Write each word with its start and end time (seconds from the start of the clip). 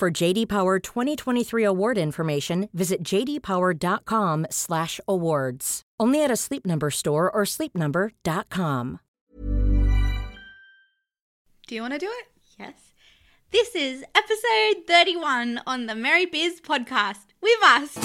For 0.00 0.10
JD 0.10 0.48
Power 0.48 0.78
2023 0.78 1.62
award 1.62 1.98
information, 1.98 2.70
visit 2.72 3.02
jdpower.com/awards. 3.02 5.82
Only 6.00 6.24
at 6.24 6.30
a 6.30 6.36
Sleep 6.36 6.64
Number 6.64 6.90
store 6.90 7.30
or 7.30 7.42
sleepnumber.com. 7.42 9.00
Do 11.66 11.74
you 11.74 11.82
want 11.82 11.92
to 11.92 11.98
do 11.98 12.08
it? 12.08 12.28
Yes. 12.58 12.94
This 13.50 13.74
is 13.74 14.02
episode 14.14 14.86
31 14.86 15.60
on 15.66 15.84
the 15.84 15.94
Merry 15.94 16.24
Biz 16.24 16.62
podcast 16.62 17.26
with 17.42 17.62
us. 17.62 17.98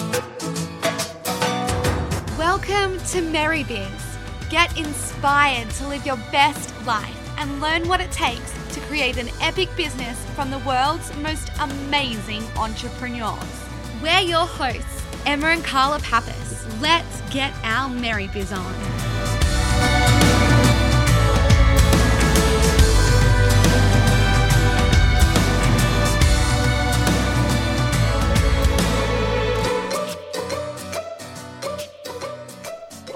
Welcome 2.38 3.00
to 3.12 3.22
Merry 3.22 3.64
Biz. 3.64 4.18
Get 4.50 4.78
inspired 4.78 5.70
to 5.70 5.88
live 5.88 6.06
your 6.06 6.18
best 6.34 6.74
life 6.86 7.25
and 7.38 7.62
learn 7.62 7.88
what 7.88 8.02
it 8.02 8.12
takes 8.12 8.54
to 8.74 8.80
create 8.82 9.18
an 9.18 9.30
epic 9.42 9.70
business 9.76 10.24
from 10.36 10.52
the 10.52 10.60
world's 10.60 11.16
most 11.18 11.50
amazing 11.60 12.44
entrepreneurs. 12.58 13.66
We're 14.02 14.20
your 14.20 14.46
hosts, 14.46 15.04
Emma 15.26 15.48
and 15.48 15.64
Carla 15.64 16.00
Pappas. 16.00 16.66
Let's 16.82 17.22
get 17.32 17.54
our 17.64 17.90
Merry 17.90 18.28
Biz 18.28 18.52
on. 18.52 18.76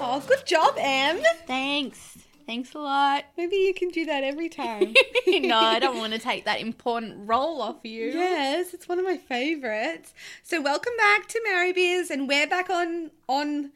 Oh, 0.02 0.20
good 0.26 0.44
job, 0.44 0.74
Em. 0.78 1.20
Thanks. 1.46 2.09
Thanks 2.50 2.74
a 2.74 2.80
lot. 2.80 3.26
Maybe 3.36 3.54
you 3.54 3.72
can 3.72 3.90
do 3.90 4.04
that 4.06 4.24
every 4.24 4.48
time. 4.48 4.92
no, 5.28 5.56
I 5.56 5.78
don't 5.78 5.98
want 5.98 6.14
to 6.14 6.18
take 6.30 6.46
that 6.46 6.60
important 6.60 7.28
role 7.28 7.62
off 7.62 7.76
you. 7.84 8.06
yes, 8.06 8.74
it's 8.74 8.88
one 8.88 8.98
of 8.98 9.04
my 9.04 9.18
favorites. 9.18 10.12
So 10.42 10.60
welcome 10.60 10.94
back 10.98 11.28
to 11.28 11.40
Merry 11.44 11.72
Biz, 11.72 12.10
and 12.10 12.26
we're 12.26 12.48
back 12.48 12.68
on 12.68 13.12
on 13.28 13.70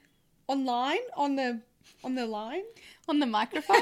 online 0.49 0.99
on 1.17 1.37
the 1.37 1.61
on 2.03 2.17
the 2.17 2.27
line. 2.27 2.65
On 3.07 3.21
the 3.21 3.27
microphone. 3.27 3.81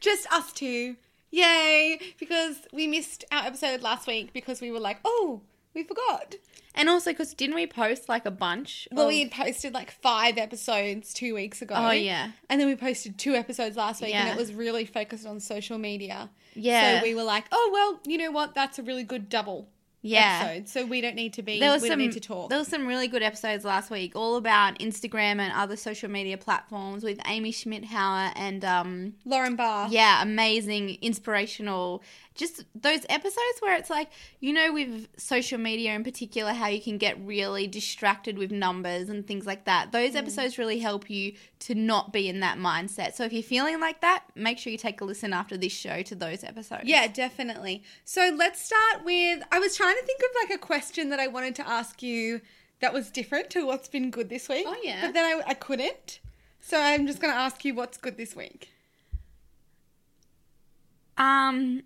Just 0.00 0.26
us 0.32 0.52
two. 0.52 0.96
Yay! 1.30 2.00
Because 2.18 2.56
we 2.72 2.88
missed 2.88 3.24
our 3.30 3.46
episode 3.46 3.82
last 3.82 4.08
week 4.08 4.32
because 4.32 4.60
we 4.60 4.72
were 4.72 4.80
like, 4.80 4.98
oh, 5.04 5.42
we 5.78 5.84
forgot. 5.84 6.34
and 6.74 6.88
also, 6.88 7.10
because 7.12 7.32
didn't 7.34 7.54
we 7.54 7.66
post 7.66 8.08
like 8.08 8.26
a 8.26 8.30
bunch? 8.30 8.86
Well, 8.92 9.06
of- 9.06 9.08
we 9.08 9.20
had 9.20 9.30
posted 9.30 9.72
like 9.74 9.90
five 9.90 10.36
episodes 10.38 11.12
two 11.14 11.34
weeks 11.34 11.62
ago. 11.62 11.74
Oh, 11.76 11.90
yeah. 11.90 12.32
And 12.50 12.60
then 12.60 12.66
we 12.68 12.76
posted 12.76 13.18
two 13.18 13.34
episodes 13.34 13.76
last 13.76 14.02
week, 14.02 14.14
and 14.14 14.28
it 14.28 14.36
was 14.36 14.52
really 14.52 14.84
focused 14.84 15.26
on 15.26 15.40
social 15.40 15.78
media. 15.78 16.30
Yeah. 16.54 16.98
So 16.98 17.02
we 17.04 17.14
were 17.14 17.22
like, 17.24 17.44
oh 17.52 17.70
well, 17.72 18.00
you 18.06 18.18
know 18.18 18.30
what? 18.32 18.54
That's 18.54 18.78
a 18.78 18.82
really 18.82 19.04
good 19.04 19.28
double 19.28 19.68
Yeah. 20.02 20.40
episode. 20.44 20.68
So 20.68 20.86
we 20.86 21.00
don't 21.00 21.14
need 21.14 21.32
to 21.34 21.42
be. 21.42 21.58
There 21.60 21.70
was 21.72 21.82
we 21.82 21.88
some 21.88 21.98
don't 21.98 22.06
need 22.08 22.14
to 22.14 22.20
talk. 22.20 22.50
There 22.50 22.58
was 22.58 22.68
some 22.68 22.86
really 22.86 23.06
good 23.08 23.22
episodes 23.22 23.64
last 23.64 23.90
week, 23.90 24.16
all 24.16 24.36
about 24.36 24.78
Instagram 24.80 25.38
and 25.40 25.52
other 25.52 25.76
social 25.76 26.10
media 26.10 26.36
platforms 26.38 27.02
with 27.04 27.18
Amy 27.26 27.52
Schmittauer 27.52 28.32
and 28.36 28.64
um 28.64 29.14
Lauren 29.24 29.54
Barr. 29.56 29.88
yeah, 29.90 30.22
amazing, 30.22 30.98
inspirational. 31.00 32.02
Just 32.38 32.64
those 32.74 33.00
episodes 33.10 33.58
where 33.60 33.76
it's 33.76 33.90
like, 33.90 34.08
you 34.40 34.52
know, 34.54 34.72
with 34.72 35.08
social 35.18 35.58
media 35.58 35.92
in 35.92 36.04
particular, 36.04 36.52
how 36.52 36.68
you 36.68 36.80
can 36.80 36.96
get 36.96 37.18
really 37.22 37.66
distracted 37.66 38.38
with 38.38 38.50
numbers 38.50 39.10
and 39.10 39.26
things 39.26 39.44
like 39.44 39.64
that. 39.66 39.92
Those 39.92 40.12
Mm. 40.12 40.16
episodes 40.20 40.56
really 40.56 40.78
help 40.78 41.10
you 41.10 41.34
to 41.60 41.74
not 41.74 42.12
be 42.12 42.28
in 42.28 42.40
that 42.40 42.56
mindset. 42.56 43.14
So 43.14 43.24
if 43.24 43.32
you're 43.34 43.42
feeling 43.42 43.80
like 43.80 44.00
that, 44.00 44.24
make 44.34 44.56
sure 44.58 44.70
you 44.70 44.78
take 44.78 45.00
a 45.02 45.04
listen 45.04 45.32
after 45.34 45.58
this 45.58 45.72
show 45.72 46.00
to 46.02 46.14
those 46.14 46.42
episodes. 46.44 46.84
Yeah, 46.84 47.08
definitely. 47.08 47.82
So 48.04 48.32
let's 48.34 48.64
start 48.64 49.04
with. 49.04 49.42
I 49.52 49.58
was 49.58 49.76
trying 49.76 49.96
to 49.96 50.02
think 50.06 50.20
of 50.20 50.48
like 50.48 50.58
a 50.58 50.64
question 50.64 51.10
that 51.10 51.20
I 51.20 51.26
wanted 51.26 51.54
to 51.56 51.68
ask 51.68 52.02
you 52.02 52.40
that 52.80 52.92
was 52.92 53.10
different 53.10 53.50
to 53.50 53.66
what's 53.66 53.88
been 53.88 54.10
good 54.10 54.28
this 54.28 54.48
week. 54.48 54.64
Oh, 54.66 54.76
yeah. 54.84 55.00
But 55.02 55.12
then 55.14 55.24
I, 55.24 55.50
I 55.50 55.54
couldn't. 55.54 56.20
So 56.60 56.80
I'm 56.80 57.08
just 57.08 57.20
going 57.20 57.34
to 57.34 57.38
ask 57.38 57.64
you 57.64 57.74
what's 57.74 57.98
good 57.98 58.16
this 58.16 58.36
week. 58.36 58.68
Um, 61.16 61.82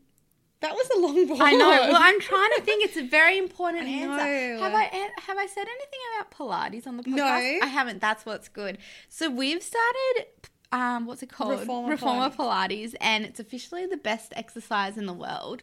That 0.63 0.75
was 0.75 0.89
a 0.97 1.01
long 1.01 1.29
one. 1.29 1.43
I 1.43 1.53
know. 1.53 1.69
Well, 1.69 1.97
I'm 1.97 2.21
trying 2.21 2.51
to 2.57 2.63
think. 2.63 2.85
It's 2.85 2.97
a 2.97 3.07
very 3.07 3.37
important 3.37 3.87
answer. 3.87 4.63
Have 4.63 4.75
I 4.75 4.85
have 5.27 5.37
I 5.39 5.47
said 5.47 5.67
anything 5.67 6.01
about 6.17 6.31
Pilates 6.31 6.87
on 6.87 6.97
the 6.97 7.03
podcast? 7.03 7.17
No. 7.17 7.59
I 7.63 7.67
haven't. 7.67 8.01
That's 8.01 8.25
what's 8.25 8.49
good. 8.49 8.79
So 9.09 9.31
we've 9.31 9.63
started. 9.63 10.27
Um, 10.73 11.05
what's 11.07 11.23
it 11.23 11.29
called? 11.29 11.61
Reformer 11.61 12.31
Pilates, 12.31 12.95
and 13.01 13.25
it's 13.27 13.39
officially 13.39 13.85
the 13.85 13.99
best 13.99 14.33
exercise 14.35 14.97
in 14.97 15.05
the 15.05 15.13
world. 15.13 15.63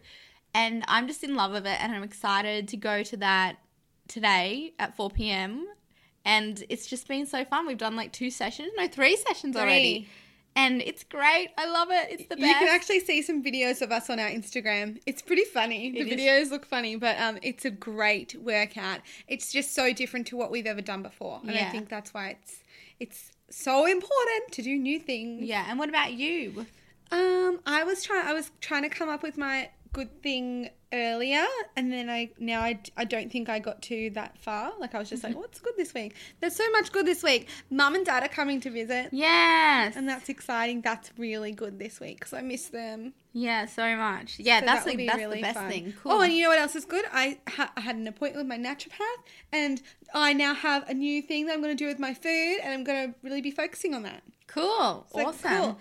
And 0.53 0.83
I'm 0.87 1.07
just 1.07 1.23
in 1.23 1.35
love 1.35 1.51
with 1.51 1.65
it, 1.65 1.81
and 1.81 1.91
I'm 1.93 2.03
excited 2.03 2.67
to 2.67 2.77
go 2.77 3.01
to 3.03 3.17
that 3.17 3.57
today 4.07 4.73
at 4.79 4.95
4 4.95 5.09
p.m. 5.11 5.67
And 6.25 6.63
it's 6.69 6.85
just 6.87 7.07
been 7.07 7.25
so 7.25 7.45
fun. 7.45 7.65
We've 7.65 7.77
done 7.77 7.95
like 7.95 8.11
two 8.11 8.29
sessions, 8.29 8.71
no, 8.77 8.87
three 8.87 9.15
sessions 9.15 9.55
already, 9.55 9.99
Three. 10.01 10.09
And 10.59 10.81
it's 10.81 11.03
great. 11.03 11.49
I 11.57 11.65
love 11.69 11.89
it. 11.91 12.07
It's 12.11 12.27
the 12.29 12.35
best. 12.35 12.47
You 12.47 12.53
can 12.55 12.67
actually 12.67 12.99
see 12.99 13.21
some 13.21 13.43
videos 13.43 13.81
of 13.81 13.91
us 13.91 14.09
on 14.09 14.19
our 14.19 14.29
Instagram. 14.29 14.99
It's 15.05 15.21
pretty 15.21 15.45
funny. 15.45 15.91
The 15.91 15.99
It 16.01 16.07
is. 16.07 16.13
videos 16.13 16.51
look 16.51 16.65
funny, 16.65 16.95
but 16.95 17.19
um, 17.19 17.37
it's 17.41 17.65
a 17.65 17.71
great 17.71 18.35
workout. 18.41 18.99
It's 19.27 19.51
just 19.51 19.73
so 19.73 19.93
different 19.93 20.27
to 20.27 20.37
what 20.37 20.51
we've 20.51 20.65
ever 20.67 20.81
done 20.81 21.01
before, 21.03 21.39
and 21.47 21.51
I 21.51 21.69
think 21.69 21.89
that's 21.89 22.13
why 22.13 22.25
it's 22.35 22.53
it's 22.99 23.31
so 23.49 23.85
important 23.85 24.51
to 24.51 24.61
do 24.61 24.77
new 24.77 24.99
things. 24.99 25.43
yeah. 25.43 25.65
And 25.69 25.79
what 25.79 25.89
about 25.89 26.13
you? 26.13 26.65
Um, 27.11 27.59
I 27.65 27.83
was 27.83 28.03
trying. 28.03 28.27
I 28.27 28.33
was 28.33 28.51
trying 28.61 28.83
to 28.83 28.89
come 28.89 29.09
up 29.09 29.23
with 29.23 29.37
my 29.37 29.69
good 29.93 30.21
thing 30.21 30.69
earlier, 30.91 31.45
and 31.75 31.91
then 31.93 32.09
I 32.09 32.31
now 32.39 32.61
I, 32.61 32.79
I 32.97 33.05
don't 33.05 33.31
think 33.31 33.47
I 33.49 33.59
got 33.59 33.81
to 33.83 34.09
that 34.11 34.37
far. 34.37 34.73
Like 34.79 34.95
I 34.95 34.99
was 34.99 35.09
just 35.09 35.23
like, 35.23 35.35
what's 35.41 35.59
good 35.59 35.73
this 35.77 35.93
week? 35.93 36.15
There's 36.39 36.55
so 36.55 36.69
much 36.71 36.91
good 36.91 37.05
this 37.05 37.21
week. 37.23 37.47
Mum 37.69 37.95
and 37.95 38.05
Dad 38.05 38.23
are 38.23 38.27
coming 38.29 38.59
to 38.61 38.69
visit. 38.69 39.09
Yes. 39.11 39.95
And 39.95 40.07
that's 40.07 40.29
exciting. 40.29 40.81
That's 40.81 41.11
really 41.17 41.51
good 41.51 41.79
this 41.79 41.99
week 41.99 42.19
because 42.19 42.33
I 42.33 42.41
miss 42.41 42.67
them. 42.67 43.13
Yeah, 43.31 43.67
so 43.67 43.95
much. 43.95 44.39
Yeah, 44.39 44.61
So 44.61 44.65
that's 44.65 44.85
that 44.85 44.97
the, 44.97 45.05
that's 45.05 45.17
really 45.19 45.35
the 45.37 45.41
best 45.43 45.59
fun. 45.59 45.69
thing. 45.69 45.93
Cool. 46.01 46.11
Oh, 46.13 46.21
and 46.21 46.33
you 46.33 46.41
know 46.43 46.49
what 46.49 46.57
else 46.57 46.75
is 46.75 46.85
good? 46.85 47.05
I, 47.13 47.37
ha- 47.47 47.71
I 47.77 47.81
had 47.81 47.95
an 47.95 48.07
appointment 48.07 48.47
with 48.47 48.47
my 48.47 48.57
naturopath, 48.57 49.21
and 49.51 49.79
I 50.15 50.33
now 50.33 50.55
have 50.55 50.89
a 50.89 50.95
new 50.95 51.21
thing 51.21 51.45
that 51.45 51.53
I'm 51.53 51.61
going 51.61 51.77
to 51.77 51.81
do 51.83 51.85
with 51.87 51.99
my 51.99 52.15
food, 52.15 52.57
and 52.63 52.73
I'm 52.73 52.83
going 52.83 53.09
to 53.09 53.15
really 53.21 53.41
be 53.41 53.51
focusing 53.51 53.93
on 53.93 54.01
that. 54.01 54.23
cool. 54.47 55.05
Like, 55.13 55.27
awesome. 55.27 55.51
cool. 55.61 55.79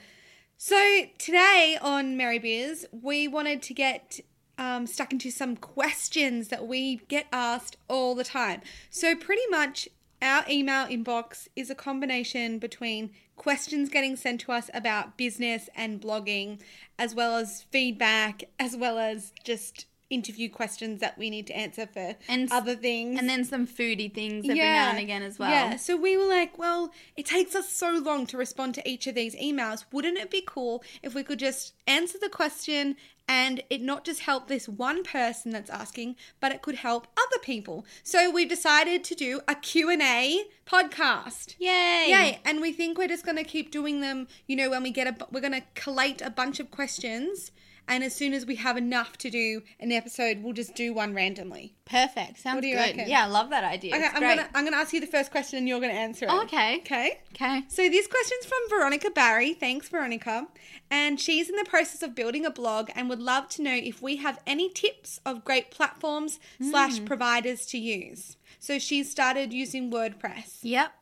So 0.61 1.05
today 1.19 1.79
on 1.81 2.17
Merry 2.17 2.41
Biz, 2.41 2.89
we 2.91 3.29
wanted 3.29 3.63
to 3.63 3.73
get 3.73 4.19
um, 4.59 4.89
stuck 4.89 5.13
into 5.13 5.31
some 5.31 5.55
questions 5.55 6.49
that 6.49 6.67
we 6.67 6.97
get 7.07 7.29
asked 7.33 7.77
all 7.87 8.17
the 8.17 8.25
time. 8.25 8.63
So 8.91 9.15
pretty 9.15 9.47
much 9.51 9.89
our 10.21 10.45
email 10.51 10.85
inbox 10.87 11.47
is 11.55 11.71
a 11.71 11.77
combination 11.77 12.59
between 12.59 13.11
questions 13.37 13.89
getting 13.89 14.17
sent 14.17 14.41
to 14.41 14.53
us 14.53 14.69
about 14.75 15.17
business 15.17 15.71
and 15.77 16.01
blogging, 16.01 16.61
as 16.99 17.15
well 17.15 17.37
as 17.37 17.63
feedback, 17.71 18.43
as 18.59 18.77
well 18.77 18.99
as 18.99 19.33
just 19.45 19.87
interview 20.11 20.49
questions 20.49 21.01
that 21.01 21.19
we 21.19 21.31
need 21.31 21.47
to 21.47 21.57
answer 21.57 21.87
for 21.87 22.17
And 22.29 22.51
other 22.51 22.75
things. 22.75 23.19
And 23.19 23.29
then 23.29 23.45
some 23.45 23.67
foodie 23.67 24.13
things 24.13 24.45
every 24.45 24.59
now 24.59 24.91
and 24.91 24.99
again 24.99 25.23
as 25.23 25.39
well. 25.39 25.51
Yeah. 25.51 25.77
So 25.77 25.97
we 25.97 26.17
were 26.17 26.27
like, 26.27 26.59
well, 26.59 26.93
it 27.17 27.27
takes 27.27 27.55
us 27.55 27.71
so 27.71 27.91
long 27.91 28.27
to 28.27 28.37
respond 28.37 28.75
to 28.77 28.89
each 28.89 29.07
of 29.07 29.15
these 29.15 29.35
emails. 29.37 29.85
Wouldn't 29.93 30.19
it 30.19 30.31
be 30.31 30.43
cool 30.47 30.83
if 31.03 31.15
we 31.15 31.23
could 31.23 31.39
just 31.39 31.75
answer 31.87 32.19
the 32.21 32.29
question 32.29 32.97
and 33.29 33.63
it 33.69 33.83
not 33.83 34.05
just 34.05 34.21
help 34.21 34.49
this 34.49 34.69
one 34.69 35.05
person 35.05 35.53
that's 35.53 35.69
asking, 35.69 36.17
but 36.41 36.51
it 36.51 36.63
could 36.63 36.77
help 36.77 37.07
other 37.17 37.39
people. 37.43 37.85
So 38.03 38.31
we've 38.31 38.49
decided 38.49 39.05
to 39.05 39.15
do 39.15 39.41
a 39.47 39.55
Q&A 39.55 40.45
podcast. 40.67 41.55
Yay. 41.59 42.07
Yay! 42.09 42.41
And 42.45 42.61
we 42.63 42.73
think 42.73 42.97
we're 42.97 43.09
just 43.09 43.27
going 43.27 43.37
to 43.37 43.45
keep 43.45 43.71
doing 43.71 44.01
them. 44.01 44.29
You 44.47 44.57
know, 44.57 44.71
when 44.71 44.83
we 44.83 44.91
get 44.91 45.07
a, 45.07 45.27
we're 45.31 45.43
going 45.43 45.53
to 45.53 45.63
collate 45.75 46.23
a 46.23 46.31
bunch 46.31 46.59
of 46.59 46.71
questions, 46.71 47.53
and 47.89 48.05
as 48.05 48.15
soon 48.15 48.33
as 48.35 48.47
we 48.47 48.57
have 48.57 48.77
enough 48.77 49.17
to 49.19 49.31
do 49.31 49.63
an 49.81 49.91
episode, 49.93 50.43
we'll 50.43 50.53
just 50.53 50.75
do 50.75 50.93
one 50.93 51.15
randomly. 51.15 51.75
Perfect. 51.85 52.39
Sounds 52.39 52.57
What 52.57 52.61
do 52.61 52.69
you 52.69 52.77
good. 52.77 52.97
reckon? 52.97 53.09
Yeah, 53.09 53.25
I 53.25 53.27
love 53.29 53.51
that 53.51 53.65
idea. 53.65 53.95
Okay, 53.97 54.05
It's 54.05 54.15
I'm 54.15 54.21
great. 54.21 54.37
gonna 54.37 54.49
I'm 54.55 54.65
gonna 54.65 54.77
ask 54.77 54.93
you 54.93 55.01
the 55.01 55.07
first 55.07 55.31
question, 55.31 55.59
and 55.59 55.69
you're 55.69 55.81
gonna 55.81 55.93
answer 55.95 56.27
it. 56.27 56.31
Okay. 56.31 56.77
Okay. 56.81 57.19
Okay. 57.35 57.63
So 57.69 57.89
this 57.89 58.07
question's 58.07 58.45
from 58.47 58.59
Veronica 58.69 59.11
Barry. 59.11 59.55
Thanks, 59.55 59.89
Veronica. 59.89 60.47
And 60.91 61.21
she's 61.21 61.49
in 61.51 61.57
the 61.57 61.65
process 61.65 62.03
of 62.03 62.15
building 62.15 62.45
a 62.47 62.51
blog 62.51 62.91
and 62.95 63.09
would 63.09 63.21
love 63.21 63.49
to 63.51 63.63
know 63.63 63.75
if 63.75 64.01
we 64.03 64.17
have 64.17 64.39
any 64.47 64.69
tips 64.71 65.21
of 65.27 65.45
great 65.45 65.71
platforms 65.71 66.39
Hmm. 66.59 66.71
slash 66.71 67.05
providers 67.05 67.67
to 67.67 67.79
use. 67.79 68.37
So 68.59 68.79
she's 68.79 69.11
started 69.11 69.53
using 69.53 69.91
WordPress. 69.91 70.59
Yep. 70.63 70.93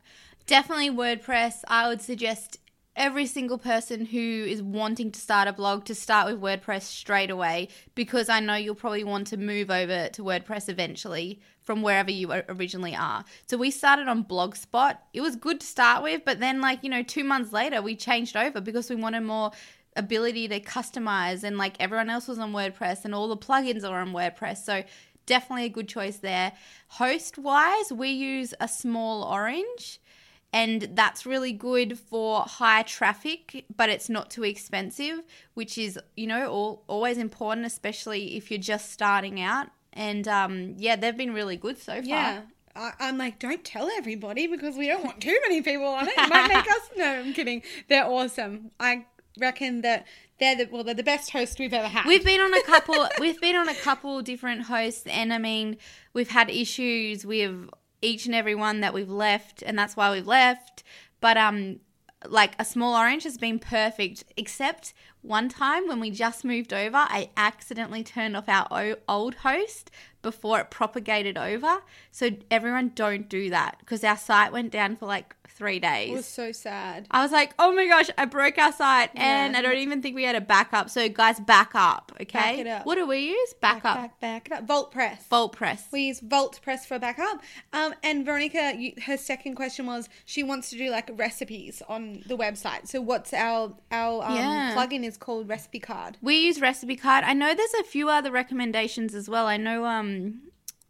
Definitely 0.47 0.91
WordPress. 0.91 1.63
I 1.69 1.89
would 1.89 2.01
suggest 2.03 2.59
every 2.97 3.27
single 3.27 3.59
person 3.59 4.07
who 4.07 4.19
is 4.19 4.63
wanting 4.63 5.13
to 5.13 5.21
start 5.21 5.47
a 5.47 5.53
blog 5.53 5.85
to 5.85 5.95
start 5.95 6.27
with 6.27 6.41
WordPress 6.41 6.83
straight 6.83 7.31
away 7.31 7.69
because 7.95 8.29
I 8.29 8.41
know 8.41 8.55
you'll 8.55 8.75
probably 8.75 9.05
want 9.05 9.27
to 9.29 9.37
move 9.37 9.71
over 9.71 10.09
to 10.09 10.23
WordPress 10.23 10.69
eventually 10.69 11.41
from 11.61 11.83
wherever 11.83 12.11
you 12.11 12.33
originally 12.49 12.97
are. 12.97 13.25
So 13.47 13.59
we 13.59 13.71
started 13.71 14.09
on 14.09 14.25
Blogspot. 14.25 14.99
It 15.13 15.21
was 15.21 15.37
good 15.37 15.61
to 15.61 15.67
start 15.67 16.03
with, 16.03 16.23
but 16.25 16.41
then 16.41 16.61
like, 16.61 16.83
you 16.83 16.89
know, 16.89 17.03
2 17.03 17.23
months 17.23 17.53
later 17.53 17.83
we 17.83 17.97
changed 17.97 18.37
over 18.37 18.61
because 18.61 18.89
we 18.89 18.97
wanted 18.97 19.21
more 19.21 19.51
ability 19.95 20.49
to 20.49 20.61
customize 20.61 21.43
and 21.43 21.59
like 21.59 21.75
everyone 21.81 22.11
else 22.11 22.29
was 22.29 22.39
on 22.39 22.53
WordPress 22.53 23.05
and 23.05 23.15
all 23.15 23.29
the 23.29 23.37
plugins 23.37 23.89
are 23.89 24.01
on 24.01 24.13
WordPress. 24.13 24.65
So 24.65 24.85
definitely 25.27 25.67
a 25.67 25.71
good 25.71 25.89
choice 25.89 26.19
there. 26.19 26.53
Host 26.89 27.37
wise, 27.37 27.93
we 27.93 28.09
use 28.09 28.55
a 28.61 28.69
small 28.69 29.23
orange 29.23 30.01
and 30.53 30.91
that's 30.95 31.27
really 31.27 31.53
good 31.53 31.99
for 31.99 32.43
high 32.43 32.83
traffic 32.83 33.65
but 33.77 33.89
it's 33.89 34.09
not 34.09 34.31
too 34.31 34.45
expensive 34.45 35.23
which 35.55 35.77
is 35.77 35.99
you 36.17 36.27
know 36.27 36.49
all, 36.51 36.85
always 36.87 37.19
important 37.19 37.67
especially 37.67 38.37
if 38.37 38.51
you're 38.51 38.59
just 38.61 38.91
starting 38.93 39.41
out 39.41 39.69
and 39.93 40.27
um, 40.29 40.75
yeah 40.79 40.97
they've 40.97 41.17
been 41.17 41.35
really 41.35 41.57
good 41.57 41.79
so 41.79 41.95
far 41.95 42.05
Yeah. 42.05 42.41
I'm 42.79 43.17
like, 43.17 43.39
don't 43.39 43.65
tell 43.65 43.89
everybody 43.97 44.47
because 44.47 44.77
we 44.77 44.87
don't 44.87 45.03
want 45.03 45.23
too 45.23 45.39
many 45.49 45.63
people 45.63 45.87
on 45.87 46.09
it. 46.09 46.15
It 46.15 46.29
might 46.29 46.47
make 46.49 46.71
us. 46.71 46.91
No, 46.95 47.07
I'm 47.07 47.33
kidding. 47.33 47.63
They're 47.89 48.05
awesome. 48.05 48.71
I 48.79 49.07
reckon 49.39 49.81
that 49.81 50.07
they're 50.39 50.57
the 50.57 50.69
well, 50.71 50.85
they're 50.85 50.93
the 50.93 51.03
best 51.03 51.31
host 51.31 51.59
we've 51.59 51.73
ever 51.73 51.89
had. 51.89 52.05
We've 52.05 52.23
been 52.25 52.39
on 52.41 52.53
a 52.53 52.63
couple. 52.65 53.09
we've 53.19 53.41
been 53.41 53.57
on 53.57 53.71
a 53.71 53.75
couple 53.75 54.21
different 54.21 54.65
hosts, 54.65 55.07
and 55.07 55.33
I 55.33 55.39
mean, 55.39 55.79
we've 56.13 56.29
had 56.29 56.51
issues 56.51 57.25
with 57.25 57.71
each 58.03 58.27
and 58.27 58.35
every 58.35 58.55
one 58.55 58.81
that 58.81 58.95
we've 58.95 59.11
left, 59.11 59.63
and 59.63 59.79
that's 59.79 59.97
why 59.97 60.11
we've 60.11 60.27
left. 60.27 60.83
But 61.21 61.37
um, 61.37 61.81
like 62.29 62.55
a 62.59 62.65
small 62.65 62.95
orange 62.95 63.25
has 63.25 63.39
been 63.39 63.59
perfect, 63.59 64.25
except 64.37 64.95
one 65.23 65.49
time 65.49 65.89
when 65.89 66.01
we 66.01 66.11
just 66.11 66.45
moved 66.45 66.73
over, 66.73 66.97
I 66.97 67.31
accidentally 67.37 68.05
turned 68.05 68.37
off 68.37 68.49
our 68.49 68.97
old 69.09 69.37
host 69.37 69.91
before 70.23 70.61
it 70.61 70.71
propagated 70.71 71.37
over. 71.37 71.83
So 72.11 72.31
everyone 72.51 72.93
don't 72.95 73.29
do 73.29 73.51
that 73.51 73.77
because 73.81 74.03
our 74.05 74.17
site 74.17 74.53
went 74.53 74.73
down 74.73 74.97
for 74.97 75.07
like 75.07 75.36
three 75.57 75.79
days. 75.79 76.11
it 76.11 76.15
was 76.15 76.27
so 76.27 76.53
sad. 76.53 77.07
I 77.11 77.23
was 77.23 77.33
like, 77.33 77.55
oh 77.59 77.73
my 77.75 77.87
gosh, 77.87 78.11
I 78.19 78.27
broke 78.27 78.59
our 78.59 78.73
site 78.73 79.11
and 79.15 79.57
I 79.57 79.63
don't 79.63 79.79
even 79.79 80.03
think 80.03 80.15
we 80.15 80.25
had 80.25 80.37
a 80.37 80.41
backup. 80.41 80.91
So, 80.91 81.09
guys, 81.09 81.41
back 81.41 81.71
up, 81.75 82.13
okay? 82.21 82.39
Back 82.39 82.59
it 82.59 82.67
up. 82.67 82.87
What 82.87 82.97
do 82.97 83.07
we 83.07 83.19
use? 83.31 83.55
Backup. 83.61 83.97
Back, 83.97 84.21
back 84.21 84.47
it 84.47 84.53
up. 84.53 84.67
VaultPress. 84.67 85.23
Volt 85.29 85.53
press. 85.57 85.87
We 85.91 86.03
use 86.09 86.21
VaultPress 86.21 86.81
for 86.87 86.99
backup. 86.99 87.41
Um, 87.73 87.95
and 88.03 88.25
Veronica, 88.27 88.75
you, 88.77 88.93
her 89.07 89.17
second 89.17 89.55
question 89.55 89.87
was 89.87 90.09
she 90.25 90.43
wants 90.43 90.71
to 90.71 90.77
do 90.79 90.91
like 90.91 91.11
recipes 91.15 91.83
on 91.89 92.23
the 92.27 92.37
website. 92.37 92.87
So 92.89 93.01
what's 93.01 93.33
our 93.33 93.75
our 93.91 94.23
um, 94.25 94.35
Yeah. 94.37 94.75
plugin 94.77 95.05
is 95.05 95.17
called 95.17 95.49
Recipe 95.49 95.81
Card. 95.81 96.19
we 96.21 96.37
use 96.37 96.61
Recipe 96.61 96.97
Card. 96.97 97.25
I 97.25 97.33
know 97.33 97.55
there's 97.55 97.75
a 97.81 97.85
few 97.85 98.09
other 98.11 98.31
recommendations 98.31 99.15
as 99.15 99.29
well. 99.29 99.47
I 99.47 99.57
know 99.57 99.85
um, 99.87 100.41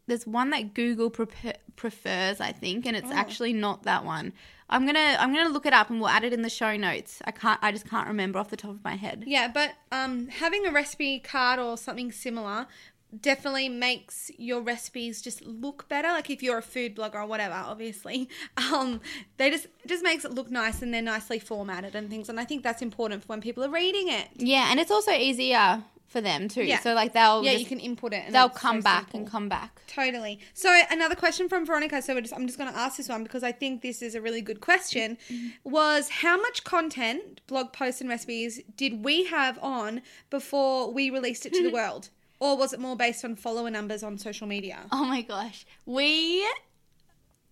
there's 0.06 0.26
one 0.26 0.50
that 0.50 0.74
Google 0.74 1.10
prefer- 1.10 1.54
prefers, 1.76 2.40
I 2.40 2.52
think, 2.52 2.86
and 2.86 2.96
Oh. 2.96 3.00
it's 3.00 3.10
actually 3.10 3.52
not 3.52 3.82
that 3.84 4.04
one. 4.04 4.32
I'm 4.68 4.84
gonna 4.86 5.16
I'm 5.20 5.32
gonna 5.34 5.50
look 5.50 5.66
it 5.66 5.72
up 5.72 5.90
and 5.90 6.00
we'll 6.00 6.08
add 6.08 6.24
it 6.24 6.32
in 6.32 6.42
the 6.42 6.50
show 6.50 6.76
notes. 6.76 7.22
I 7.24 7.30
can't 7.30 7.58
I 7.62 7.70
just 7.72 7.88
can't 7.88 8.08
remember 8.08 8.38
off 8.38 8.50
the 8.50 8.56
top 8.56 8.72
of 8.72 8.82
my 8.84 8.96
head. 8.96 9.24
Yeah, 9.26 9.48
but 9.48 9.72
um, 9.92 10.26
having 10.28 10.66
a 10.66 10.72
recipe 10.72 11.20
card 11.20 11.60
or 11.60 11.76
something 11.76 12.10
similar 12.10 12.66
definitely 13.20 13.68
makes 13.68 14.30
your 14.36 14.60
recipes 14.60 15.22
just 15.22 15.40
look 15.46 15.88
better. 15.88 16.08
Like 16.08 16.28
if 16.30 16.42
you're 16.42 16.58
a 16.58 16.62
food 16.62 16.96
blogger 16.96 17.14
or 17.14 17.26
whatever, 17.26 17.54
obviously, 17.54 18.28
um, 18.56 19.00
they 19.36 19.50
just 19.50 19.66
it 19.66 19.86
just 19.88 20.02
makes 20.02 20.24
it 20.24 20.32
look 20.32 20.50
nice 20.50 20.82
and 20.82 20.92
they're 20.92 21.00
nicely 21.02 21.38
formatted 21.38 21.94
and 21.94 22.10
things. 22.10 22.28
And 22.28 22.40
I 22.40 22.44
think 22.44 22.64
that's 22.64 22.82
important 22.82 23.22
for 23.22 23.28
when 23.28 23.40
people 23.40 23.62
are 23.64 23.70
reading 23.70 24.08
it. 24.08 24.28
Yeah, 24.36 24.68
and 24.70 24.80
it's 24.80 24.90
also 24.90 25.12
easier 25.12 25.84
for 26.16 26.22
them 26.22 26.48
too. 26.48 26.62
Yeah. 26.64 26.80
So 26.80 26.94
like 26.94 27.12
they'll 27.12 27.44
Yeah, 27.44 27.52
just- 27.52 27.62
you 27.64 27.68
can 27.68 27.80
input 27.80 28.12
it. 28.12 28.22
And 28.26 28.34
they'll 28.34 28.46
it's 28.46 28.56
so 28.56 28.60
come 28.68 28.80
back 28.80 29.04
simple. 29.04 29.20
and 29.20 29.30
come 29.30 29.48
back. 29.48 29.80
Totally. 29.86 30.38
So 30.54 30.68
another 30.90 31.14
question 31.14 31.48
from 31.48 31.66
Veronica. 31.66 32.00
So 32.00 32.14
we're 32.14 32.22
just, 32.22 32.34
I'm 32.34 32.46
just 32.46 32.58
going 32.58 32.72
to 32.72 32.78
ask 32.78 32.96
this 32.96 33.08
one 33.08 33.22
because 33.22 33.42
I 33.42 33.52
think 33.52 33.82
this 33.82 34.00
is 34.02 34.14
a 34.14 34.20
really 34.20 34.40
good 34.40 34.60
question. 34.60 35.18
Mm-hmm. 35.30 35.48
Was 35.70 36.08
how 36.08 36.36
much 36.40 36.64
content, 36.64 37.40
blog 37.46 37.72
posts 37.72 38.00
and 38.00 38.08
recipes, 38.10 38.60
did 38.76 39.04
we 39.04 39.24
have 39.26 39.58
on 39.62 40.00
before 40.30 40.92
we 40.92 41.10
released 41.10 41.44
it 41.46 41.52
to 41.54 41.62
the 41.62 41.70
world, 41.80 42.08
or 42.40 42.56
was 42.56 42.72
it 42.72 42.80
more 42.80 42.96
based 42.96 43.24
on 43.24 43.36
follower 43.36 43.70
numbers 43.70 44.02
on 44.02 44.16
social 44.18 44.46
media? 44.46 44.78
Oh 44.92 45.04
my 45.04 45.22
gosh. 45.22 45.66
We 45.84 46.46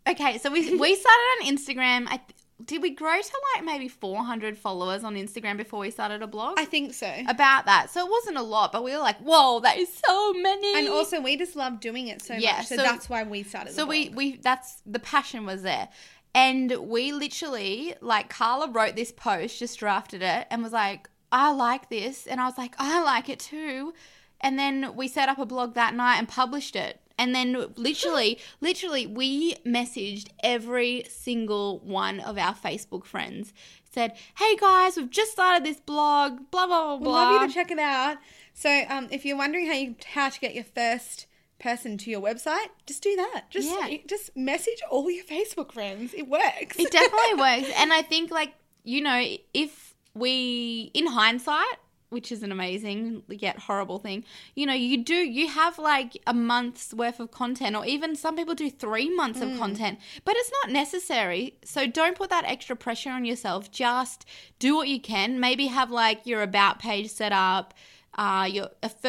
Okay, 0.06 0.36
so 0.38 0.50
we 0.50 0.60
we 0.76 0.94
started 0.96 1.28
on 1.42 1.56
Instagram. 1.56 2.06
I 2.08 2.20
did 2.64 2.80
we 2.82 2.90
grow 2.90 3.20
to 3.20 3.32
like 3.54 3.64
maybe 3.64 3.88
400 3.88 4.56
followers 4.56 5.04
on 5.04 5.14
Instagram 5.16 5.56
before 5.56 5.80
we 5.80 5.90
started 5.90 6.22
a 6.22 6.26
blog? 6.26 6.54
I 6.58 6.64
think 6.64 6.94
so. 6.94 7.12
About 7.28 7.66
that. 7.66 7.90
So 7.90 8.04
it 8.06 8.10
wasn't 8.10 8.36
a 8.38 8.42
lot, 8.42 8.72
but 8.72 8.82
we 8.84 8.92
were 8.92 8.98
like, 8.98 9.18
"Whoa, 9.18 9.60
that 9.60 9.76
is 9.76 9.92
so 9.92 10.32
many." 10.34 10.74
And 10.78 10.88
also, 10.88 11.20
we 11.20 11.36
just 11.36 11.56
love 11.56 11.80
doing 11.80 12.08
it 12.08 12.22
so 12.22 12.34
Yeah, 12.34 12.56
much, 12.58 12.66
so, 12.66 12.76
so- 12.76 12.82
that's 12.82 13.08
why 13.08 13.22
we 13.24 13.42
started. 13.42 13.74
so 13.74 13.82
the 13.82 13.86
we 13.86 14.04
blog. 14.06 14.16
we 14.16 14.36
that's 14.36 14.82
the 14.86 14.98
passion 14.98 15.44
was 15.46 15.62
there. 15.62 15.88
And 16.34 16.72
we 16.88 17.12
literally 17.12 17.94
like 18.00 18.28
Carla 18.28 18.68
wrote 18.68 18.96
this 18.96 19.12
post, 19.12 19.58
just 19.58 19.78
drafted 19.78 20.22
it 20.22 20.46
and 20.50 20.62
was 20.62 20.72
like, 20.72 21.08
"I 21.30 21.52
like 21.52 21.90
this." 21.90 22.26
And 22.26 22.40
I 22.40 22.46
was 22.46 22.58
like, 22.58 22.74
"I 22.78 23.02
like 23.02 23.28
it 23.28 23.38
too." 23.40 23.94
And 24.40 24.58
then 24.58 24.94
we 24.96 25.06
set 25.08 25.28
up 25.28 25.38
a 25.38 25.46
blog 25.46 25.74
that 25.74 25.94
night 25.94 26.16
and 26.18 26.28
published 26.28 26.76
it. 26.76 27.00
And 27.18 27.34
then 27.34 27.66
literally, 27.76 28.38
literally 28.60 29.06
we 29.06 29.54
messaged 29.66 30.28
every 30.42 31.04
single 31.08 31.78
one 31.80 32.18
of 32.20 32.36
our 32.38 32.54
Facebook 32.54 33.04
friends. 33.04 33.52
Said, 33.92 34.16
"Hey 34.38 34.56
guys, 34.56 34.96
we've 34.96 35.10
just 35.10 35.30
started 35.32 35.64
this 35.64 35.78
blog, 35.78 36.50
blah 36.50 36.66
blah 36.66 36.96
blah 36.96 36.98
We'd 36.98 37.06
love 37.12 37.42
you 37.42 37.48
to 37.48 37.54
check 37.54 37.70
it 37.70 37.78
out. 37.78 38.16
So, 38.52 38.84
um, 38.88 39.08
if 39.12 39.24
you're 39.24 39.36
wondering 39.36 39.66
how 39.66 39.74
you 39.74 39.94
how 40.04 40.28
to 40.28 40.40
get 40.40 40.54
your 40.54 40.64
first 40.64 41.26
person 41.60 41.96
to 41.98 42.10
your 42.10 42.20
website, 42.20 42.66
just 42.86 43.02
do 43.02 43.14
that. 43.14 43.44
Just 43.50 43.68
Yeah. 43.70 43.98
just 44.08 44.36
message 44.36 44.80
all 44.90 45.08
your 45.08 45.24
Facebook 45.24 45.70
friends. 45.72 46.12
It 46.14 46.26
works. 46.28 46.76
It 46.78 46.90
definitely 46.90 47.34
works. 47.38 47.70
And 47.76 47.92
I 47.92 48.02
think, 48.02 48.32
like, 48.32 48.54
you 48.82 49.00
know, 49.00 49.24
if 49.54 49.94
we, 50.14 50.90
in 50.94 51.06
hindsight, 51.06 51.76
which 52.14 52.32
is 52.32 52.42
an 52.42 52.50
amazing 52.50 53.22
yet 53.28 53.58
horrible 53.58 53.98
thing, 53.98 54.24
you 54.54 54.64
know, 54.64 54.72
you 54.72 54.96
do, 55.04 55.14
you 55.16 55.48
have 55.48 55.78
like 55.78 56.16
a 56.26 56.32
month's 56.32 56.94
worth 56.94 57.20
of 57.20 57.30
content, 57.30 57.76
or 57.76 57.84
even 57.84 58.16
some 58.16 58.36
people 58.36 58.54
do 58.54 58.70
three 58.70 59.14
months 59.14 59.40
of 59.42 59.58
content, 59.58 59.98
but 60.24 60.34
it's 60.36 60.50
not 60.62 60.72
necessary. 60.72 61.56
So 61.64 61.86
don't 61.86 62.16
put 62.16 62.30
that 62.30 62.44
extra 62.46 62.76
pressure 62.76 63.10
on 63.10 63.26
yourself. 63.26 63.70
Just 63.70 64.24
do 64.58 64.74
what 64.74 64.88
you 64.88 65.00
can. 65.00 65.38
Maybe 65.38 65.66
have 65.66 65.90
like 65.90 66.24
your 66.24 66.40
about 66.40 66.78
page 66.78 67.10
set 67.10 67.32
up. 67.32 67.74
Uh, 68.16 68.48
your 68.48 68.68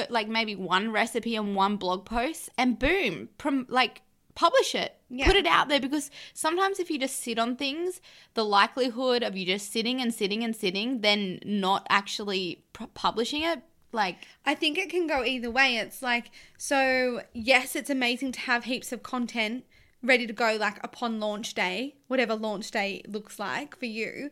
like 0.10 0.28
maybe 0.28 0.56
one 0.56 0.92
recipe 0.92 1.36
and 1.36 1.56
one 1.56 1.78
blog 1.78 2.06
post, 2.06 2.50
and 2.58 2.80
boom, 2.80 3.30
prom- 3.38 3.68
like 3.70 4.02
publish 4.36 4.76
it 4.76 4.98
Yeah. 5.10 5.26
put 5.26 5.36
it 5.36 5.46
out 5.46 5.70
there 5.70 5.80
because 5.80 6.12
sometimes 6.34 6.80
if 6.80 6.90
you 6.92 7.00
just 7.00 7.20
sit 7.24 7.40
on 7.40 7.56
things 7.56 8.02
the 8.34 8.44
likelihood 8.46 9.24
of 9.24 9.36
you 9.38 9.46
just 9.46 9.72
sitting 9.72 10.02
and 10.02 10.14
sitting 10.14 10.44
and 10.44 10.56
sitting 10.56 11.02
then 11.02 11.40
not 11.46 11.88
actually 11.90 12.64
pu- 12.74 12.88
publishing 12.88 13.44
it 13.44 13.62
like 13.92 14.18
I 14.46 14.54
think 14.56 14.78
it 14.78 14.90
can 14.90 15.08
go 15.08 15.24
either 15.24 15.50
way. 15.50 15.78
It's 15.78 16.02
like, 16.02 16.30
so 16.58 17.22
yes, 17.32 17.78
it's 17.78 17.90
amazing 17.90 18.34
to 18.34 18.42
have 18.42 18.66
heaps 18.66 18.92
of 18.92 19.04
content 19.04 19.64
ready 20.04 20.28
to 20.28 20.34
go, 20.34 20.58
like 20.60 20.84
upon 20.84 21.22
launch 21.22 21.54
day, 21.54 21.96
whatever 22.08 22.36
launch 22.36 22.70
day 22.72 23.04
looks 23.08 23.40
like 23.40 23.78
for 23.78 23.86
you. 23.86 24.32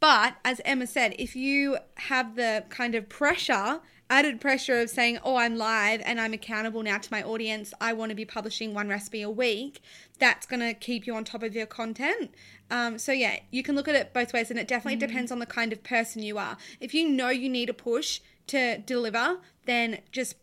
But 0.00 0.34
as 0.44 0.60
Emma 0.64 0.88
said, 0.88 1.14
if 1.16 1.36
you 1.36 1.78
have 1.98 2.34
the 2.34 2.64
kind 2.70 2.96
of 2.96 3.08
pressure, 3.08 3.80
added 4.10 4.40
pressure 4.40 4.80
of 4.80 4.90
saying, 4.90 5.18
oh, 5.24 5.36
I'm 5.36 5.56
live 5.56 6.02
and 6.04 6.20
I'm 6.20 6.32
accountable 6.32 6.82
now 6.82 6.98
to 6.98 7.12
my 7.12 7.22
audience, 7.22 7.72
I 7.80 7.92
want 7.92 8.10
to 8.10 8.14
be 8.14 8.24
publishing 8.24 8.74
one 8.74 8.88
recipe 8.88 9.22
a 9.22 9.30
week, 9.30 9.80
that's 10.18 10.46
going 10.46 10.60
to 10.60 10.74
keep 10.74 11.06
you 11.06 11.14
on 11.14 11.24
top 11.24 11.42
of 11.42 11.54
your 11.54 11.66
content. 11.66 12.30
Um, 12.70 12.98
so, 12.98 13.12
yeah, 13.12 13.38
you 13.50 13.62
can 13.62 13.74
look 13.74 13.88
at 13.88 13.94
it 13.94 14.12
both 14.12 14.32
ways, 14.32 14.50
and 14.50 14.58
it 14.58 14.68
definitely 14.68 14.96
depends 14.96 15.32
on 15.32 15.38
the 15.38 15.46
kind 15.46 15.72
of 15.72 15.82
person 15.82 16.22
you 16.22 16.38
are. 16.38 16.56
If 16.80 16.94
you 16.94 17.08
know 17.08 17.30
you 17.30 17.48
need 17.48 17.70
a 17.70 17.74
push 17.74 18.20
to 18.48 18.78
deliver, 18.78 19.38
then 19.66 20.00
just 20.12 20.36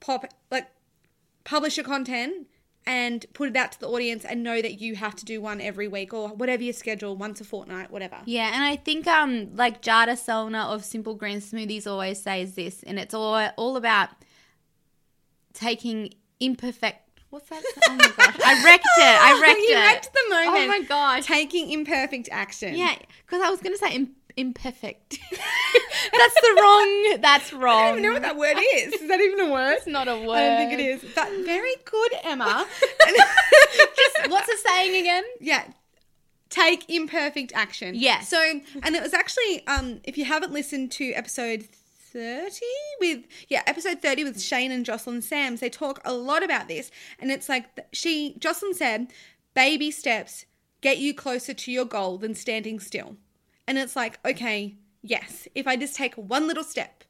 pop, 0.00 0.24
like, 0.50 0.68
publish 1.44 1.76
your 1.76 1.84
content 1.84 2.46
and 2.88 3.26
put 3.34 3.50
it 3.50 3.56
out 3.56 3.70
to 3.72 3.80
the 3.80 3.86
audience 3.86 4.24
and 4.24 4.42
know 4.42 4.62
that 4.62 4.80
you 4.80 4.96
have 4.96 5.14
to 5.16 5.24
do 5.26 5.42
one 5.42 5.60
every 5.60 5.86
week 5.86 6.14
or 6.14 6.30
whatever 6.30 6.62
your 6.62 6.72
schedule, 6.72 7.14
once 7.14 7.38
a 7.38 7.44
fortnight, 7.44 7.90
whatever. 7.90 8.16
Yeah, 8.24 8.50
and 8.54 8.64
I 8.64 8.76
think 8.76 9.06
um 9.06 9.54
like 9.54 9.82
Jadah 9.82 10.14
Sellner 10.16 10.64
of 10.64 10.84
Simple 10.84 11.14
Green 11.14 11.40
Smoothies 11.40 11.86
always 11.86 12.20
says 12.22 12.54
this, 12.54 12.82
and 12.82 12.98
it's 12.98 13.12
all 13.12 13.50
all 13.56 13.76
about 13.76 14.08
taking 15.52 16.14
imperfect. 16.40 17.04
What's 17.30 17.50
that? 17.50 17.62
Oh 17.88 17.94
my 17.94 18.08
gosh, 18.16 18.36
I 18.42 18.64
wrecked 18.64 18.86
it. 18.98 19.02
I 19.20 19.38
wrecked 19.42 19.58
you 19.58 19.64
it. 19.64 19.68
You 19.68 19.76
wrecked 19.76 20.10
the 20.14 20.30
moment. 20.30 20.56
Oh 20.56 20.66
my 20.66 20.82
gosh. 20.82 21.26
Taking 21.26 21.70
imperfect 21.70 22.30
action. 22.32 22.74
Yeah, 22.74 22.94
because 23.26 23.42
I 23.42 23.50
was 23.50 23.60
gonna 23.60 23.76
say 23.76 23.92
Im- 23.94 24.14
imperfect. 24.38 25.18
that's 25.30 26.34
the 26.34 26.58
wrong. 26.60 27.16
That's 27.20 27.52
wrong. 27.52 27.76
I 27.76 27.88
don't 27.88 27.98
even 27.98 28.02
know 28.02 28.12
what 28.14 28.22
that 28.22 28.36
word 28.36 28.56
is. 28.76 28.94
Is 28.94 29.08
that 29.08 29.20
even 29.20 29.40
a 29.40 29.52
word? 29.52 29.74
It's 29.74 29.86
not 29.86 30.08
a 30.08 30.16
word. 30.16 30.36
I 30.36 30.46
don't 30.46 30.68
think 30.68 30.80
it 30.80 30.84
is. 30.84 31.04
But 31.14 31.28
very 31.44 31.74
good, 31.84 32.12
Emma. 32.22 32.66
Just 33.06 34.30
What's 34.30 34.46
the 34.46 34.56
saying 34.64 35.00
again? 35.00 35.24
yeah. 35.40 35.64
Take 36.50 36.88
imperfect 36.88 37.52
action. 37.54 37.94
Yeah. 37.94 38.20
So, 38.20 38.40
and 38.82 38.96
it 38.96 39.02
was 39.02 39.12
actually, 39.12 39.66
um, 39.66 40.00
if 40.04 40.16
you 40.16 40.24
haven't 40.24 40.50
listened 40.50 40.90
to 40.92 41.12
episode 41.12 41.64
30 41.64 42.60
with, 43.00 43.24
yeah, 43.48 43.62
episode 43.66 44.00
30 44.00 44.24
with 44.24 44.40
Shane 44.40 44.72
and 44.72 44.86
Jocelyn 44.86 45.20
Sams, 45.20 45.60
they 45.60 45.68
talk 45.68 46.00
a 46.06 46.14
lot 46.14 46.42
about 46.42 46.66
this. 46.66 46.90
And 47.18 47.30
it's 47.30 47.50
like, 47.50 47.66
she, 47.92 48.34
Jocelyn 48.38 48.72
said, 48.72 49.08
baby 49.52 49.90
steps 49.90 50.46
get 50.80 50.96
you 50.98 51.12
closer 51.12 51.52
to 51.52 51.70
your 51.72 51.84
goal 51.84 52.16
than 52.16 52.34
standing 52.34 52.80
still. 52.80 53.16
And 53.68 53.78
it's 53.78 53.94
like, 53.94 54.18
okay, 54.24 54.74
yes, 55.02 55.46
if 55.54 55.68
I 55.68 55.76
just 55.76 55.94
take 55.94 56.14
one 56.14 56.48
little 56.48 56.64
step, 56.64 57.04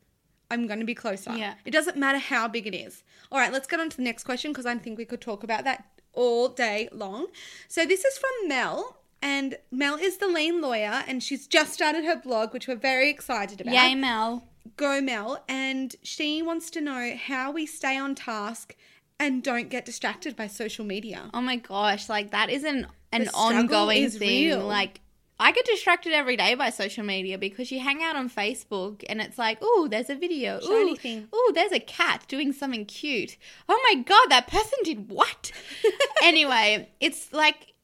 I'm 0.50 0.66
going 0.66 0.80
to 0.80 0.84
be 0.84 0.94
closer. 0.94 1.34
Yeah. 1.36 1.54
It 1.64 1.70
doesn't 1.70 1.96
matter 1.96 2.18
how 2.18 2.48
big 2.48 2.66
it 2.66 2.74
is. 2.74 3.04
All 3.30 3.38
right, 3.38 3.52
let's 3.52 3.68
get 3.68 3.78
on 3.78 3.88
to 3.90 3.96
the 3.96 4.02
next 4.02 4.24
question 4.24 4.50
because 4.50 4.66
I 4.66 4.74
think 4.76 4.98
we 4.98 5.04
could 5.04 5.20
talk 5.20 5.44
about 5.44 5.62
that 5.64 5.84
all 6.12 6.48
day 6.48 6.88
long. 6.90 7.28
So 7.68 7.86
this 7.86 8.04
is 8.04 8.18
from 8.18 8.48
Mel. 8.48 8.96
And 9.22 9.56
Mel 9.70 9.96
is 9.96 10.18
the 10.18 10.28
lean 10.28 10.60
lawyer, 10.60 11.02
and 11.08 11.22
she's 11.22 11.48
just 11.48 11.72
started 11.72 12.04
her 12.04 12.14
blog, 12.16 12.52
which 12.52 12.68
we're 12.68 12.76
very 12.76 13.10
excited 13.10 13.60
about. 13.60 13.74
Yay, 13.74 13.96
Mel. 13.96 14.44
Go 14.76 15.00
Mel, 15.00 15.42
and 15.48 15.96
she 16.02 16.40
wants 16.40 16.70
to 16.70 16.80
know 16.80 17.16
how 17.16 17.50
we 17.50 17.66
stay 17.66 17.98
on 17.98 18.14
task 18.14 18.76
and 19.18 19.42
don't 19.42 19.70
get 19.70 19.84
distracted 19.84 20.36
by 20.36 20.46
social 20.46 20.84
media. 20.84 21.30
Oh 21.34 21.40
my 21.40 21.56
gosh, 21.56 22.08
like 22.08 22.30
that 22.30 22.48
is 22.48 22.62
an 22.62 22.86
an 23.12 23.28
ongoing 23.34 24.04
is 24.04 24.18
thing. 24.18 24.50
real. 24.50 24.66
Like 24.66 25.00
I 25.40 25.52
get 25.52 25.64
distracted 25.66 26.12
every 26.12 26.36
day 26.36 26.54
by 26.54 26.70
social 26.70 27.04
media 27.04 27.38
because 27.38 27.70
you 27.70 27.78
hang 27.78 28.02
out 28.02 28.16
on 28.16 28.28
Facebook 28.28 29.04
and 29.08 29.20
it's 29.20 29.38
like, 29.38 29.58
oh, 29.62 29.86
there's 29.88 30.10
a 30.10 30.16
video. 30.16 30.60
Shiny 30.60 30.98
Ooh, 31.32 31.36
ooh, 31.36 31.52
there's 31.54 31.72
a 31.72 31.78
cat 31.78 32.24
doing 32.26 32.52
something 32.52 32.84
cute. 32.86 33.36
Oh 33.68 33.80
my 33.92 34.02
god, 34.02 34.26
that 34.30 34.48
person 34.48 34.78
did 34.82 35.10
what? 35.10 35.52
anyway, 36.22 36.88
it's 37.00 37.32
like 37.32 37.74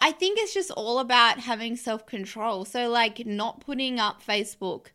I 0.00 0.10
think 0.10 0.38
it's 0.40 0.52
just 0.52 0.70
all 0.72 0.98
about 0.98 1.38
having 1.38 1.76
self 1.76 2.06
control. 2.06 2.64
So 2.64 2.88
like 2.88 3.26
not 3.26 3.60
putting 3.60 4.00
up 4.00 4.22
Facebook 4.22 4.86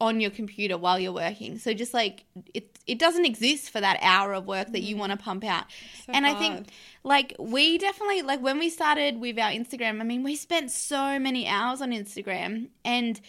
on 0.00 0.20
your 0.20 0.30
computer 0.30 0.78
while 0.78 0.98
you're 0.98 1.12
working. 1.12 1.58
So 1.58 1.74
just 1.74 1.92
like 1.92 2.24
it 2.54 2.78
it 2.86 2.98
doesn't 2.98 3.24
exist 3.24 3.70
for 3.70 3.80
that 3.80 3.98
hour 4.00 4.32
of 4.32 4.46
work 4.46 4.72
that 4.72 4.82
you 4.82 4.96
mm. 4.96 5.00
want 5.00 5.12
to 5.12 5.18
pump 5.18 5.44
out. 5.44 5.64
and 6.08 6.26
I 6.26 6.34
think 6.34 6.68
like 7.04 7.34
we 7.38 7.78
definitely 7.78 8.22
like 8.22 8.40
when 8.40 8.58
we 8.58 8.70
started 8.70 9.20
with 9.20 9.38
our 9.38 9.50
Instagram, 9.50 10.00
I 10.00 10.04
mean, 10.04 10.22
we 10.22 10.36
spent 10.36 10.70
so 10.70 11.18
many 11.18 11.46
hours 11.46 11.82
on 11.82 11.90
Instagram 11.90 12.68
and 12.84 13.20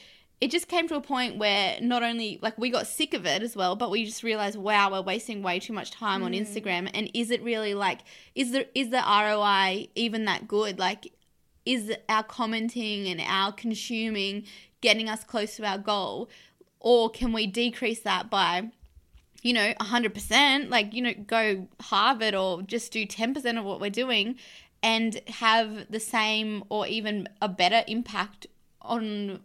it 0.41 0.51
just 0.51 0.69
came 0.69 0.87
to 0.87 0.95
a 0.95 1.01
point 1.01 1.37
where 1.37 1.79
not 1.81 2.01
only 2.01 2.39
like 2.41 2.57
we 2.57 2.69
got 2.69 2.87
sick 2.87 3.13
of 3.13 3.25
it 3.25 3.43
as 3.43 3.55
well, 3.55 3.75
but 3.75 3.91
we 3.91 4.05
just 4.05 4.23
realized, 4.23 4.57
wow, 4.57 4.91
we're 4.91 5.01
wasting 5.01 5.43
way 5.43 5.59
too 5.59 5.73
much 5.73 5.91
time 5.91 6.23
on 6.23 6.31
mm. 6.31 6.39
Instagram. 6.39 6.89
And 6.93 7.09
is 7.13 7.31
it 7.31 7.41
really 7.43 7.73
like 7.73 8.01
is 8.35 8.51
the 8.51 8.67
is 8.77 8.89
the 8.91 9.03
ROI 9.05 9.89
even 9.95 10.25
that 10.25 10.47
good? 10.47 10.77
Like 10.77 11.11
is 11.65 11.91
our 12.07 12.23
commenting 12.23 13.07
and 13.07 13.21
our 13.21 13.51
consuming 13.51 14.43
getting 14.81 15.09
us 15.09 15.23
close 15.23 15.55
to 15.57 15.65
our 15.65 15.77
goal? 15.77 16.29
Or 16.79 17.09
can 17.09 17.33
we 17.33 17.47
decrease 17.47 17.99
that 18.01 18.29
by, 18.29 18.71
you 19.41 19.53
know, 19.53 19.73
100%? 19.81 20.69
Like, 20.69 20.93
you 20.93 21.01
know, 21.01 21.13
go 21.13 21.67
it 22.21 22.35
or 22.35 22.61
just 22.61 22.91
do 22.91 23.05
10% 23.05 23.57
of 23.57 23.65
what 23.65 23.81
we're 23.81 23.89
doing 23.89 24.35
and 24.81 25.19
have 25.27 25.91
the 25.91 25.99
same 25.99 26.63
or 26.69 26.87
even 26.87 27.27
a 27.41 27.49
better 27.49 27.83
impact 27.87 28.47
on 28.81 29.41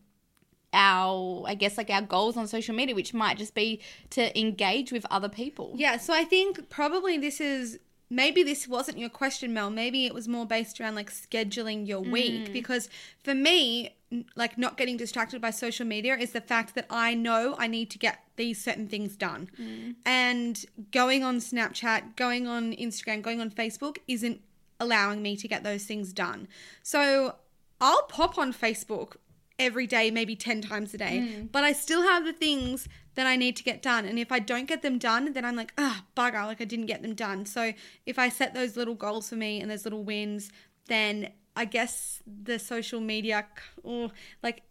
our 0.72 1.44
i 1.46 1.54
guess 1.54 1.78
like 1.78 1.88
our 1.88 2.02
goals 2.02 2.36
on 2.36 2.46
social 2.48 2.74
media 2.74 2.94
which 2.94 3.14
might 3.14 3.38
just 3.38 3.54
be 3.54 3.80
to 4.10 4.36
engage 4.38 4.90
with 4.90 5.06
other 5.10 5.28
people 5.28 5.72
Yeah, 5.76 5.96
so 5.98 6.12
I 6.12 6.24
think 6.24 6.68
probably 6.68 7.16
this 7.16 7.40
is 7.40 7.78
maybe 8.14 8.42
this 8.42 8.68
wasn't 8.68 8.98
your 8.98 9.08
question, 9.08 9.52
Mel. 9.52 9.70
Maybe 9.70 10.06
it 10.06 10.14
was 10.14 10.28
more 10.28 10.46
based 10.46 10.80
around 10.80 10.94
like 10.94 11.10
scheduling 11.10 11.86
your 11.86 12.02
mm. 12.02 12.10
week 12.10 12.52
because 12.52 12.88
for 13.22 13.34
me, 13.34 13.96
like 14.36 14.56
not 14.56 14.76
getting 14.76 14.96
distracted 14.96 15.40
by 15.40 15.50
social 15.50 15.86
media 15.86 16.16
is 16.16 16.32
the 16.32 16.40
fact 16.40 16.74
that 16.74 16.86
I 16.88 17.14
know 17.14 17.56
I 17.58 17.66
need 17.66 17.90
to 17.90 17.98
get 17.98 18.20
these 18.36 18.62
certain 18.62 18.86
things 18.86 19.16
done. 19.16 19.50
Mm. 19.60 19.96
And 20.06 20.64
going 20.92 21.24
on 21.24 21.38
Snapchat, 21.38 22.16
going 22.16 22.46
on 22.46 22.72
Instagram, 22.72 23.22
going 23.22 23.40
on 23.40 23.50
Facebook 23.50 23.98
isn't 24.06 24.40
allowing 24.78 25.22
me 25.22 25.36
to 25.36 25.48
get 25.48 25.64
those 25.64 25.84
things 25.84 26.12
done. 26.12 26.48
So 26.82 27.36
I'll 27.80 28.02
pop 28.04 28.38
on 28.38 28.52
Facebook 28.52 29.16
every 29.58 29.86
day, 29.86 30.10
maybe 30.10 30.34
10 30.34 30.62
times 30.62 30.94
a 30.94 30.98
day, 30.98 31.18
mm. 31.20 31.52
but 31.52 31.64
I 31.64 31.72
still 31.72 32.02
have 32.02 32.24
the 32.24 32.32
things 32.32 32.88
that 33.14 33.26
I 33.26 33.36
need 33.36 33.56
to 33.56 33.62
get 33.62 33.82
done. 33.82 34.04
And 34.04 34.18
if 34.18 34.32
I 34.32 34.38
don't 34.38 34.66
get 34.66 34.82
them 34.82 34.98
done, 34.98 35.32
then 35.32 35.44
I'm 35.44 35.56
like, 35.56 35.72
ah, 35.78 36.04
bugger, 36.16 36.46
like 36.46 36.60
I 36.60 36.64
didn't 36.64 36.86
get 36.86 37.02
them 37.02 37.14
done. 37.14 37.46
So 37.46 37.72
if 38.06 38.18
I 38.18 38.28
set 38.28 38.54
those 38.54 38.76
little 38.76 38.94
goals 38.94 39.28
for 39.28 39.36
me 39.36 39.60
and 39.60 39.70
those 39.70 39.84
little 39.84 40.02
wins, 40.02 40.50
then 40.86 41.30
I 41.56 41.64
guess 41.64 42.22
the 42.26 42.58
social 42.58 43.00
media, 43.00 43.46
oh, 43.84 44.10
like, 44.42 44.62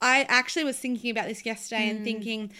I 0.00 0.26
actually 0.28 0.64
was 0.64 0.78
thinking 0.78 1.10
about 1.10 1.26
this 1.26 1.46
yesterday 1.46 1.88
and 1.88 2.04
thinking 2.04 2.52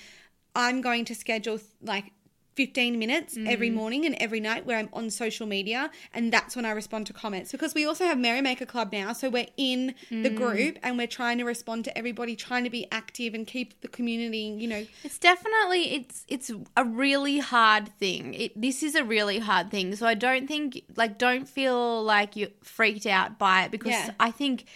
I'm 0.54 0.80
going 0.80 1.04
to 1.04 1.14
schedule 1.14 1.60
like 1.82 2.12
15 2.56 2.98
minutes 2.98 3.36
every 3.46 3.70
mm. 3.70 3.74
morning 3.74 4.06
and 4.06 4.14
every 4.16 4.40
night 4.40 4.66
where 4.66 4.78
I'm 4.78 4.88
on 4.92 5.10
social 5.10 5.46
media 5.46 5.90
and 6.12 6.32
that's 6.32 6.56
when 6.56 6.64
I 6.64 6.70
respond 6.72 7.06
to 7.08 7.12
comments 7.12 7.52
because 7.52 7.74
we 7.74 7.86
also 7.86 8.04
have 8.04 8.18
Merrymaker 8.18 8.66
Club 8.66 8.92
now 8.92 9.12
so 9.12 9.28
we're 9.30 9.46
in 9.56 9.94
the 10.10 10.30
mm. 10.30 10.36
group 10.36 10.78
and 10.82 10.98
we're 10.98 11.06
trying 11.06 11.38
to 11.38 11.44
respond 11.44 11.84
to 11.84 11.96
everybody 11.96 12.34
trying 12.34 12.64
to 12.64 12.70
be 12.70 12.86
active 12.90 13.34
and 13.34 13.46
keep 13.46 13.80
the 13.82 13.88
community 13.88 14.56
you 14.58 14.68
know 14.68 14.86
It's 15.04 15.18
definitely 15.18 15.94
it's 15.94 16.24
it's 16.28 16.50
a 16.76 16.84
really 16.84 17.38
hard 17.38 17.88
thing. 17.98 18.34
It, 18.34 18.60
this 18.60 18.82
is 18.82 18.94
a 18.94 19.04
really 19.04 19.38
hard 19.38 19.70
thing. 19.70 19.94
So 19.96 20.06
I 20.06 20.14
don't 20.14 20.46
think 20.46 20.82
like 20.96 21.18
don't 21.18 21.48
feel 21.48 22.02
like 22.02 22.36
you're 22.36 22.50
freaked 22.62 23.06
out 23.06 23.38
by 23.38 23.64
it 23.64 23.70
because 23.70 23.92
Yeah. 23.92 24.10
I 24.18 24.30
think 24.30 24.46
think 24.46 24.68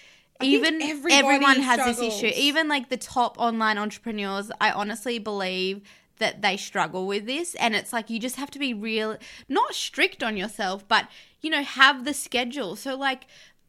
even 0.43 0.83
everyone 1.11 1.61
has 1.61 1.85
this 1.85 2.01
issue. 2.01 2.33
Even 2.35 2.69
like 2.69 2.89
the 2.89 2.97
top 2.97 3.39
online 3.39 3.79
entrepreneurs, 3.79 4.51
I 4.61 4.73
honestly 4.73 5.19
believe 5.19 5.83
that 6.21 6.41
they 6.41 6.57
struggle 6.57 7.07
with 7.07 7.27
this. 7.27 7.55
And 7.57 7.75
it's 7.75 7.93
like 7.93 8.09
you 8.09 8.19
just 8.21 8.37
have 8.37 8.51
to 8.53 8.59
be 8.59 8.73
real 8.73 9.17
not 9.49 9.75
strict 9.75 10.23
on 10.23 10.37
yourself 10.37 10.87
but 10.87 11.09
you 11.41 11.51
know 11.51 11.63
have 11.63 12.05
the 12.05 12.15
schedule. 12.15 12.77
So 12.77 12.97
like 12.97 13.25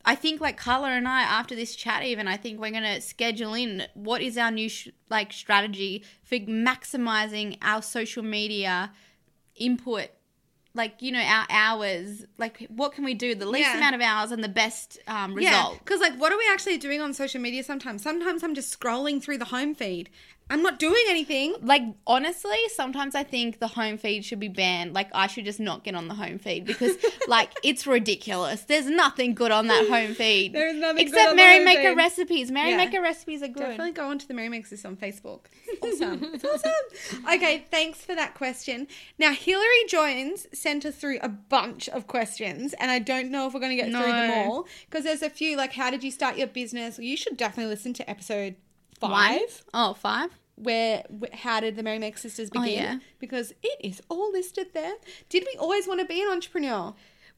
I 0.05 0.15
think 0.15 0.41
like 0.41 0.57
Carla 0.57 0.89
and 0.89 1.07
I 1.07 1.21
after 1.21 1.55
this 1.55 1.75
chat 1.75 2.03
even 2.03 2.27
I 2.27 2.37
think 2.37 2.59
we're 2.59 2.71
going 2.71 2.83
to 2.83 3.01
schedule 3.01 3.53
in 3.53 3.83
what 3.93 4.21
is 4.21 4.37
our 4.37 4.51
new 4.51 4.69
sh- 4.69 4.89
like 5.09 5.31
strategy 5.33 6.03
for 6.23 6.37
maximizing 6.37 7.57
our 7.61 7.81
social 7.81 8.23
media 8.23 8.91
input. 9.55 10.09
Like 10.73 11.01
you 11.01 11.11
know 11.11 11.19
our 11.21 11.45
hours. 11.49 12.23
Like 12.37 12.65
what 12.69 12.93
can 12.93 13.03
we 13.03 13.13
do? 13.13 13.35
The 13.35 13.45
least 13.45 13.69
Yeah. 13.69 13.77
amount 13.77 13.95
of 13.95 14.01
hours 14.01 14.31
and 14.31 14.41
the 14.43 14.47
best 14.49 14.99
um, 15.05 15.33
result. 15.35 15.79
because 15.79 15.99
like 15.99 16.15
what 16.17 16.31
are 16.31 16.37
we 16.37 16.47
actually 16.51 16.77
doing 16.77 17.01
on 17.01 17.13
social 17.13 17.41
media 17.41 17.61
sometimes? 17.63 18.01
Sometimes 18.01 18.41
I'm 18.41 18.55
just 18.55 18.77
scrolling 18.79 19.21
through 19.21 19.37
the 19.39 19.45
home 19.45 19.75
feed 19.75 20.09
I'm 20.51 20.61
not 20.61 20.79
doing 20.79 21.03
anything 21.07 21.55
like 21.61 21.81
honestly 22.05 22.57
sometimes 22.75 23.15
i 23.15 23.23
think 23.23 23.59
the 23.59 23.67
home 23.67 23.97
feed 23.97 24.25
should 24.25 24.39
be 24.39 24.47
banned 24.47 24.93
like 24.93 25.09
i 25.13 25.27
should 25.27 25.45
just 25.45 25.59
not 25.59 25.83
get 25.83 25.95
on 25.95 26.07
the 26.07 26.13
home 26.13 26.39
feed 26.39 26.65
because 26.65 26.97
like 27.27 27.51
it's 27.63 27.87
ridiculous 27.87 28.61
there's 28.63 28.87
nothing 28.87 29.33
good 29.33 29.51
on 29.51 29.67
that 29.67 29.87
home 29.87 30.13
feed 30.13 30.53
There 30.53 30.67
is 30.67 30.77
nothing 30.77 30.97
good 30.97 31.07
except 31.07 31.29
on 31.31 31.35
the 31.37 31.43
home 31.43 31.65
merrymaker 31.65 31.95
recipes 31.95 32.51
merrymaker 32.51 33.01
recipes 33.01 33.41
are 33.41 33.47
good 33.47 33.71
Definitely 33.71 33.93
go 33.93 34.09
onto 34.09 34.27
the 34.27 34.33
Merrymakers 34.33 34.71
list 34.71 34.85
on 34.85 34.97
Facebook. 34.97 35.45
It's 35.83 36.01
awesome. 36.01 36.23
it's 36.33 36.43
awesome. 36.43 37.25
Okay, 37.33 37.65
thanks 37.71 38.03
for 38.03 38.13
that 38.13 38.35
question. 38.35 38.87
Now, 39.17 39.31
Hillary 39.33 39.85
Jones 39.87 40.45
sent 40.53 40.85
us 40.85 40.95
through 40.95 41.19
a 41.21 41.29
bunch 41.29 41.87
of 41.89 42.07
questions, 42.07 42.73
and 42.73 42.91
I 42.91 42.99
don't 42.99 43.31
know 43.31 43.47
if 43.47 43.53
we're 43.53 43.61
going 43.61 43.75
to 43.75 43.81
get 43.83 43.91
through 43.91 44.11
them 44.11 44.47
all 44.47 44.67
because 44.89 45.05
there's 45.05 45.21
a 45.21 45.29
few 45.29 45.55
like, 45.57 45.73
how 45.73 45.89
did 45.89 46.03
you 46.03 46.11
start 46.11 46.37
your 46.37 46.47
business? 46.47 46.99
You 46.99 47.15
should 47.15 47.37
definitely 47.37 47.71
listen 47.71 47.93
to 47.93 48.09
episode 48.09 48.55
One? 48.99 49.11
five. 49.11 49.63
oh 49.73 49.93
five 49.93 50.29
Where, 50.61 51.03
wh- 51.21 51.35
how 51.35 51.59
did 51.59 51.75
the 51.75 51.83
Merrymaker 51.83 52.17
sisters 52.17 52.49
begin? 52.49 52.67
Oh, 52.67 52.71
yeah. 52.71 52.97
Because 53.19 53.53
it 53.63 53.77
is 53.83 54.01
all 54.09 54.31
listed 54.31 54.67
there. 54.73 54.93
Did 55.29 55.43
we 55.51 55.57
always 55.59 55.87
want 55.87 55.99
to 56.01 56.05
be 56.05 56.21
an 56.21 56.29
entrepreneur? 56.29 56.93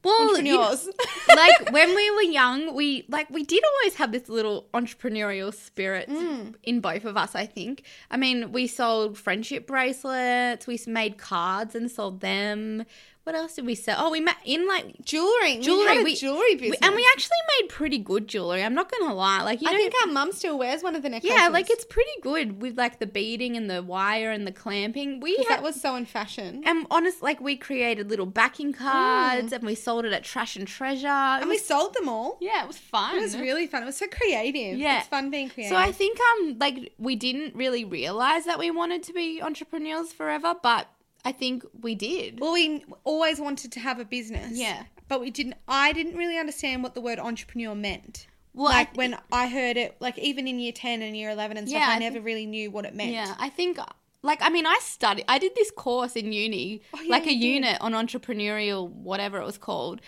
well 0.06 0.38
you 0.38 0.52
know, 0.52 0.62
Entrepreneurs. 0.64 0.90
like 1.30 1.72
when 1.72 1.96
we 1.96 2.12
were 2.12 2.24
young 2.24 2.76
we 2.76 3.06
like 3.08 3.30
we 3.30 3.42
did 3.42 3.64
always 3.64 3.96
have 3.96 4.12
this 4.12 4.28
little 4.28 4.66
entrepreneurial 4.74 5.54
spirit 5.54 6.10
Mm. 6.10 6.56
in 6.64 6.82
both 6.82 7.06
of 7.06 7.16
us 7.16 7.36
i 7.36 7.46
think 7.46 7.84
i 8.12 8.18
mean 8.18 8.52
we 8.52 8.68
sold 8.68 9.18
friendship 9.18 9.66
bracelets 9.66 10.68
we 10.68 10.78
made 10.88 11.18
cards 11.18 11.74
and 11.74 11.90
sold 11.90 12.20
them 12.20 12.84
what 13.24 13.36
else 13.36 13.56
did 13.56 13.66
we 13.66 13.76
sell? 13.76 13.96
Oh, 14.00 14.12
we 14.12 14.20
met 14.20 14.36
in 14.44 14.68
like 14.68 15.02
Jewelry. 15.06 15.58
jewelry. 15.60 15.98
We 16.00 16.04
We- 16.04 16.16
jewelry 16.16 16.50
we- 16.50 16.56
business. 16.56 16.80
and 16.82 16.96
we 16.96 17.06
actually 17.14 17.38
made 17.62 17.70
pretty 17.70 17.98
good 17.98 18.28
jewelry. 18.28 18.64
I'm 18.64 18.74
not 18.74 18.92
gonna 18.92 19.14
lie. 19.14 19.42
Like 19.44 19.62
you 19.62 19.70
I 19.70 19.72
know, 19.72 19.78
think 19.78 19.94
our 20.06 20.12
mum 20.12 20.32
still 20.34 20.58
wears 20.58 20.84
one 20.84 20.96
of 20.96 21.04
the 21.04 21.10
necklaces. 21.10 21.38
yeah, 21.40 21.48
like 21.48 21.70
it's 21.70 21.86
pretty 21.86 22.12
good 22.22 22.62
with 22.62 22.78
like 22.78 23.00
the 23.00 23.06
beading 23.08 23.56
and 23.56 23.70
the 23.70 23.82
wire 23.82 24.32
and 24.32 24.46
the 24.46 24.52
clamping. 24.52 25.20
We 25.22 25.38
had, 25.38 25.48
that 25.48 25.64
was 25.64 25.80
so 25.80 25.96
in 25.96 26.06
fashion. 26.06 26.64
and 26.66 26.86
honest, 26.92 27.22
like 27.24 27.40
we 27.40 27.56
created 27.56 28.10
little 28.10 28.26
backing 28.26 28.74
cards 28.74 29.54
and 29.54 29.64
we 29.64 29.76
sold 29.76 30.06
it 30.06 30.12
at 30.14 30.24
Trash 30.24 30.56
and 30.56 30.68
Treasure. 30.68 31.08
It 31.08 31.10
Mm. 31.10 31.42
And 31.44 31.50
we 31.50 31.58
sold 31.58 31.94
them 31.94 32.10
all. 32.10 32.38
yeah, 32.42 32.64
it 32.64 32.68
was 32.68 32.78
fun. 32.78 33.16
It 33.18 33.22
was 33.22 33.38
really 33.38 33.68
fun. 33.68 33.84
It 33.84 33.86
was 33.86 33.98
so 33.98 34.08
creative. 34.08 34.78
Yeah. 34.78 35.00
It's 35.00 35.08
fun 35.08 35.30
being 35.30 35.50
creative. 35.50 35.76
So 35.76 35.82
I 35.82 35.92
think 35.92 36.18
um 36.32 36.58
like 36.60 36.94
we 36.98 37.16
didn't 37.16 37.56
really 37.56 37.86
realize 37.86 38.46
that 38.46 38.60
we 38.60 38.70
wanted 38.72 39.04
to 39.04 39.14
be 39.14 39.42
entrepreneurs 39.42 40.12
forever, 40.12 40.56
but 40.62 40.88
I 41.26 41.32
think 41.32 41.64
we 41.82 41.96
did. 41.96 42.40
Well, 42.40 42.54
we 42.54 42.84
always 43.04 43.40
wanted 43.40 43.72
to 43.74 43.80
have 43.80 44.00
a 44.00 44.06
business. 44.06 44.52
Yeah. 44.54 44.84
But 45.08 45.22
we 45.22 45.32
didn't, 45.32 45.56
I 45.68 45.94
didn't 45.94 46.16
really 46.18 46.38
understand 46.38 46.84
what 46.84 46.96
the 46.96 47.02
word 47.02 47.20
entrepreneur 47.20 47.76
meant. 47.76 48.28
Well, 48.54 48.66
like 48.72 48.92
thi- 48.92 48.98
when 48.98 49.18
I 49.32 49.48
heard 49.48 49.78
it, 49.78 49.96
like 50.00 50.18
even 50.18 50.48
in 50.48 50.60
year 50.60 50.72
10 50.72 51.02
and 51.02 51.16
year 51.16 51.30
11 51.32 51.58
and 51.58 51.68
stuff, 51.68 51.80
Yeah, 51.82 51.90
I, 51.90 51.96
I 51.96 52.00
never 52.00 52.22
really 52.22 52.46
knew 52.46 52.72
what 52.72 52.86
it 52.86 52.94
meant. 52.96 53.12
Yeah, 53.12 53.36
I 53.40 53.50
think 53.50 53.78
like 54.22 54.40
I 54.42 54.50
mean 54.50 54.66
I 54.66 54.78
studied 54.82 55.26
I 55.28 55.38
did 55.40 55.54
this 55.56 55.72
course 55.72 56.16
in 56.16 56.32
uni, 56.32 56.82
Oh, 56.94 57.02
yeah, 57.02 57.10
like 57.12 57.24
a 57.24 57.30
did. 57.30 57.42
unit 57.42 57.78
on 57.82 57.94
entrepreneurial 57.94 58.90
whatever 58.90 59.40
it 59.40 59.46
was 59.46 59.58
called. 59.58 60.02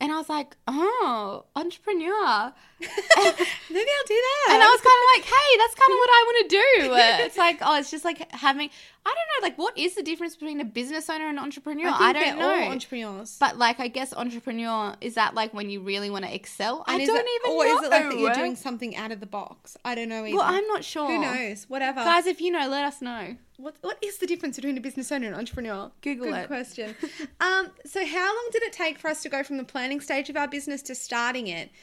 And 0.00 0.12
I 0.12 0.16
was 0.16 0.28
like, 0.28 0.56
"Oh, 0.68 1.44
entrepreneur." 1.56 2.52
Maybe 2.80 2.92
I'll 3.18 4.06
do 4.06 4.20
that. 4.28 4.48
And 4.50 4.62
I 4.62 4.68
was 4.70 4.80
kind 4.80 5.00
of 5.02 5.08
like, 5.16 5.24
"Hey, 5.24 5.58
that's 5.58 5.74
kind 5.74 5.90
of 5.90 5.98
what 5.98 6.10
I 6.10 6.24
want 6.26 6.38
to 6.50 6.56
do." 6.56 7.24
It's 7.26 7.36
like, 7.36 7.58
"Oh, 7.62 7.76
it's 7.78 7.90
just 7.90 8.04
like 8.04 8.30
having 8.32 8.70
I 9.04 9.14
don't 9.14 9.42
know, 9.42 9.46
like 9.48 9.58
what 9.58 9.76
is 9.76 9.96
the 9.96 10.02
difference 10.02 10.36
between 10.36 10.60
a 10.60 10.64
business 10.64 11.10
owner 11.10 11.26
and 11.28 11.38
an 11.38 11.44
entrepreneur?" 11.44 11.88
I, 11.88 12.10
I, 12.10 12.12
don't 12.12 12.38
know. 12.38 12.70
entrepreneurs. 12.70 13.36
but 13.40 13.58
like 13.58 13.80
I 13.80 13.88
guess 13.88 14.14
entrepreneur 14.14 14.94
is 15.00 15.14
that 15.14 15.34
like 15.34 15.52
when 15.52 15.68
you 15.68 15.80
really 15.80 16.10
want 16.10 16.24
to 16.24 16.32
excel? 16.32 16.84
I 16.86 16.92
And 16.94 17.02
is 17.02 17.08
don't 17.08 17.18
it, 17.18 17.26
even 17.44 17.56
or 17.56 17.64
know. 17.64 17.78
is 17.78 17.82
it 17.86 17.90
like 17.90 18.10
that 18.10 18.18
you're 18.18 18.34
doing 18.34 18.54
something 18.54 18.94
out 18.96 19.10
of 19.10 19.18
the 19.18 19.26
box? 19.26 19.76
I 19.84 19.96
don't 19.96 20.08
know 20.08 20.24
either. 20.24 20.36
Well, 20.36 20.46
I'm 20.46 20.66
not 20.68 20.84
sure. 20.84 21.08
Who 21.08 21.18
knows? 21.20 21.64
Whatever. 21.68 22.04
Guys, 22.04 22.26
if 22.26 22.40
you 22.40 22.52
know, 22.52 22.68
let 22.68 22.84
us 22.84 23.02
know. 23.02 23.36
What 23.58 23.76
what 23.80 23.98
is 24.00 24.18
the 24.18 24.26
difference 24.26 24.54
between 24.54 24.78
a 24.78 24.80
business 24.80 25.10
owner 25.10 25.26
and 25.26 25.34
an 25.34 25.40
entrepreneur? 25.40 25.90
Google 26.00 26.26
Good 26.28 26.36
it. 26.36 26.46
question. 26.46 26.94
um, 27.40 27.70
so 27.84 28.06
how 28.06 28.26
long 28.26 28.48
did 28.52 28.62
it 28.62 28.72
take 28.72 29.00
for 29.00 29.08
us 29.08 29.20
to 29.24 29.28
go 29.28 29.42
from 29.42 29.56
the 29.56 29.64
planning 29.64 30.00
stage 30.00 30.30
of 30.30 30.36
our 30.36 30.46
business 30.46 30.80
to 30.82 30.94
starting 30.94 31.48
it? 31.48 31.70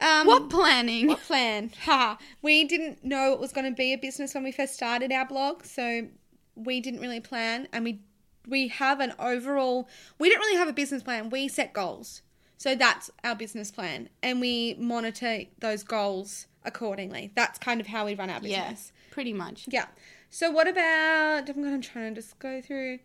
Um, 0.00 0.26
what 0.26 0.50
planning? 0.50 1.06
what 1.06 1.20
plan? 1.20 1.70
Ha! 1.84 2.18
We 2.42 2.64
didn't 2.64 3.04
know 3.04 3.32
it 3.32 3.38
was 3.38 3.52
going 3.52 3.64
to 3.64 3.74
be 3.74 3.92
a 3.92 3.96
business 3.96 4.34
when 4.34 4.42
we 4.42 4.50
first 4.50 4.74
started 4.74 5.12
our 5.12 5.24
blog, 5.24 5.64
so 5.64 6.08
we 6.56 6.80
didn't 6.80 7.00
really 7.00 7.20
plan, 7.20 7.68
and 7.72 7.84
we 7.84 8.00
we 8.46 8.68
have 8.68 8.98
an 9.00 9.14
overall. 9.18 9.88
We 10.18 10.28
didn't 10.28 10.40
really 10.40 10.58
have 10.58 10.68
a 10.68 10.72
business 10.72 11.02
plan. 11.02 11.30
We 11.30 11.46
set 11.46 11.72
goals, 11.72 12.22
so 12.58 12.74
that's 12.74 13.10
our 13.22 13.36
business 13.36 13.70
plan, 13.70 14.08
and 14.22 14.40
we 14.40 14.74
monitor 14.78 15.42
those 15.60 15.84
goals 15.84 16.48
accordingly. 16.64 17.32
That's 17.34 17.58
kind 17.58 17.80
of 17.80 17.86
how 17.86 18.04
we 18.04 18.14
run 18.14 18.30
our 18.30 18.40
business. 18.40 18.58
Yes, 18.58 18.92
pretty 19.10 19.32
much. 19.32 19.66
Yeah. 19.68 19.86
So 20.34 20.50
what 20.50 20.66
about? 20.66 21.46
I'm 21.50 21.62
going 21.62 21.78
to 21.78 21.86
try 21.86 22.04
and 22.04 22.16
just 22.16 22.38
go 22.38 22.62
through. 22.62 23.00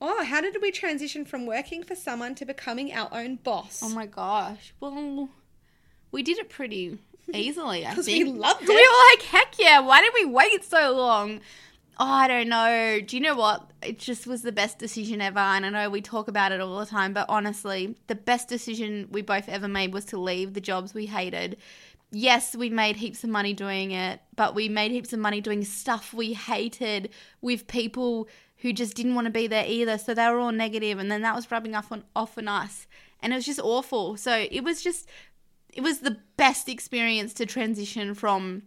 Oh, 0.00 0.22
how 0.24 0.40
did 0.40 0.58
we 0.62 0.70
transition 0.70 1.24
from 1.24 1.44
working 1.44 1.82
for 1.82 1.96
someone 1.96 2.36
to 2.36 2.44
becoming 2.44 2.92
our 2.92 3.08
own 3.12 3.34
boss? 3.42 3.80
Oh 3.82 3.88
my 3.88 4.06
gosh. 4.06 4.72
Well, 4.78 5.28
we 6.12 6.22
did 6.22 6.38
it 6.38 6.48
pretty 6.48 7.00
easily, 7.34 7.84
I 7.84 7.94
think. 7.94 8.06
we 8.06 8.32
loved 8.32 8.62
it. 8.62 8.68
We 8.68 8.76
were 8.76 9.10
like, 9.16 9.22
heck 9.22 9.58
yeah, 9.58 9.80
why 9.80 10.02
did 10.02 10.12
we 10.14 10.24
wait 10.26 10.64
so 10.64 10.92
long? 10.92 11.40
Oh, 11.98 12.06
I 12.06 12.28
don't 12.28 12.48
know. 12.48 13.00
Do 13.04 13.16
you 13.16 13.22
know 13.24 13.34
what? 13.34 13.72
It 13.82 13.98
just 13.98 14.28
was 14.28 14.42
the 14.42 14.52
best 14.52 14.78
decision 14.78 15.20
ever. 15.20 15.40
And 15.40 15.66
I 15.66 15.70
know 15.70 15.90
we 15.90 16.00
talk 16.00 16.28
about 16.28 16.52
it 16.52 16.60
all 16.60 16.78
the 16.78 16.86
time, 16.86 17.12
but 17.12 17.26
honestly, 17.28 17.96
the 18.06 18.14
best 18.14 18.48
decision 18.48 19.08
we 19.10 19.20
both 19.20 19.48
ever 19.48 19.66
made 19.66 19.92
was 19.92 20.04
to 20.06 20.16
leave 20.16 20.54
the 20.54 20.60
jobs 20.60 20.94
we 20.94 21.06
hated. 21.06 21.56
Yes, 22.10 22.56
we 22.56 22.70
made 22.70 22.96
heaps 22.96 23.22
of 23.22 23.30
money 23.30 23.52
doing 23.52 23.90
it, 23.90 24.20
but 24.34 24.54
we 24.54 24.68
made 24.68 24.90
heaps 24.90 25.12
of 25.12 25.18
money 25.18 25.40
doing 25.40 25.64
stuff 25.64 26.14
we 26.14 26.32
hated 26.32 27.10
with 27.42 27.66
people 27.66 28.28
who 28.58 28.72
just 28.72 28.94
didn't 28.94 29.14
want 29.14 29.26
to 29.26 29.30
be 29.30 29.46
there 29.46 29.64
either. 29.66 29.98
So 29.98 30.14
they 30.14 30.26
were 30.28 30.38
all 30.38 30.52
negative, 30.52 30.98
and 30.98 31.10
then 31.10 31.22
that 31.22 31.34
was 31.34 31.50
rubbing 31.50 31.74
off 31.74 31.92
on 31.92 32.04
off 32.16 32.38
on 32.38 32.48
us, 32.48 32.86
and 33.20 33.32
it 33.32 33.36
was 33.36 33.46
just 33.46 33.60
awful. 33.60 34.16
So 34.16 34.46
it 34.50 34.64
was 34.64 34.82
just, 34.82 35.08
it 35.72 35.82
was 35.82 36.00
the 36.00 36.18
best 36.36 36.68
experience 36.68 37.34
to 37.34 37.46
transition 37.46 38.14
from 38.14 38.62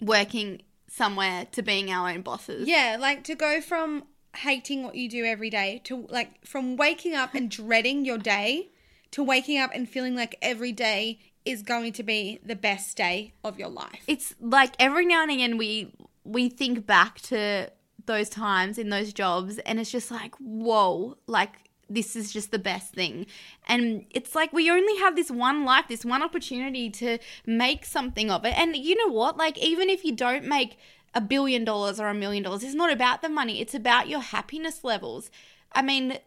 working 0.00 0.62
somewhere 0.88 1.46
to 1.52 1.62
being 1.62 1.90
our 1.90 2.10
own 2.10 2.22
bosses. 2.22 2.66
Yeah, 2.66 2.96
like 2.98 3.24
to 3.24 3.34
go 3.34 3.60
from 3.60 4.04
hating 4.36 4.82
what 4.82 4.94
you 4.94 5.08
do 5.08 5.24
every 5.24 5.50
day 5.50 5.80
to 5.84 6.06
like 6.10 6.44
from 6.44 6.76
waking 6.76 7.14
up 7.14 7.34
and 7.34 7.50
dreading 7.50 8.04
your 8.04 8.18
day 8.18 8.68
to 9.10 9.22
waking 9.22 9.58
up 9.58 9.70
and 9.74 9.88
feeling 9.88 10.14
like 10.14 10.36
every 10.42 10.70
day 10.70 11.18
is 11.48 11.62
going 11.62 11.92
to 11.92 12.02
be 12.02 12.38
the 12.44 12.56
best 12.56 12.96
day 12.96 13.32
of 13.42 13.58
your 13.58 13.68
life. 13.68 14.02
it's 14.06 14.34
like 14.40 14.74
every 14.78 15.06
now 15.06 15.22
and 15.22 15.30
again 15.30 15.56
we 15.56 15.92
we 16.24 16.48
think 16.48 16.86
back 16.86 17.20
to 17.20 17.70
those 18.06 18.28
times 18.28 18.78
in 18.78 18.88
those 18.88 19.12
jobs 19.12 19.58
and 19.58 19.78
it's 19.78 19.90
just 19.90 20.10
like 20.10 20.34
whoa 20.36 21.16
like 21.26 21.68
this 21.90 22.14
is 22.16 22.32
just 22.32 22.50
the 22.50 22.58
best 22.58 22.92
thing. 22.92 23.26
And 23.66 24.04
it's 24.10 24.34
like 24.34 24.52
we 24.52 24.70
only 24.70 24.98
have 24.98 25.16
this 25.16 25.30
one 25.30 25.64
life 25.64 25.86
this 25.88 26.04
one 26.04 26.22
opportunity 26.22 26.90
to 26.90 27.18
make 27.46 27.84
something 27.84 28.30
of 28.30 28.44
it. 28.44 28.58
And 28.58 28.76
you 28.76 28.94
know 28.94 29.12
what? 29.12 29.36
Like 29.36 29.58
even 29.58 29.88
if 29.88 30.04
you 30.04 30.14
don't 30.14 30.44
make 30.44 30.78
a 31.14 31.20
billion 31.20 31.64
dollars 31.64 31.98
or 31.98 32.08
a 32.08 32.14
million 32.14 32.42
dollars 32.42 32.62
it's 32.62 32.74
not 32.74 32.92
about 32.92 33.22
the 33.22 33.28
money. 33.28 33.60
It's 33.60 33.74
about 33.74 34.08
your 34.08 34.20
happiness 34.20 34.84
levels. 34.84 35.30
I 35.72 35.82
mean 35.82 36.18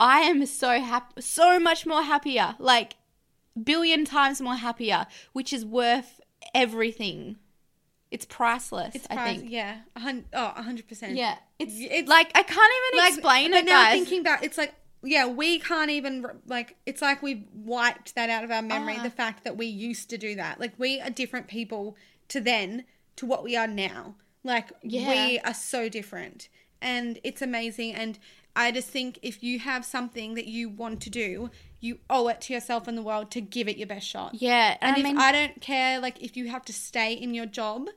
i 0.00 0.20
am 0.20 0.46
so 0.46 0.80
happy 0.80 1.20
so 1.20 1.58
much 1.58 1.84
more 1.84 2.02
happier. 2.02 2.54
Like 2.58 2.94
billion 3.64 4.04
times 4.04 4.40
more 4.40 4.56
happier 4.56 5.06
which 5.32 5.52
is 5.52 5.64
worth 5.64 6.20
everything 6.54 7.36
it's 8.10 8.24
priceless. 8.24 8.94
It's 8.94 9.06
I 9.10 9.34
think. 9.34 9.50
yeah, 9.50 9.80
oh, 9.94 10.22
a 10.56 10.62
hundred 10.62 10.88
percent. 10.88 11.14
Yeah, 11.14 11.36
it's, 11.58 11.74
It's- 11.78 12.08
like 12.08 12.30
I 12.34 12.42
can't 12.42 12.72
even 12.88 12.98
like, 13.04 13.12
explain 13.12 13.50
but 13.50 13.58
it, 13.58 13.64
now 13.66 13.82
guys. 13.84 13.92
thinking 13.92 14.22
back, 14.22 14.42
it's 14.42 14.56
like 14.56 14.72
yeah, 15.02 15.26
we 15.26 15.58
can't 15.58 15.90
even 15.90 16.26
like. 16.46 16.76
It's 16.86 17.02
like 17.02 17.22
we've 17.22 17.44
wiped 17.52 18.14
that 18.14 18.30
out 18.30 18.44
of 18.44 18.50
our 18.50 18.62
memory. 18.62 18.96
Ah. 18.98 19.02
The 19.02 19.10
fact 19.10 19.44
that 19.44 19.58
we 19.58 19.66
used 19.66 20.08
to 20.10 20.16
do 20.18 20.34
that, 20.36 20.58
like 20.58 20.72
we 20.78 21.00
are 21.02 21.10
different 21.10 21.48
people 21.48 21.96
to 22.28 22.40
then 22.40 22.84
to 23.16 23.26
what 23.26 23.44
we 23.44 23.56
are 23.56 23.66
now. 23.66 24.14
Like 24.42 24.70
Yeah. 24.82 25.08
we 25.10 25.38
are 25.40 25.52
so 25.54 25.90
different, 25.90 26.48
and 26.80 27.20
it's 27.22 27.42
amazing. 27.42 27.94
And 27.94 28.18
I 28.56 28.72
just 28.72 28.88
think 28.88 29.18
if 29.22 29.42
you 29.42 29.58
have 29.58 29.84
something 29.84 30.32
that 30.34 30.46
you 30.46 30.70
want 30.70 31.02
to 31.02 31.10
do, 31.10 31.50
you 31.80 31.98
owe 32.10 32.28
it 32.28 32.40
to 32.42 32.52
yourself 32.52 32.88
and 32.88 32.96
the 32.98 33.02
world 33.02 33.30
to 33.32 33.40
give 33.40 33.68
it 33.68 33.76
your 33.76 33.86
best 33.86 34.06
shot. 34.06 34.34
yeah, 34.34 34.76
And 34.80 34.96
I 34.96 34.98
if 34.98 35.04
mean, 35.04 35.18
I 35.18 35.32
don't 35.32 35.60
care, 35.60 36.00
like 36.00 36.22
if 36.22 36.36
you 36.36 36.48
have 36.48 36.64
to 36.66 36.72
stay 36.72 37.12
in 37.12 37.34
your 37.34 37.46
job 37.46 37.88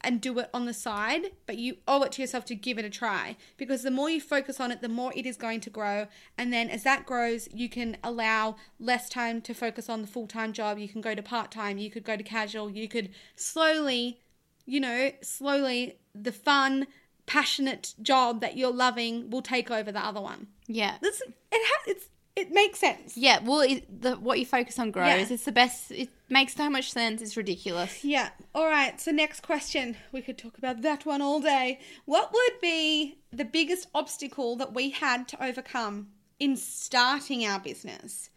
and 0.00 0.20
do 0.20 0.38
it 0.38 0.50
on 0.52 0.66
the 0.66 0.74
side, 0.74 1.30
but 1.46 1.56
you 1.56 1.76
owe 1.88 2.02
it 2.02 2.12
to 2.12 2.20
yourself 2.20 2.44
to 2.44 2.54
give 2.54 2.78
it 2.78 2.84
a 2.84 2.90
try 2.90 3.36
because 3.56 3.82
the 3.82 3.90
more 3.90 4.10
you 4.10 4.20
focus 4.20 4.60
on 4.60 4.70
it, 4.70 4.82
the 4.82 4.88
more 4.88 5.12
it 5.16 5.24
is 5.24 5.36
going 5.38 5.60
to 5.62 5.70
grow. 5.70 6.06
And 6.36 6.52
then 6.52 6.68
as 6.68 6.82
that 6.82 7.06
grows, 7.06 7.48
you 7.54 7.70
can 7.70 7.96
allow 8.04 8.56
less 8.78 9.08
time 9.08 9.40
to 9.42 9.54
focus 9.54 9.88
on 9.88 10.02
the 10.02 10.06
full 10.08 10.26
time 10.26 10.52
job. 10.52 10.78
You 10.78 10.88
can 10.88 11.00
go 11.00 11.14
to 11.14 11.22
part 11.22 11.50
time, 11.50 11.78
you 11.78 11.90
could 11.90 12.04
go 12.04 12.16
to 12.18 12.22
casual, 12.22 12.70
you 12.70 12.86
could 12.86 13.10
slowly, 13.34 14.20
you 14.66 14.78
know, 14.80 15.10
slowly 15.22 15.98
the 16.14 16.32
fun, 16.32 16.86
passionate 17.26 17.94
job 18.02 18.42
that 18.42 18.56
you're 18.58 18.70
loving 18.72 19.30
will 19.30 19.40
take 19.42 19.70
over 19.70 19.90
the 19.90 20.04
other 20.04 20.20
one. 20.20 20.48
yeah, 20.66 20.96
This 21.00 21.22
it 21.22 21.32
ha- 21.52 21.82
it's 21.86 22.06
it 22.36 22.50
makes 22.52 22.80
sense. 22.80 23.16
yeah. 23.16 23.38
Well, 23.42 23.60
it, 23.60 24.02
the, 24.02 24.16
what 24.16 24.38
you 24.38 24.46
focus 24.46 24.78
on 24.78 24.90
grows. 24.90 25.06
Yeah. 25.06 25.34
It's 25.34 25.44
the 25.44 25.52
best. 25.52 25.90
It 25.90 26.08
makes 26.28 26.54
so 26.54 26.68
much 26.68 26.90
sense. 26.92 27.22
It's 27.22 27.36
ridiculous. 27.36 28.04
Yeah. 28.04 28.30
All 28.54 28.66
right. 28.66 29.00
So 29.00 29.10
next 29.10 29.40
question. 29.40 29.96
We 30.12 30.20
could 30.20 30.38
talk 30.38 30.58
about 30.58 30.82
that 30.82 31.06
one 31.06 31.22
all 31.22 31.40
day. 31.40 31.78
What 32.06 32.32
would 32.32 32.60
be 32.60 33.18
the 33.32 33.44
biggest 33.44 33.88
obstacle 33.94 34.56
that 34.56 34.74
we 34.74 34.90
had 34.90 35.28
to 35.28 35.44
overcome 35.44 36.08
in 36.40 36.56
starting 36.56 37.46
our 37.46 37.60
business? 37.60 38.30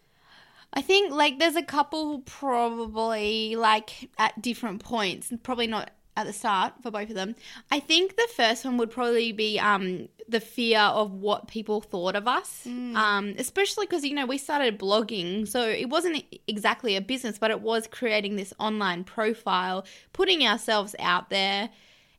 I 0.74 0.82
think 0.82 1.14
like 1.14 1.40
there's 1.40 1.56
a 1.56 1.64
couple 1.64 2.20
probably 2.20 3.56
like 3.56 4.10
at 4.20 4.40
different 4.42 4.84
points, 4.84 5.32
probably 5.42 5.68
not 5.68 5.92
at 6.18 6.26
the 6.26 6.34
start 6.34 6.74
for 6.82 6.92
both 6.92 7.10
of 7.10 7.16
them. 7.16 7.36
I 7.72 7.80
think 7.80 8.18
the 8.18 8.28
first 8.36 8.66
one 8.66 8.78
would 8.78 8.92
probably 8.92 9.32
be 9.32 9.60
um 9.60 10.10
the 10.28 10.42
fear 10.42 10.80
of 10.80 11.14
what 11.14 11.48
people 11.48 11.80
thought 11.80 12.16
of 12.16 12.28
us. 12.28 12.66
Um 12.98 13.36
especially 13.38 13.86
cuz 13.88 14.04
you 14.04 14.16
know 14.16 14.26
we 14.26 14.38
started 14.38 14.78
blogging, 14.80 15.48
so 15.48 15.62
it 15.62 15.90
wasn't 15.90 16.26
exactly 16.48 16.96
a 16.98 17.02
business, 17.02 17.38
but 17.38 17.52
it 17.52 17.62
was 17.62 17.88
creating 17.88 18.36
this 18.36 18.54
online 18.60 19.04
profile, 19.06 19.86
putting 20.12 20.46
ourselves 20.46 20.96
out 21.00 21.30
there. 21.30 21.70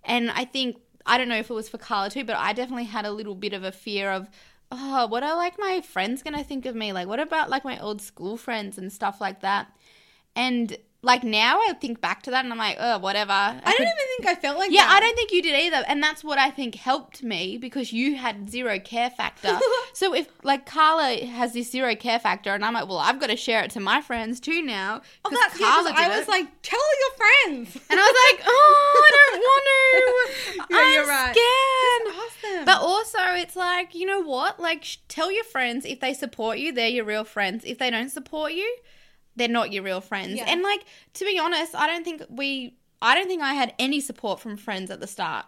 And 0.04 0.30
I 0.30 0.44
think 0.44 0.80
I 1.04 1.18
don't 1.18 1.28
know 1.28 1.36
if 1.36 1.50
it 1.50 1.54
was 1.54 1.68
for 1.68 1.78
Carla 1.78 2.08
too, 2.10 2.24
but 2.24 2.36
I 2.36 2.52
definitely 2.52 2.84
had 2.84 3.04
a 3.04 3.10
little 3.10 3.34
bit 3.34 3.52
of 3.52 3.64
a 3.64 3.72
fear 3.72 4.12
of 4.12 4.30
oh, 4.70 5.06
what 5.06 5.22
are 5.22 5.36
like 5.36 5.58
my 5.58 5.80
friends 5.80 6.22
gonna 6.22 6.44
think 6.44 6.66
of 6.66 6.76
me? 6.76 6.92
Like, 6.92 7.08
what 7.08 7.20
about 7.20 7.50
like 7.50 7.64
my 7.64 7.78
old 7.80 8.00
school 8.00 8.36
friends 8.36 8.78
and 8.78 8.92
stuff 8.92 9.20
like 9.20 9.40
that? 9.40 9.72
And 10.36 10.76
like 11.00 11.22
now 11.22 11.60
I 11.60 11.74
think 11.74 12.00
back 12.00 12.22
to 12.24 12.30
that 12.32 12.44
and 12.44 12.52
I'm 12.52 12.58
like, 12.58 12.76
oh, 12.80 12.98
whatever. 12.98 13.30
I 13.30 13.60
don't 13.64 13.80
even 13.80 13.94
think 14.16 14.26
I 14.26 14.34
felt 14.34 14.58
like 14.58 14.70
that. 14.70 14.74
Yeah, 14.74 14.84
that. 14.84 14.96
I 14.96 15.00
don't 15.00 15.14
think 15.14 15.30
you 15.30 15.42
did 15.42 15.54
either. 15.54 15.84
And 15.86 16.02
that's 16.02 16.24
what 16.24 16.38
I 16.38 16.50
think 16.50 16.74
helped 16.74 17.22
me 17.22 17.56
because 17.56 17.92
you 17.92 18.16
had 18.16 18.50
zero 18.50 18.80
care 18.80 19.08
factor. 19.08 19.56
so 19.92 20.12
if 20.12 20.26
like 20.42 20.66
Carla 20.66 21.24
has 21.24 21.52
this 21.52 21.70
zero 21.70 21.94
care 21.94 22.18
factor 22.18 22.52
and 22.52 22.64
I'm 22.64 22.74
like, 22.74 22.88
well, 22.88 22.98
I've 22.98 23.20
got 23.20 23.28
to 23.28 23.36
share 23.36 23.62
it 23.62 23.70
to 23.72 23.80
my 23.80 24.00
friends 24.00 24.40
too 24.40 24.60
now. 24.60 25.00
Oh, 25.24 25.30
that's, 25.30 25.60
yeah, 25.60 25.66
'cause 25.66 25.92
I 25.94 26.18
was 26.18 26.26
like, 26.26 26.46
tell 26.62 26.80
your 27.00 27.16
friends. 27.16 27.76
and 27.88 28.00
I 28.00 28.02
was 28.02 28.16
like, 28.32 28.46
oh, 28.48 29.02
I 29.06 29.10
don't 29.16 29.40
want 29.48 29.64
to. 29.64 30.64
Yeah, 30.70 30.76
I'm 30.78 30.92
you're 30.94 31.06
right. 31.06 31.34
scared. 31.34 32.66
But 32.66 32.80
also, 32.82 33.18
it's 33.34 33.54
like, 33.56 33.94
you 33.94 34.04
know 34.06 34.20
what? 34.20 34.58
Like, 34.58 34.84
sh- 34.84 34.98
tell 35.08 35.30
your 35.30 35.44
friends 35.44 35.84
if 35.86 36.00
they 36.00 36.12
support 36.12 36.58
you, 36.58 36.72
they're 36.72 36.88
your 36.88 37.04
real 37.04 37.24
friends. 37.24 37.64
If 37.64 37.78
they 37.78 37.88
don't 37.90 38.10
support 38.10 38.52
you, 38.52 38.76
they're 39.38 39.48
not 39.48 39.72
your 39.72 39.82
real 39.82 40.00
friends. 40.02 40.36
Yeah. 40.36 40.44
And, 40.48 40.62
like, 40.62 40.84
to 41.14 41.24
be 41.24 41.38
honest, 41.38 41.74
I 41.74 41.86
don't 41.86 42.04
think 42.04 42.22
we, 42.28 42.76
I 43.00 43.14
don't 43.14 43.28
think 43.28 43.42
I 43.42 43.54
had 43.54 43.72
any 43.78 44.00
support 44.00 44.40
from 44.40 44.56
friends 44.56 44.90
at 44.90 45.00
the 45.00 45.06
start. 45.06 45.46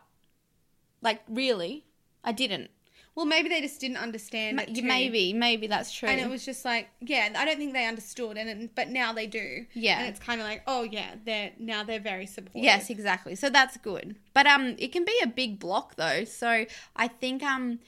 Like, 1.02 1.20
really? 1.28 1.84
I 2.24 2.32
didn't. 2.32 2.70
well, 3.16 3.26
maybe 3.26 3.48
they 3.48 3.60
just 3.60 3.80
didn't 3.80 3.96
understand. 3.96 4.56
Ma-. 4.56 4.80
Maybe, 4.82 5.32
maybe 5.32 5.66
that's 5.66 5.90
true. 5.92 6.08
And 6.08 6.20
it 6.20 6.28
was 6.28 6.44
just 6.44 6.64
like, 6.64 6.88
yeah, 7.00 7.28
I 7.36 7.44
don't 7.44 7.56
think 7.58 7.72
they 7.72 7.86
understood, 7.86 8.36
and 8.38 8.48
it, 8.48 8.74
but 8.74 8.88
now 8.88 9.12
they 9.12 9.26
do. 9.26 9.66
Yeah. 9.74 9.98
and 9.98 10.08
it's 10.08 10.20
kind 10.20 10.40
of 10.40 10.46
like, 10.46 10.62
oh 10.66 10.82
yeah, 10.84 11.14
they're 11.24 11.50
now 11.58 11.82
they're 11.82 12.00
very 12.00 12.26
supportive. 12.26 12.62
Yes, 12.62 12.88
exactly. 12.90 13.34
So 13.34 13.50
that's 13.50 13.76
good. 13.78 14.16
But 14.32 14.46
um 14.46 14.74
it 14.78 14.92
can 14.92 15.04
be 15.04 15.18
a 15.22 15.26
big 15.26 15.58
block 15.58 15.96
though. 15.96 16.24
So 16.24 16.66
I 16.96 17.08
think 17.08 17.42
um 17.42 17.80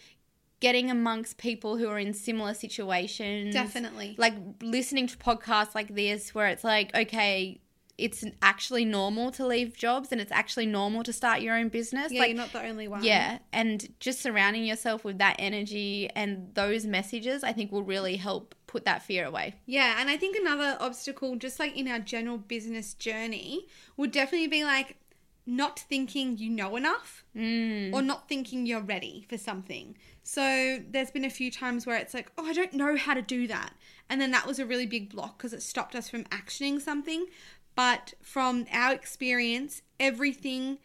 getting 0.62 0.92
amongst 0.92 1.38
people 1.38 1.76
who 1.76 1.88
are 1.88 1.98
in 1.98 2.14
similar 2.14 2.54
situations 2.54 3.52
Definitely. 3.52 4.14
like 4.16 4.34
listening 4.62 5.08
to 5.08 5.16
podcasts 5.16 5.74
like 5.74 5.92
this 5.92 6.32
where 6.36 6.46
it's 6.46 6.62
like 6.62 6.94
okay 6.94 7.60
it's 7.98 8.24
actually 8.40 8.84
normal 8.84 9.32
to 9.32 9.44
leave 9.44 9.76
jobs 9.76 10.12
and 10.12 10.20
it's 10.20 10.30
actually 10.30 10.66
normal 10.66 11.02
to 11.02 11.12
start 11.12 11.42
your 11.42 11.56
own 11.56 11.68
business 11.68 12.12
yeah, 12.12 12.20
like 12.20 12.28
you're 12.28 12.36
not 12.36 12.52
the 12.52 12.62
only 12.64 12.86
one. 12.86 13.02
yeah 13.02 13.38
and 13.52 13.92
just 13.98 14.20
surrounding 14.20 14.64
yourself 14.64 15.04
with 15.04 15.18
that 15.18 15.34
energy 15.40 16.08
and 16.14 16.54
those 16.54 16.86
messages 16.86 17.42
i 17.42 17.52
think 17.52 17.72
will 17.72 17.82
really 17.82 18.16
help 18.16 18.54
put 18.68 18.84
that 18.86 19.02
fear 19.02 19.26
away 19.26 19.54
Yeah, 19.66 19.96
and 20.00 20.08
I 20.08 20.16
think 20.16 20.34
another 20.34 20.78
obstacle, 20.80 21.36
just 21.36 21.60
like 21.60 21.76
in 21.76 21.86
our 21.88 21.98
general 21.98 22.38
business 22.38 22.94
journey, 22.94 23.66
would 23.98 24.12
definitely 24.12 24.48
be 24.48 24.64
like 24.64 24.96
not 25.44 25.78
thinking 25.78 26.38
you 26.38 26.48
know 26.48 26.76
enough 26.76 27.24
mm. 27.36 27.92
or 27.92 28.00
not 28.00 28.28
thinking 28.28 28.64
you're 28.64 28.80
ready 28.80 29.26
for 29.28 29.36
something. 29.36 29.96
So 30.22 30.78
there's 30.88 31.10
been 31.10 31.24
a 31.24 31.30
few 31.30 31.50
times 31.50 31.86
where 31.86 31.96
it's 31.96 32.14
like, 32.14 32.30
oh, 32.38 32.46
I 32.46 32.52
don't 32.52 32.74
know 32.74 32.96
how 32.96 33.14
to 33.14 33.22
do 33.22 33.46
that. 33.48 33.74
And 34.08 34.20
then 34.20 34.30
that 34.30 34.46
was 34.46 34.58
a 34.58 34.66
really 34.66 34.86
big 34.86 35.10
block 35.10 35.38
because 35.38 35.52
it 35.52 35.62
stopped 35.62 35.94
us 35.94 36.08
from 36.08 36.24
actioning 36.24 36.80
something. 36.80 37.26
But 37.74 38.14
from 38.22 38.66
our 38.72 38.92
experience, 38.92 39.82
everything 39.98 40.78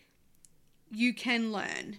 you 0.92 1.14
can 1.14 1.52
learn. 1.52 1.98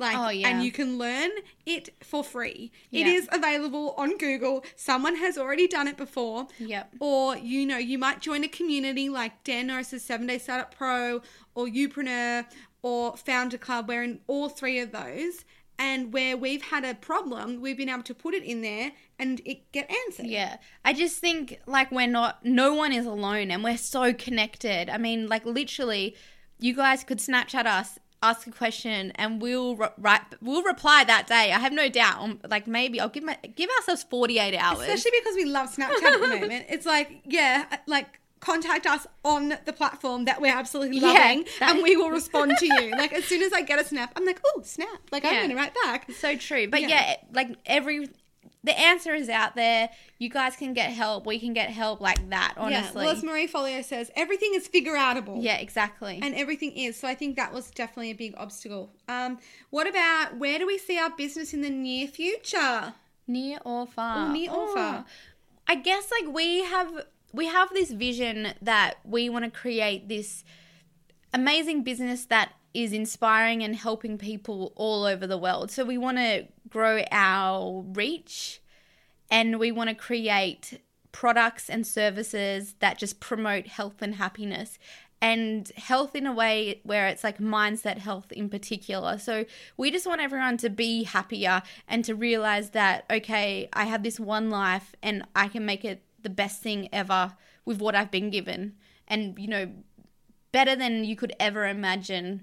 Like, 0.00 0.16
Oh, 0.16 0.28
yeah. 0.28 0.48
and 0.48 0.64
you 0.64 0.70
can 0.70 0.96
learn 0.96 1.30
it 1.66 1.88
for 2.04 2.22
free. 2.22 2.70
It 2.92 3.00
Yeah. 3.08 3.14
is 3.14 3.28
available 3.32 3.94
on 3.98 4.16
Google. 4.16 4.64
Someone 4.76 5.16
has 5.16 5.36
already 5.36 5.66
done 5.66 5.88
it 5.88 5.96
before. 5.96 6.46
Yep. 6.60 6.94
Or, 7.00 7.36
you 7.36 7.66
know, 7.66 7.78
you 7.78 7.98
might 7.98 8.20
join 8.20 8.44
a 8.44 8.48
community 8.48 9.08
like 9.08 9.42
Dan 9.42 9.66
Norris's 9.66 10.04
7 10.04 10.28
Day 10.28 10.38
Startup 10.38 10.72
Pro 10.72 11.20
or 11.56 11.66
Upreneur 11.66 12.46
or 12.80 13.16
Founder 13.16 13.58
Club. 13.58 13.88
We're 13.88 14.04
in 14.04 14.20
all 14.28 14.48
three 14.48 14.78
of 14.78 14.92
those. 14.92 15.44
And 15.78 16.12
where 16.12 16.36
we've 16.36 16.62
had 16.62 16.84
a 16.84 16.94
problem, 16.94 17.60
we've 17.60 17.76
been 17.76 17.88
able 17.88 18.02
to 18.02 18.14
put 18.14 18.34
it 18.34 18.42
in 18.42 18.62
there 18.62 18.92
and 19.18 19.40
it 19.44 19.70
get 19.72 19.90
answered. 20.06 20.26
Yeah. 20.26 20.56
I 20.84 20.92
just 20.92 21.18
think 21.18 21.60
like 21.66 21.92
we're 21.92 22.08
not 22.08 22.44
no 22.44 22.74
one 22.74 22.92
is 22.92 23.06
alone 23.06 23.50
and 23.50 23.62
we're 23.62 23.76
so 23.76 24.12
connected. 24.12 24.90
I 24.90 24.98
mean, 24.98 25.28
like 25.28 25.44
literally 25.46 26.16
you 26.58 26.74
guys 26.74 27.04
could 27.04 27.18
Snapchat 27.18 27.66
us, 27.66 27.98
ask 28.22 28.46
a 28.48 28.50
question 28.50 29.12
and 29.14 29.40
we'll 29.40 29.76
re- 29.76 29.90
write 29.96 30.22
we'll 30.42 30.62
reply 30.62 31.04
that 31.04 31.26
day. 31.26 31.52
I 31.52 31.58
have 31.58 31.72
no 31.72 31.88
doubt. 31.88 32.20
Um, 32.20 32.40
Like 32.48 32.66
maybe 32.66 33.00
I'll 33.00 33.08
give 33.08 33.22
my 33.22 33.38
give 33.54 33.70
ourselves 33.78 34.04
48 34.04 34.56
hours. 34.56 34.80
Especially 34.80 35.12
because 35.20 35.36
we 35.36 35.44
love 35.44 35.74
Snapchat 35.74 36.02
at 36.02 36.20
the 36.20 36.26
moment. 36.26 36.66
It's 36.68 36.86
like, 36.86 37.22
yeah, 37.24 37.66
like 37.86 38.20
contact 38.40 38.86
us 38.86 39.06
on 39.24 39.54
the 39.64 39.72
platform 39.72 40.24
that 40.26 40.40
we're 40.40 40.54
absolutely 40.54 40.98
Yeah, 40.98 41.08
loving 41.08 41.44
that- 41.60 41.74
and 41.74 41.82
we 41.82 41.96
will 41.96 42.10
respond 42.10 42.52
to 42.58 42.66
you. 42.66 42.90
Like 42.96 43.12
as 43.12 43.24
soon 43.24 43.42
as 43.42 43.52
I 43.52 43.62
get 43.62 43.78
a 43.80 43.84
snap, 43.84 44.12
I'm 44.16 44.24
like, 44.24 44.40
oh, 44.46 44.62
snap. 44.64 45.00
Like 45.10 45.24
I'm 45.24 45.34
going 45.34 45.50
to 45.50 45.56
write 45.56 45.74
back. 45.84 46.10
so 46.12 46.36
true. 46.36 46.68
But 46.68 46.82
Yeah. 46.82 46.88
yeah. 46.88 47.16
like 47.32 47.50
every 47.66 48.08
the 48.64 48.76
answer 48.78 49.14
is 49.14 49.28
out 49.28 49.54
there. 49.54 49.88
You 50.18 50.28
guys 50.28 50.56
can 50.56 50.74
get 50.74 50.90
help. 50.90 51.26
We 51.26 51.38
can 51.38 51.52
get 51.54 51.70
help 51.70 52.00
like 52.00 52.28
that, 52.30 52.54
Yeah. 52.56 52.62
honestly. 52.62 53.04
Well, 53.04 53.14
as 53.14 53.22
Marie 53.22 53.46
Forleo 53.46 53.84
says, 53.84 54.10
everything 54.16 54.50
is 54.54 54.66
figure 54.66 54.94
outable. 54.94 55.42
yeah, 55.42 55.58
exactly. 55.58 56.18
And 56.20 56.34
everything 56.34 56.72
is. 56.72 56.98
So 56.98 57.06
I 57.06 57.14
think 57.14 57.36
that 57.36 57.52
was 57.52 57.70
definitely 57.70 58.10
a 58.10 58.14
big 58.16 58.34
obstacle. 58.36 58.90
Um, 59.08 59.38
what 59.70 59.86
about 59.86 60.36
where 60.38 60.58
do 60.58 60.66
we 60.66 60.76
see 60.76 60.98
our 60.98 61.10
business 61.10 61.54
in 61.54 61.60
the 61.62 61.70
near 61.70 62.08
future? 62.08 62.94
near 63.26 63.58
or 63.64 63.86
far 63.86 64.26
Or 64.28 64.32
near 64.32 64.50
or 64.50 64.70
Oh. 64.70 64.74
far. 64.74 65.04
i 65.66 65.74
guess 65.74 66.10
like 66.10 66.32
we 66.34 66.62
have 66.64 67.04
we 67.32 67.46
have 67.46 67.70
this 67.70 67.90
vision 67.90 68.54
that 68.62 68.98
we 69.04 69.28
want 69.28 69.44
to 69.44 69.50
create 69.50 70.08
this 70.08 70.44
amazing 71.32 71.82
business 71.82 72.24
that 72.26 72.52
is 72.74 72.92
inspiring 72.92 73.62
and 73.62 73.76
helping 73.76 74.18
people 74.18 74.72
all 74.76 75.04
over 75.04 75.26
the 75.26 75.38
world 75.38 75.70
so 75.70 75.84
we 75.84 75.98
want 75.98 76.16
to 76.16 76.46
grow 76.68 77.02
our 77.10 77.82
reach 77.92 78.60
and 79.30 79.58
we 79.58 79.70
want 79.70 79.88
to 79.88 79.94
create 79.94 80.80
products 81.12 81.68
and 81.68 81.86
services 81.86 82.74
that 82.80 82.98
just 82.98 83.20
promote 83.20 83.66
health 83.66 84.00
and 84.00 84.16
happiness 84.16 84.78
and 85.20 85.68
health 85.76 86.14
in 86.14 86.26
a 86.26 86.32
way 86.32 86.80
where 86.84 87.08
it's 87.08 87.24
like 87.24 87.38
mindset 87.38 87.98
health 87.98 88.30
in 88.30 88.48
particular. 88.48 89.18
So 89.18 89.44
we 89.76 89.90
just 89.90 90.06
want 90.06 90.20
everyone 90.20 90.58
to 90.58 90.70
be 90.70 91.04
happier 91.04 91.62
and 91.88 92.04
to 92.04 92.14
realize 92.14 92.70
that, 92.70 93.04
okay, 93.10 93.68
I 93.72 93.86
have 93.86 94.02
this 94.02 94.20
one 94.20 94.48
life 94.48 94.94
and 95.02 95.26
I 95.34 95.48
can 95.48 95.66
make 95.66 95.84
it 95.84 96.02
the 96.22 96.30
best 96.30 96.62
thing 96.62 96.88
ever 96.92 97.34
with 97.64 97.80
what 97.80 97.94
I've 97.94 98.10
been 98.10 98.30
given. 98.30 98.74
And, 99.06 99.38
you 99.38 99.48
know, 99.48 99.70
better 100.52 100.74
than 100.76 101.04
you 101.04 101.16
could 101.16 101.32
ever 101.38 101.66
imagine 101.66 102.42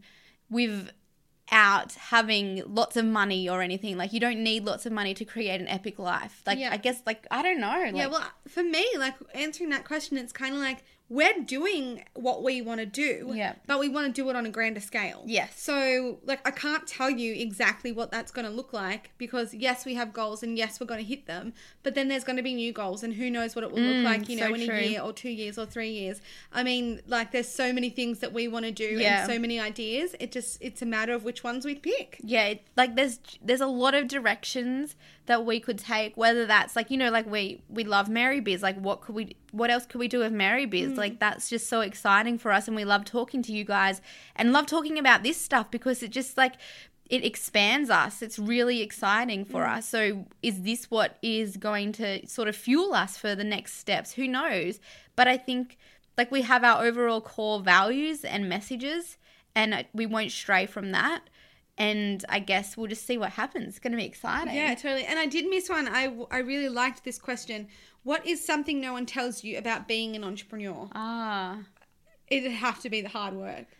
without 0.49 1.93
having 1.93 2.63
lots 2.65 2.97
of 2.97 3.05
money 3.05 3.49
or 3.49 3.61
anything. 3.61 3.97
Like 3.97 4.13
you 4.13 4.19
don't 4.19 4.43
need 4.43 4.65
lots 4.65 4.85
of 4.85 4.91
money 4.91 5.13
to 5.13 5.25
create 5.25 5.59
an 5.59 5.67
epic 5.67 5.99
life. 5.99 6.41
Like 6.45 6.59
Yeah. 6.59 6.69
I 6.71 6.77
guess 6.77 7.01
like 7.05 7.25
I 7.31 7.41
don't 7.41 7.59
know. 7.59 7.67
Like, 7.67 7.95
yeah, 7.95 8.07
well, 8.07 8.23
for 8.47 8.63
me, 8.63 8.85
like 8.97 9.15
answering 9.33 9.69
that 9.71 9.85
question, 9.85 10.17
it's 10.17 10.33
kind 10.33 10.53
of 10.53 10.61
like 10.61 10.83
we're 11.07 11.39
doing 11.43 12.03
what 12.15 12.41
we 12.41 12.61
want 12.63 12.79
to 12.79 12.85
do, 12.85 13.31
Yeah. 13.35 13.53
but 13.67 13.79
we 13.79 13.87
want 13.89 14.07
to 14.07 14.11
do 14.11 14.27
it 14.31 14.35
on 14.35 14.45
a 14.47 14.49
grander 14.49 14.79
scale. 14.79 15.21
Yes. 15.27 15.61
So, 15.61 16.17
like, 16.25 16.45
I 16.47 16.49
can't 16.49 16.87
tell 16.87 17.11
you 17.11 17.33
exactly 17.35 17.91
what 17.91 18.09
that's 18.09 18.31
going 18.31 18.45
to 18.45 18.51
look 18.51 18.73
like 18.73 19.11
because, 19.19 19.53
yes, 19.53 19.85
we 19.85 19.93
have 19.93 20.13
goals 20.13 20.41
and 20.41 20.57
yes, 20.57 20.79
we're 20.79 20.87
going 20.87 21.01
to 21.03 21.07
hit 21.07 21.27
them, 21.27 21.53
but 21.83 21.93
then 21.93 22.07
there's 22.07 22.23
going 22.23 22.37
to 22.37 22.41
be 22.43 22.55
new 22.55 22.73
goals 22.73 23.03
and 23.03 23.13
who 23.13 23.29
knows 23.29 23.55
what 23.55 23.63
it 23.63 23.71
will 23.71 23.81
look 23.81 23.97
mm, 23.97 24.03
like, 24.03 24.27
you 24.29 24.35
know, 24.35 24.53
in 24.53 24.65
true. 24.65 24.75
a 24.75 24.81
year 24.81 25.01
or 25.01 25.13
two 25.13 25.29
years 25.29 25.59
or 25.59 25.67
three 25.67 25.91
years. 25.91 26.21
I 26.51 26.63
mean, 26.63 27.01
like, 27.07 27.31
there's 27.31 27.49
so 27.49 27.71
many 27.71 27.91
things 27.91 28.17
that 28.19 28.33
we 28.33 28.47
want 28.47 28.65
to 28.65 28.71
do 28.71 28.97
Yeah. 28.99 29.21
and 29.25 29.31
so 29.31 29.37
many 29.37 29.59
ideas. 29.59 30.15
It 30.19 30.31
just, 30.31 30.57
it's 30.59 30.81
a 30.81 30.87
matter 30.87 31.13
of 31.13 31.23
which 31.23 31.43
ones 31.43 31.65
we 31.65 31.75
pick. 31.75 32.17
yeah 32.23 32.45
it- 32.45 32.63
like 32.75 32.95
there's 32.95 33.19
there's 33.43 33.61
a 33.61 33.67
lot 33.67 33.93
of 33.93 34.07
directions 34.07 34.95
that 35.27 35.45
we 35.45 35.59
could 35.59 35.79
take 35.79 36.15
whether 36.15 36.45
that's 36.45 36.75
like 36.75 36.91
you 36.91 36.97
know 36.97 37.09
like 37.09 37.25
we 37.29 37.61
we 37.69 37.83
love 37.83 38.07
Merry 38.09 38.39
Biz 38.39 38.61
like 38.61 38.77
what 38.77 39.01
could 39.01 39.15
we 39.15 39.35
what 39.51 39.69
else 39.69 39.85
could 39.85 39.99
we 39.99 40.07
do 40.07 40.19
with 40.19 40.31
Merry 40.31 40.65
Biz? 40.65 40.91
Mm. 40.91 40.97
like 40.97 41.19
that's 41.19 41.49
just 41.49 41.67
so 41.67 41.81
exciting 41.81 42.37
for 42.37 42.51
us 42.51 42.67
and 42.67 42.75
we 42.75 42.85
love 42.85 43.05
talking 43.05 43.41
to 43.43 43.51
you 43.51 43.63
guys 43.63 44.01
and 44.35 44.53
love 44.53 44.65
talking 44.67 44.99
about 44.99 45.23
this 45.23 45.37
stuff 45.37 45.71
because 45.71 46.03
it 46.03 46.11
just 46.11 46.37
like 46.37 46.53
it 47.07 47.23
expands 47.23 47.91
us. 47.91 48.23
It's 48.23 48.39
really 48.39 48.81
exciting 48.81 49.45
for 49.45 49.61
Mm. 49.63 49.77
us. 49.77 49.87
So 49.87 50.25
is 50.41 50.63
this 50.63 50.89
what 50.89 51.17
is 51.21 51.55
going 51.57 51.91
to 51.93 52.27
sort 52.27 52.47
of 52.47 52.55
fuel 52.55 52.95
us 52.95 53.15
for 53.15 53.35
the 53.35 53.43
next 53.43 53.73
steps? 53.77 54.13
Who 54.13 54.27
knows? 54.27 54.79
But 55.15 55.27
i 55.27 55.37
think 55.37 55.77
like 56.17 56.31
we 56.31 56.41
have 56.43 56.63
our 56.63 56.83
overall 56.83 57.21
core 57.21 57.59
values 57.59 58.23
and 58.23 58.47
messages 58.49 59.17
and 59.53 59.85
we 59.93 60.05
won't 60.05 60.31
stray 60.31 60.65
from 60.65 60.91
that 60.91 61.21
and 61.77 62.23
I 62.29 62.39
guess 62.39 62.77
we'll 62.77 62.87
just 62.87 63.05
see 63.05 63.17
what 63.17 63.31
happens. 63.31 63.69
It's 63.69 63.79
going 63.79 63.91
to 63.91 63.97
be 63.97 64.05
exciting. 64.05 64.55
Yeah, 64.55 64.73
totally. 64.75 65.05
And 65.05 65.19
I 65.19 65.25
did 65.25 65.49
miss 65.49 65.69
one. 65.69 65.87
I, 65.87 66.15
I 66.31 66.39
really 66.39 66.69
liked 66.69 67.03
this 67.03 67.19
question. 67.19 67.67
What 68.03 68.25
is 68.25 68.45
something 68.45 68.79
no 68.79 68.93
one 68.93 69.05
tells 69.05 69.43
you 69.43 69.57
about 69.57 69.87
being 69.87 70.15
an 70.15 70.23
entrepreneur? 70.23 70.87
Ah. 70.93 71.57
It'd 72.27 72.51
have 72.51 72.81
to 72.81 72.89
be 72.89 73.01
the 73.01 73.09
hard 73.09 73.33
work. 73.33 73.65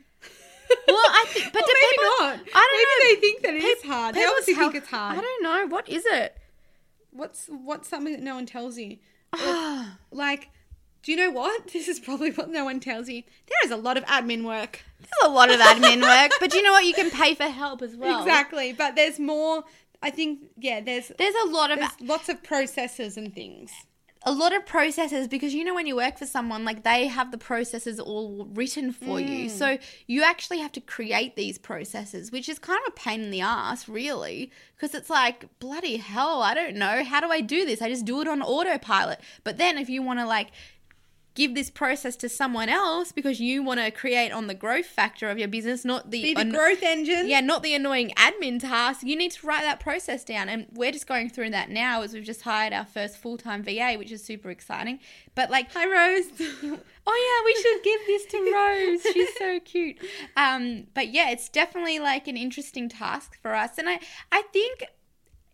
Well, 0.88 0.98
I 0.98 1.26
think, 1.28 1.54
but 1.54 1.60
do 1.64 1.68
maybe 1.68 1.92
people, 1.92 2.08
not. 2.20 2.40
I 2.56 2.68
don't 2.68 2.78
maybe 2.78 2.84
know. 2.84 3.04
Maybe 3.04 3.16
they 3.16 3.22
think 3.22 3.42
that 3.44 3.54
it 3.54 3.64
is 3.64 3.82
Pe- 3.84 3.88
hard. 3.88 4.16
They 4.16 4.26
obviously 4.26 4.54
health- 4.56 4.72
think 4.72 4.84
it's 4.84 4.92
hard. 4.92 5.18
I 5.18 5.22
don't 5.22 5.44
know. 5.44 5.68
What 5.68 5.88
is 5.90 6.04
it? 6.08 6.38
What's 7.12 7.46
what's 7.48 7.88
something 7.88 8.14
that 8.14 8.24
no 8.24 8.34
one 8.36 8.46
tells 8.48 8.78
you? 8.78 8.98
Like, 10.12 10.50
do 11.06 11.12
you 11.12 11.18
know 11.18 11.30
what? 11.30 11.68
This 11.72 11.88
is 11.88 12.00
probably 12.00 12.32
what 12.32 12.50
no 12.50 12.66
one 12.66 12.80
tells 12.80 13.08
you. 13.10 13.22
There 13.48 13.58
is 13.64 13.72
a 13.72 13.78
lot 13.78 13.96
of 13.96 14.04
admin 14.06 14.44
work. 14.44 14.82
There's 15.00 15.32
a 15.32 15.34
lot 15.34 15.52
of 15.52 15.60
admin 15.60 16.02
work, 16.02 16.32
but 16.40 16.54
you 16.54 16.64
know 16.64 16.72
what? 16.72 16.84
You 16.84 16.96
can 16.96 17.12
pay 17.12 17.36
for 17.36 17.44
help 17.44 17.84
as 17.84 17.96
well. 17.96 18.20
Exactly. 18.20 18.74
But 18.74 18.96
there's 18.96 19.20
more. 19.20 19.64
I 20.02 20.10
think 20.10 20.40
yeah. 20.58 20.82
There's 20.82 21.12
There's 21.18 21.36
a 21.46 21.48
lot 21.48 21.70
of 21.72 21.80
lots 22.02 22.28
of 22.28 22.42
processes 22.44 23.18
and 23.18 23.34
things. 23.34 23.72
a 24.28 24.32
lot 24.32 24.56
of 24.56 24.66
processes 24.66 25.28
because 25.28 25.54
you 25.54 25.64
know 25.64 25.76
when 25.76 25.86
you 25.86 25.96
work 25.96 26.18
for 26.18 26.26
someone 26.26 26.66
like 26.66 26.84
they 26.84 27.06
have 27.06 27.30
the 27.32 27.38
processes 27.38 28.00
all 28.00 28.48
written 28.56 28.92
for 28.92 29.20
you 29.20 29.46
mm. 29.46 29.52
so 29.52 29.78
you 30.08 30.24
actually 30.24 30.58
have 30.58 30.72
to 30.72 30.82
create 30.82 31.36
these 31.36 31.60
processes 31.60 32.32
which 32.32 32.50
is 32.50 32.58
kind 32.58 32.80
of 32.84 32.94
a 32.94 32.96
pain 32.96 33.22
in 33.22 33.30
the 33.30 33.42
ass 33.42 33.88
really 33.88 34.52
because 34.76 34.96
it's 34.96 35.12
like 35.12 35.48
bloody 35.60 35.98
hell 35.98 36.42
i 36.42 36.56
don't 36.56 36.76
know 36.76 37.04
how 37.04 37.22
do 37.22 37.28
i 37.28 37.40
do 37.40 37.66
this 37.66 37.84
i 37.84 37.88
just 37.88 38.04
do 38.04 38.20
it 38.20 38.28
on 38.28 38.42
autopilot 38.42 39.20
but 39.44 39.60
then 39.60 39.78
if 39.78 39.90
you 39.90 40.02
want 40.02 40.18
to 40.18 40.26
like 40.26 40.50
give 41.36 41.54
this 41.54 41.70
process 41.70 42.16
to 42.16 42.30
someone 42.30 42.70
else 42.70 43.12
because 43.12 43.40
you 43.40 43.62
want 43.62 43.80
to 43.80 43.92
create 43.92 44.32
on 44.32 44.48
the 44.48 44.54
growth 44.54 44.86
factor 44.86 45.30
of 45.30 45.38
your 45.38 45.50
business 45.50 45.84
not 45.86 46.10
the 46.10 46.34
the 46.34 46.42
an- 46.42 46.50
growth 46.50 46.82
engine. 46.82 47.28
yeah, 47.28 47.42
not 47.42 47.62
the 47.62 47.76
annoying 47.76 48.12
admin 48.18 48.60
task. 48.60 49.04
You 49.04 49.16
need 49.16 49.32
to 49.34 49.46
write 49.46 49.62
that 49.64 49.80
process 49.80 50.24
down. 50.24 50.50
And 50.50 50.68
we're 50.74 50.92
just 50.92 51.08
going 51.08 51.30
through 51.30 51.52
that 51.52 51.70
now 51.70 52.02
as 52.02 52.14
we've 52.14 52.24
just 52.24 52.42
hired 52.42 52.74
our 52.74 52.86
first 52.86 53.18
full 53.18 53.38
time 53.38 53.64
VA, 53.64 53.96
which 53.98 54.12
is 54.12 54.24
super 54.24 54.50
exciting. 54.50 55.00
But 55.36 55.50
like, 55.52 55.72
Hi, 55.74 55.86
Rose. 55.86 56.26
oh 57.08 57.42
yeah, 57.44 57.46
we 57.46 57.56
should 57.62 57.84
give 57.84 58.00
this 58.08 58.26
to 58.28 58.52
Rose. 58.56 59.14
She's 59.14 59.38
so 59.38 59.60
cute. 59.60 59.98
Um, 60.38 60.88
but 60.94 61.10
yeah, 61.14 61.30
it's 61.30 61.50
definitely 61.50 62.00
like 62.00 62.28
an 62.28 62.38
interesting 62.38 62.88
task 62.90 63.38
for 63.42 63.54
us. 63.54 63.78
And 63.78 63.90
I, 63.90 64.00
I 64.32 64.44
think 64.54 64.86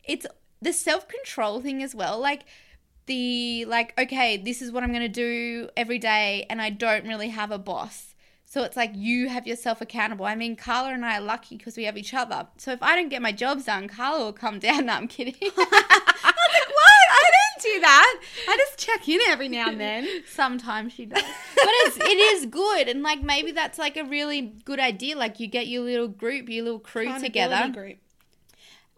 it's 0.03 0.25
the 0.61 0.73
self 0.73 1.07
control 1.07 1.59
thing 1.59 1.81
as 1.81 1.95
well. 1.95 2.19
Like, 2.19 2.43
the 3.12 3.65
like 3.65 3.93
okay 4.00 4.38
this 4.38 4.62
is 4.62 4.71
what 4.71 4.84
i'm 4.84 4.91
going 4.91 5.02
to 5.02 5.21
do 5.28 5.69
every 5.76 6.00
day 6.00 6.45
and 6.50 6.62
i 6.62 6.69
don't 6.69 7.06
really 7.06 7.30
have 7.30 7.52
a 7.52 7.58
boss. 7.58 8.08
So 8.45 8.63
it's 8.63 8.76
like 8.76 8.91
you 8.93 9.30
have 9.30 9.47
yourself 9.47 9.80
accountable. 9.80 10.26
I 10.26 10.36
mean 10.36 10.56
carla 10.56 10.89
and 10.93 11.06
i 11.06 11.17
are 11.17 11.21
lucky 11.21 11.56
because 11.58 11.76
we 11.78 11.86
have 11.86 11.97
each 11.97 12.13
other. 12.13 12.47
So 12.58 12.71
if 12.71 12.82
i 12.82 12.95
don't 12.95 13.10
get 13.10 13.21
my 13.21 13.34
jobs 13.43 13.65
done 13.65 13.88
carla 13.88 14.19
will 14.26 14.34
come 14.34 14.60
down. 14.67 14.86
No 14.88 14.93
i'm 14.93 15.08
kidding. 15.08 15.36
What? 16.82 17.06
I 17.21 17.24
didn't 17.36 17.74
do 17.74 17.82
that. 17.82 18.21
I 18.50 18.58
just 18.58 18.80
check 18.86 19.08
in 19.08 19.19
every 19.28 19.50
now 19.50 19.69
and 19.69 19.80
then. 19.80 20.08
sometimes 20.28 20.93
she 20.93 21.06
does. 21.06 21.24
But 21.56 21.74
it's 21.84 21.97
it 21.97 22.19
is 22.32 22.45
good. 22.45 22.88
And 22.88 23.04
like 23.04 23.21
maybe 23.21 23.52
that's 23.52 23.78
like 23.78 23.97
a 23.97 24.04
really 24.04 24.41
good 24.41 24.80
idea. 24.80 25.17
Like 25.17 25.39
you 25.39 25.47
get 25.47 25.67
your 25.67 25.84
little 25.84 26.08
group 26.08 26.50
your 26.50 26.63
little 26.63 26.80
crew 26.80 27.19
together. 27.19 27.71
Group. 27.74 27.97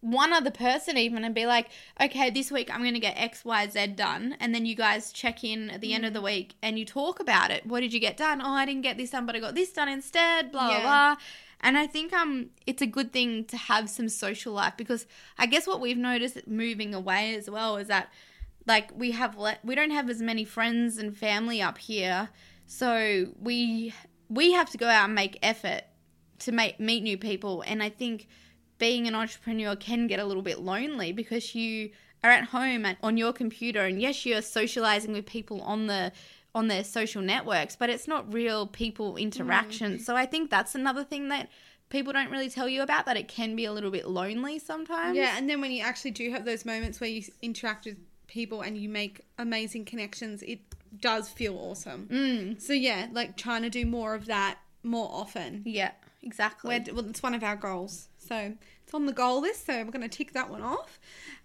One 0.03 0.33
other 0.33 0.51
person 0.51 0.97
even 0.97 1.23
and 1.23 1.33
be 1.33 1.45
like, 1.45 1.69
okay, 1.99 2.29
this 2.29 2.51
week 2.51 2.69
I'm 2.73 2.81
going 2.81 2.93
to 2.93 2.99
get 2.99 3.15
X, 3.17 3.45
Y, 3.45 3.67
Z 3.69 3.87
done. 3.95 4.35
And 4.39 4.53
then 4.53 4.65
you 4.65 4.75
guys 4.75 5.11
check 5.13 5.43
in 5.43 5.69
at 5.69 5.81
the 5.81 5.93
end 5.93 6.05
of 6.05 6.13
the 6.13 6.21
week 6.21 6.55
and 6.61 6.77
you 6.77 6.85
talk 6.85 7.19
about 7.19 7.51
it. 7.51 7.65
What 7.65 7.79
did 7.79 7.93
you 7.93 7.99
get 8.01 8.17
done? 8.17 8.41
Oh, 8.41 8.51
I 8.51 8.65
didn't 8.65 8.81
get 8.81 8.97
this 8.97 9.11
done, 9.11 9.25
but 9.25 9.35
I 9.35 9.39
got 9.39 9.55
this 9.55 9.71
done 9.71 9.87
instead, 9.87 10.51
blah, 10.51 10.69
Yeah. 10.69 10.81
blah, 10.81 11.15
blah. 11.15 11.23
And 11.61 11.77
I 11.77 11.87
think 11.87 12.11
um 12.11 12.49
it's 12.67 12.81
a 12.81 12.85
good 12.85 13.13
thing 13.13 13.45
to 13.45 13.55
have 13.57 13.89
some 13.89 14.09
social 14.09 14.51
life 14.53 14.73
because 14.75 15.07
I 15.37 15.45
guess 15.45 15.65
what 15.65 15.79
we've 15.79 15.97
noticed 15.97 16.45
moving 16.45 16.93
away 16.93 17.35
as 17.35 17.49
well 17.49 17.77
is 17.77 17.87
that 17.87 18.11
like 18.67 18.91
we 18.97 19.11
have 19.11 19.37
le- 19.37 19.59
we 19.63 19.73
don't 19.73 19.91
have 19.91 20.09
as 20.09 20.21
many 20.21 20.43
friends 20.43 20.97
and 20.97 21.15
family 21.17 21.61
up 21.61 21.77
here. 21.77 22.27
So 22.65 23.27
we 23.39 23.93
we 24.29 24.51
have 24.51 24.69
to 24.71 24.77
go 24.77 24.87
out 24.89 25.05
and 25.05 25.15
make 25.15 25.39
effort 25.41 25.83
to 26.39 26.51
make 26.51 26.79
meet 26.81 27.03
new 27.03 27.17
people 27.17 27.63
and 27.65 27.81
I 27.81 27.87
think 27.87 28.27
being 28.77 29.07
an 29.07 29.15
entrepreneur 29.15 29.75
can 29.75 30.07
get 30.07 30.19
a 30.19 30.25
little 30.25 30.41
bit 30.43 30.59
lonely 30.59 31.11
because 31.11 31.55
you 31.55 31.89
are 32.23 32.29
at 32.31 32.45
home 32.45 32.85
and 32.85 32.97
on 33.03 33.17
your 33.17 33.33
computer 33.33 33.81
and 33.81 34.01
yes 34.01 34.25
you're 34.25 34.41
socializing 34.41 35.11
with 35.13 35.25
people 35.25 35.61
on 35.61 35.87
the 35.87 36.11
on 36.55 36.67
their 36.67 36.83
social 36.83 37.21
networks 37.21 37.75
but 37.75 37.89
it's 37.89 38.07
not 38.07 38.31
real 38.33 38.67
people 38.67 39.17
interaction 39.17 39.99
so 39.99 40.15
i 40.15 40.25
think 40.25 40.49
that's 40.49 40.75
another 40.75 41.03
thing 41.03 41.29
that 41.29 41.49
people 41.89 42.13
don't 42.13 42.29
really 42.31 42.49
tell 42.49 42.67
you 42.69 42.81
about 42.81 43.05
that 43.05 43.17
it 43.17 43.27
can 43.27 43.55
be 43.55 43.65
a 43.65 43.71
little 43.73 43.91
bit 43.91 44.07
lonely 44.07 44.57
sometimes 44.59 45.15
Yeah, 45.17 45.37
and 45.37 45.49
then 45.49 45.61
when 45.61 45.71
you 45.71 45.83
actually 45.83 46.11
do 46.11 46.31
have 46.31 46.45
those 46.45 46.65
moments 46.65 46.99
where 47.01 47.09
you 47.09 47.23
interact 47.41 47.85
with 47.85 47.97
people 48.27 48.61
and 48.61 48.77
you 48.77 48.89
make 48.89 49.21
amazing 49.37 49.85
connections, 49.85 50.41
it 50.41 50.59
does 50.99 51.29
feel 51.29 51.55
awesome. 51.57 52.07
mm, 52.11 52.59
So 52.61 52.73
yeah, 52.73 53.07
like 53.11 53.37
trying 53.37 53.61
to 53.61 53.69
do 53.69 53.85
more 53.85 54.15
of 54.15 54.25
that 54.25 54.57
more 54.81 55.07
often. 55.11 55.61
yeah 55.65 55.91
exactly 56.23 56.69
We're, 56.87 56.93
well, 56.95 57.05
it's 57.09 57.21
one 57.21 57.35
of 57.35 57.43
our 57.43 57.55
goals. 57.55 58.07
So 58.27 58.53
it's 58.83 58.93
on 58.93 59.05
the 59.05 59.13
goal 59.13 59.41
list. 59.41 59.65
So 59.65 59.83
we're 59.83 59.91
going 59.91 60.07
to 60.09 60.17
tick 60.17 60.33
that 60.33 60.49
one 60.49 60.61
off. 60.61 60.99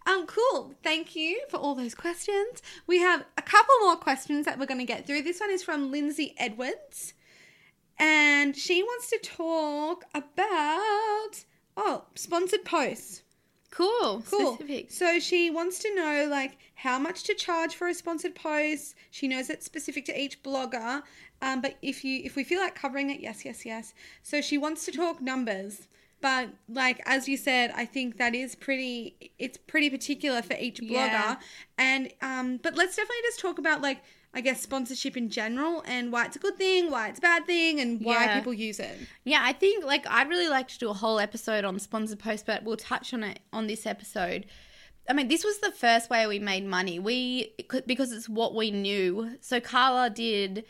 Um, 0.06 0.26
cool. 0.26 0.74
Thank 0.82 1.14
you 1.14 1.42
for 1.50 1.58
all 1.58 1.74
those 1.74 1.94
questions. 1.94 2.62
We 2.86 2.98
have 2.98 3.24
a 3.36 3.42
couple 3.42 3.74
more 3.82 3.96
questions 3.96 4.46
that 4.46 4.58
we're 4.58 4.66
going 4.66 4.80
to 4.80 4.86
get 4.86 5.06
through. 5.06 5.22
This 5.22 5.40
one 5.40 5.50
is 5.50 5.62
from 5.62 5.90
Lindsay 5.90 6.34
Edwards, 6.38 7.14
and 7.98 8.56
she 8.56 8.82
wants 8.82 9.10
to 9.10 9.18
talk 9.18 10.04
about 10.14 11.44
oh 11.76 12.04
sponsored 12.14 12.64
posts. 12.64 13.22
cool 13.70 14.22
Cool. 14.30 14.54
Specific. 14.54 14.90
So 14.90 15.18
she 15.18 15.50
wants 15.50 15.78
to 15.80 15.94
know 15.94 16.26
like 16.30 16.56
how 16.74 16.98
much 16.98 17.24
to 17.24 17.34
charge 17.34 17.74
for 17.74 17.88
a 17.88 17.94
sponsored 17.94 18.34
post. 18.34 18.94
She 19.10 19.28
knows 19.28 19.50
it's 19.50 19.66
specific 19.66 20.04
to 20.06 20.18
each 20.18 20.42
blogger, 20.42 21.02
um, 21.42 21.60
but 21.60 21.76
if 21.82 22.04
you 22.04 22.22
if 22.24 22.34
we 22.36 22.44
feel 22.44 22.60
like 22.60 22.74
covering 22.74 23.10
it, 23.10 23.20
yes, 23.20 23.44
yes, 23.44 23.66
yes. 23.66 23.94
So 24.22 24.40
she 24.40 24.56
wants 24.58 24.84
to 24.86 24.92
talk 24.92 25.20
numbers, 25.20 25.86
but 26.20 26.48
like 26.68 27.00
as 27.06 27.28
you 27.28 27.36
said, 27.36 27.72
I 27.76 27.84
think 27.84 28.16
that 28.18 28.34
is 28.34 28.54
pretty. 28.54 29.32
It's 29.38 29.56
pretty 29.56 29.90
particular 29.90 30.42
for 30.42 30.54
each 30.58 30.80
blogger, 30.80 30.90
Yeah. 30.90 31.36
and 31.78 32.12
um, 32.22 32.58
but 32.62 32.74
let's 32.76 32.96
definitely 32.96 33.22
just 33.28 33.40
talk 33.40 33.58
about 33.58 33.80
like. 33.82 34.02
I 34.34 34.42
guess 34.42 34.60
sponsorship 34.60 35.16
in 35.16 35.30
general 35.30 35.82
and 35.86 36.12
why 36.12 36.26
it's 36.26 36.36
a 36.36 36.38
good 36.38 36.58
thing, 36.58 36.90
why 36.90 37.08
it's 37.08 37.18
a 37.18 37.22
bad 37.22 37.46
thing, 37.46 37.80
and 37.80 37.98
why 38.04 38.26
Yeah. 38.26 38.38
people 38.38 38.52
use 38.52 38.78
it. 38.78 38.98
Yeah, 39.24 39.40
I 39.42 39.54
think 39.54 39.86
like 39.86 40.06
I'd 40.06 40.28
really 40.28 40.48
like 40.50 40.68
to 40.68 40.78
do 40.78 40.90
a 40.90 40.92
whole 40.92 41.18
episode 41.18 41.64
on 41.64 41.78
sponsored 41.78 42.18
posts, 42.18 42.44
but 42.46 42.62
we'll 42.62 42.76
touch 42.76 43.14
on 43.14 43.24
it 43.24 43.38
on 43.54 43.68
this 43.68 43.86
episode. 43.86 44.44
I 45.08 45.14
mean, 45.14 45.28
this 45.28 45.44
was 45.44 45.60
the 45.60 45.72
first 45.72 46.10
way 46.10 46.26
we 46.26 46.38
made 46.38 46.66
money. 46.66 46.98
We 46.98 47.54
because 47.86 48.12
it's 48.12 48.28
what 48.28 48.54
we 48.54 48.70
knew. 48.70 49.38
So 49.40 49.60
Carla 49.60 50.10
did 50.10 50.66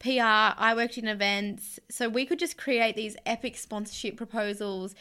PR, 0.00 0.56
I 0.58 0.72
worked 0.74 0.98
in 0.98 1.06
events, 1.06 1.78
so 1.88 2.08
we 2.08 2.26
could 2.26 2.38
just 2.38 2.56
create 2.56 2.96
these 2.96 3.16
epic 3.24 3.56
sponsorship 3.56 4.16
proposals, 4.16 4.94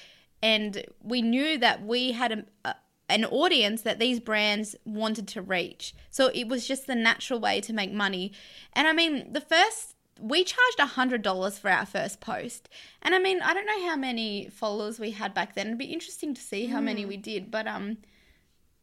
and 0.44 0.86
we 1.02 1.22
knew 1.22 1.58
that 1.58 1.86
we 1.86 2.12
had 2.12 2.32
a, 2.32 2.46
a 2.66 2.76
an 3.10 3.26
audience 3.26 3.82
that 3.82 3.98
these 3.98 4.20
brands 4.20 4.76
wanted 4.86 5.28
to 5.28 5.42
reach. 5.42 5.96
So 6.12 6.28
it 6.28 6.48
was 6.48 6.68
just 6.68 6.86
the 6.86 6.94
natural 6.94 7.40
way 7.40 7.60
to 7.62 7.74
make 7.74 7.92
money. 7.92 8.32
And 8.74 8.88
I 8.88 8.94
mean, 8.94 9.34
the 9.34 9.42
first 9.42 9.96
we 10.20 10.44
charged 10.44 10.80
a 10.80 10.86
hundred 10.86 11.22
dollars 11.22 11.58
for 11.58 11.70
our 11.70 11.86
first 11.86 12.20
post, 12.20 12.70
and 13.02 13.16
I 13.16 13.20
mean, 13.20 13.42
I 13.42 13.54
don't 13.54 13.66
know 13.66 13.88
how 13.88 13.96
many 13.96 14.50
followers 14.50 15.00
we 15.00 15.12
had 15.12 15.34
back 15.34 15.56
then. 15.56 15.68
It'd 15.68 15.80
be 15.80 15.86
interesting 15.86 16.34
to 16.34 16.42
see 16.42 16.68
how 16.68 16.82
many 16.82 17.06
we 17.06 17.16
did, 17.18 17.50
but 17.50 17.68
um, 17.68 17.98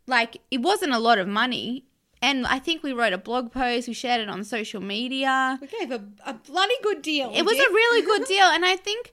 like 0.07 0.41
it 0.51 0.63
wasn't 0.63 0.93
a 0.93 0.99
lot 0.99 1.19
of 1.19 1.29
money. 1.29 1.85
And 2.23 2.47
I 2.47 2.59
think 2.59 2.83
we 2.83 2.93
wrote 2.93 3.13
a 3.13 3.19
blog 3.19 3.53
post, 3.53 3.89
we 3.89 3.95
shared 3.95 4.21
it 4.21 4.29
on 4.29 4.43
social 4.43 4.81
media. 4.81 5.59
We 5.61 5.67
gave 5.67 5.91
a, 5.91 6.03
a 6.25 6.35
bloody 6.35 6.75
good 6.83 7.03
deal. 7.03 7.31
It 7.35 7.43
was 7.43 7.59
a 7.59 7.71
really 7.71 8.05
good 8.05 8.25
deal, 8.29 8.47
and 8.47 8.65
I 8.65 8.77
think 8.77 9.13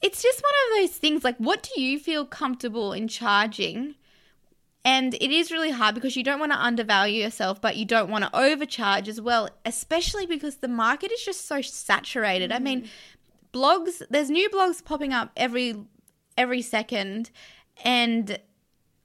it's 0.00 0.22
just 0.22 0.42
one 0.42 0.52
of 0.52 0.82
those 0.88 0.96
things. 0.96 1.24
Like, 1.24 1.36
what 1.38 1.68
do 1.74 1.80
you 1.80 1.98
feel 1.98 2.24
comfortable 2.24 2.92
in 2.92 3.08
charging? 3.08 3.96
And 4.84 5.14
it 5.14 5.30
is 5.30 5.52
really 5.52 5.72
hard 5.72 5.94
because 5.94 6.16
you 6.16 6.24
don't 6.24 6.40
want 6.40 6.52
to 6.52 6.58
undervalue 6.58 7.22
yourself, 7.22 7.60
but 7.60 7.76
you 7.76 7.84
don't 7.84 8.10
want 8.10 8.24
to 8.24 8.36
overcharge 8.36 9.08
as 9.08 9.20
well, 9.20 9.50
especially 9.66 10.24
because 10.24 10.56
the 10.56 10.68
market 10.68 11.12
is 11.12 11.22
just 11.22 11.46
so 11.46 11.60
saturated. 11.60 12.50
I 12.50 12.58
mm. 12.58 12.62
mean, 12.62 12.88
blogs, 13.52 14.02
there's 14.08 14.30
new 14.30 14.48
blogs 14.48 14.82
popping 14.82 15.12
up 15.12 15.32
every 15.36 15.76
every 16.38 16.62
second 16.62 17.30
and 17.84 18.38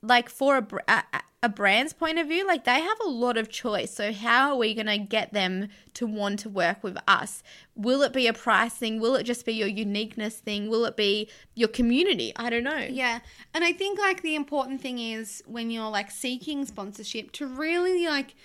like 0.08 0.30
for 0.30 0.68
a, 0.88 1.04
a, 1.42 1.50
brand's 1.50 1.94
point 1.94 2.18
of 2.18 2.28
view, 2.28 2.46
like 2.46 2.64
they 2.66 2.80
have 2.80 2.98
a 3.06 3.10
lot 3.10 3.38
of 3.38 3.50
choice. 3.50 3.94
So 3.94 4.12
how 4.12 4.52
are 4.52 4.58
we 4.58 4.74
going 4.74 4.88
to 4.88 4.98
get 4.98 5.34
them 5.34 5.70
to 5.94 6.08
want 6.08 6.40
to 6.40 6.50
work 6.50 6.84
with 6.84 6.98
us? 7.08 7.44
Will 7.76 8.02
it 8.02 8.14
be 8.14 8.28
a 8.28 8.34
price 8.34 8.74
thing? 8.74 9.00
Will 9.00 9.16
it 9.16 9.24
just 9.24 9.46
be 9.46 9.54
your 9.54 9.68
uniqueness 9.68 10.38
thing? 10.38 10.70
Will 10.70 10.86
it 10.86 10.98
be 10.98 11.30
your 11.54 11.70
community? 11.70 12.34
I 12.36 12.50
don't 12.50 12.64
know. 12.64 12.88
Yeah. 12.90 13.20
And 13.54 13.64
I 13.64 13.74
think 13.74 14.00
like 14.00 14.22
the 14.22 14.36
important 14.36 14.82
thing 14.82 15.00
is 15.00 15.44
when 15.46 15.70
you're 15.70 15.90
like 15.90 16.12
seeking 16.12 16.66
sponsorship 16.66 17.32
to 17.34 17.48
really 17.48 18.08
like 18.08 18.36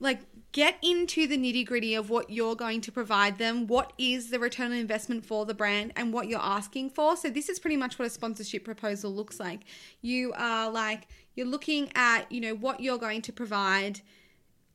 like 0.00 0.20
get 0.52 0.76
into 0.82 1.26
the 1.26 1.36
nitty 1.36 1.66
gritty 1.66 1.94
of 1.94 2.10
what 2.10 2.30
you're 2.30 2.54
going 2.54 2.80
to 2.82 2.92
provide 2.92 3.38
them, 3.38 3.66
what 3.66 3.92
is 3.98 4.30
the 4.30 4.38
return 4.38 4.72
on 4.72 4.78
investment 4.78 5.24
for 5.24 5.44
the 5.44 5.54
brand, 5.54 5.92
and 5.96 6.12
what 6.12 6.28
you're 6.28 6.40
asking 6.40 6.90
for. 6.90 7.16
So, 7.16 7.30
this 7.30 7.48
is 7.48 7.58
pretty 7.58 7.76
much 7.76 7.98
what 7.98 8.06
a 8.06 8.10
sponsorship 8.10 8.64
proposal 8.64 9.12
looks 9.12 9.40
like. 9.40 9.60
You 10.00 10.32
are 10.36 10.70
like, 10.70 11.08
you're 11.34 11.46
looking 11.46 11.90
at, 11.94 12.30
you 12.30 12.40
know, 12.40 12.54
what 12.54 12.80
you're 12.80 12.98
going 12.98 13.22
to 13.22 13.32
provide 13.32 14.00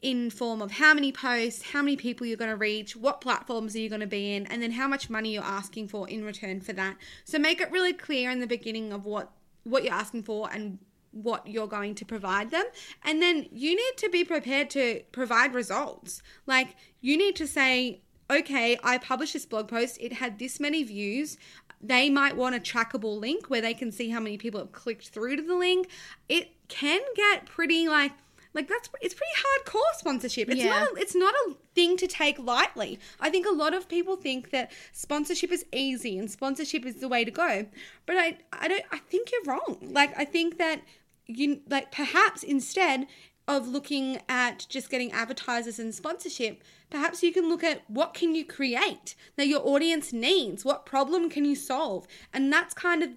in 0.01 0.29
form 0.29 0.61
of 0.61 0.71
how 0.71 0.93
many 0.93 1.11
posts, 1.11 1.71
how 1.71 1.81
many 1.81 1.95
people 1.95 2.25
you're 2.25 2.37
going 2.37 2.51
to 2.51 2.57
reach, 2.57 2.95
what 2.95 3.19
platforms 3.19 3.75
are 3.75 3.79
you 3.79 3.89
going 3.89 4.01
to 4.01 4.07
be 4.07 4.35
in, 4.35 4.45
and 4.47 4.61
then 4.61 4.71
how 4.71 4.87
much 4.87 5.09
money 5.09 5.33
you're 5.33 5.43
asking 5.43 5.87
for 5.87 6.07
in 6.07 6.23
return 6.23 6.61
for 6.61 6.73
that. 6.73 6.97
So 7.25 7.39
make 7.39 7.61
it 7.61 7.71
really 7.71 7.93
clear 7.93 8.29
in 8.29 8.39
the 8.39 8.47
beginning 8.47 8.93
of 8.93 9.05
what 9.05 9.31
what 9.63 9.83
you're 9.83 9.93
asking 9.93 10.23
for 10.23 10.49
and 10.49 10.79
what 11.23 11.47
you're 11.47 11.67
going 11.67 11.95
to 11.95 12.05
provide 12.05 12.51
them. 12.51 12.65
And 13.03 13.21
then 13.21 13.47
you 13.51 13.75
need 13.75 13.97
to 13.97 14.09
be 14.09 14.23
prepared 14.23 14.69
to 14.71 15.01
provide 15.11 15.53
results. 15.53 16.21
Like 16.45 16.75
you 17.01 17.17
need 17.17 17.35
to 17.37 17.47
say, 17.47 18.01
okay, 18.29 18.77
I 18.83 18.97
published 18.97 19.33
this 19.33 19.45
blog 19.45 19.67
post, 19.67 19.97
it 20.01 20.13
had 20.13 20.39
this 20.39 20.59
many 20.59 20.83
views. 20.83 21.37
They 21.81 22.09
might 22.09 22.35
want 22.35 22.55
a 22.55 22.59
trackable 22.59 23.19
link 23.19 23.49
where 23.49 23.61
they 23.61 23.73
can 23.73 23.91
see 23.91 24.09
how 24.09 24.19
many 24.19 24.37
people 24.37 24.59
have 24.59 24.71
clicked 24.71 25.09
through 25.09 25.35
to 25.37 25.41
the 25.43 25.55
link. 25.55 25.89
It 26.27 26.51
can 26.67 27.01
get 27.15 27.45
pretty 27.45 27.87
like 27.87 28.13
like 28.53 28.67
that's 28.67 28.89
it's 29.01 29.13
pretty 29.13 29.31
hardcore 29.37 29.93
sponsorship. 29.97 30.49
It's 30.49 30.59
Yeah. 30.59 30.69
not 30.69 30.89
a, 30.89 30.95
it's 30.99 31.15
not 31.15 31.33
a 31.45 31.53
thing 31.75 31.95
to 31.97 32.07
take 32.07 32.39
lightly. 32.39 32.99
I 33.19 33.29
think 33.29 33.45
a 33.45 33.51
lot 33.51 33.75
of 33.75 33.87
people 33.87 34.15
think 34.15 34.49
that 34.49 34.71
sponsorship 34.93 35.51
is 35.51 35.63
easy 35.71 36.17
and 36.17 36.29
sponsorship 36.29 36.83
is 36.83 36.95
the 36.95 37.07
way 37.07 37.23
to 37.23 37.29
go. 37.29 37.67
But 38.07 38.17
I 38.17 38.37
I 38.51 38.67
don't 38.67 38.83
I 38.91 38.97
think 38.97 39.31
you're 39.31 39.43
wrong. 39.43 39.77
Like 39.81 40.17
I 40.17 40.25
think 40.25 40.57
that 40.57 40.81
you 41.27 41.61
like 41.69 41.91
perhaps 41.91 42.43
instead 42.43 43.07
of 43.47 43.67
looking 43.67 44.19
at 44.27 44.65
just 44.69 44.89
getting 44.89 45.11
advertisers 45.11 45.79
and 45.79 45.95
sponsorship, 45.95 46.63
perhaps 46.89 47.23
you 47.23 47.31
can 47.31 47.47
look 47.47 47.63
at 47.63 47.89
what 47.89 48.13
can 48.13 48.35
you 48.35 48.45
create 48.45 49.15
that 49.37 49.47
your 49.47 49.65
audience 49.65 50.11
needs, 50.11 50.65
what 50.65 50.85
problem 50.85 51.29
can 51.29 51.45
you 51.45 51.55
solve? 51.55 52.07
And 52.33 52.51
that's 52.51 52.73
kind 52.73 53.03
of 53.03 53.09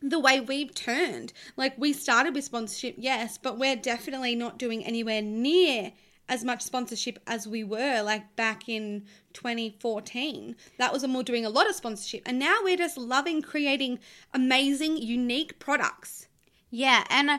the 0.00 0.20
way 0.20 0.38
we've 0.38 0.74
turned. 0.74 1.32
Like 1.56 1.76
we 1.76 1.92
started 1.92 2.34
with 2.34 2.44
sponsorship, 2.44 2.94
yes, 2.98 3.36
but 3.36 3.58
we're 3.58 3.76
definitely 3.76 4.36
not 4.36 4.58
doing 4.58 4.84
anywhere 4.84 5.22
near 5.22 5.92
as 6.28 6.44
much 6.44 6.62
sponsorship 6.62 7.18
as 7.26 7.48
we 7.48 7.64
were 7.64 8.02
like 8.02 8.36
back 8.36 8.68
in 8.68 9.04
2014. 9.32 10.54
That 10.78 10.92
was 10.92 11.02
when 11.02 11.12
we 11.12 11.16
were 11.16 11.22
doing 11.24 11.46
a 11.46 11.50
lot 11.50 11.68
of 11.68 11.74
sponsorship. 11.74 12.22
And 12.26 12.38
now 12.38 12.58
we're 12.62 12.76
just 12.76 12.98
loving 12.98 13.42
creating 13.42 13.98
amazing, 14.32 14.98
unique 14.98 15.58
products. 15.58 16.27
Yeah, 16.70 17.04
and 17.10 17.30
uh, 17.30 17.38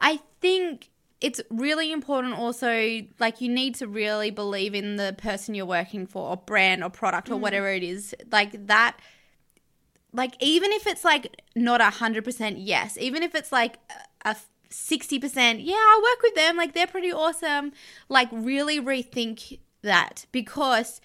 I 0.00 0.20
think 0.40 0.90
it's 1.20 1.40
really 1.50 1.92
important 1.92 2.34
also 2.34 3.02
like 3.18 3.40
you 3.42 3.48
need 3.48 3.74
to 3.74 3.86
really 3.86 4.30
believe 4.30 4.74
in 4.74 4.96
the 4.96 5.14
person 5.18 5.54
you're 5.54 5.66
working 5.66 6.06
for 6.06 6.30
or 6.30 6.36
brand 6.38 6.82
or 6.82 6.88
product 6.88 7.30
or 7.30 7.36
whatever 7.36 7.68
it 7.68 7.82
is. 7.82 8.14
Like 8.32 8.66
that 8.68 8.98
like 10.12 10.34
even 10.40 10.72
if 10.72 10.86
it's 10.86 11.04
like 11.04 11.42
not 11.54 11.80
a 11.80 11.90
hundred 11.90 12.24
percent 12.24 12.58
yes, 12.58 12.96
even 12.98 13.22
if 13.22 13.34
it's 13.34 13.52
like 13.52 13.76
a 14.24 14.36
sixty 14.70 15.18
percent, 15.18 15.60
yeah, 15.60 15.76
I'll 15.90 16.02
work 16.02 16.22
with 16.22 16.34
them, 16.34 16.56
like 16.56 16.72
they're 16.72 16.86
pretty 16.86 17.12
awesome. 17.12 17.72
Like 18.08 18.28
really 18.32 18.80
rethink 18.80 19.58
that 19.82 20.26
because 20.32 21.00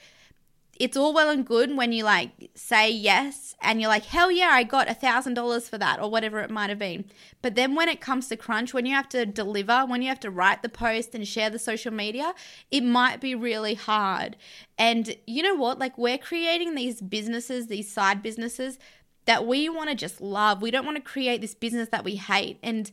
it's 0.78 0.98
all 0.98 1.14
well 1.14 1.30
and 1.30 1.46
good 1.46 1.76
when 1.76 1.92
you 1.92 2.04
like 2.04 2.52
say 2.56 2.90
yes 2.92 3.56
and 3.62 3.80
you're 3.80 3.90
like 3.90 4.06
hell 4.06 4.32
yeah 4.32 4.50
i 4.50 4.64
got 4.64 4.90
a 4.90 4.94
thousand 4.94 5.34
dollars 5.34 5.70
for 5.70 5.78
that 5.78 6.02
or 6.02 6.10
whatever 6.10 6.40
it 6.40 6.50
might 6.50 6.70
have 6.70 6.80
been. 6.80 7.06
But 7.42 7.56
then 7.56 7.76
when 7.76 7.90
it 7.90 8.02
comes 8.02 8.28
to 8.28 8.38
crunch 8.38 8.74
when 8.74 8.86
you 8.86 8.94
have 8.94 9.10
to 9.10 9.26
deliver 9.26 9.86
when 9.86 10.02
you 10.02 10.10
have 10.10 10.20
to 10.22 10.32
write 10.32 10.62
the 10.62 10.70
post 10.70 11.16
and 11.16 11.28
share 11.28 11.50
the 11.50 11.60
social 11.60 11.94
media 11.94 12.34
it 12.72 12.84
might 12.84 13.22
be 13.22 13.36
really 13.36 13.76
hard. 13.76 14.36
And 14.78 15.16
you 15.26 15.44
know 15.44 15.56
what? 15.56 15.80
Like 15.80 15.98
we're 15.98 16.18
creating 16.18 16.76
these 16.76 17.02
businesses 17.02 17.68
these 17.68 17.92
side 17.92 18.22
businesses 18.22 18.78
that 19.26 19.46
we 19.46 19.70
want 19.70 19.90
to 19.90 19.96
just 19.96 20.22
love. 20.22 20.62
We 20.62 20.72
don't 20.72 20.86
want 20.86 20.98
to 20.98 21.04
create 21.04 21.42
this 21.42 21.56
business 21.56 21.90
that 21.90 22.04
we 22.04 22.16
hate. 22.16 22.60
And 22.64 22.90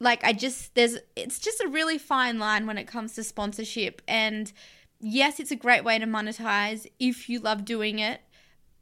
like 0.00 0.22
I 0.24 0.32
just 0.32 0.74
there's 0.74 0.98
it's 1.16 1.38
just 1.38 1.60
a 1.60 1.68
really 1.68 1.98
fine 1.98 2.38
line 2.38 2.66
when 2.66 2.78
it 2.78 2.86
comes 2.86 3.14
to 3.14 3.24
sponsorship. 3.24 4.02
And 4.06 4.52
yes 5.00 5.38
it's 5.38 5.50
a 5.50 5.56
great 5.56 5.84
way 5.84 5.98
to 5.98 6.06
monetize 6.06 6.86
if 6.98 7.28
you 7.28 7.38
love 7.38 7.64
doing 7.64 7.98
it 7.98 8.20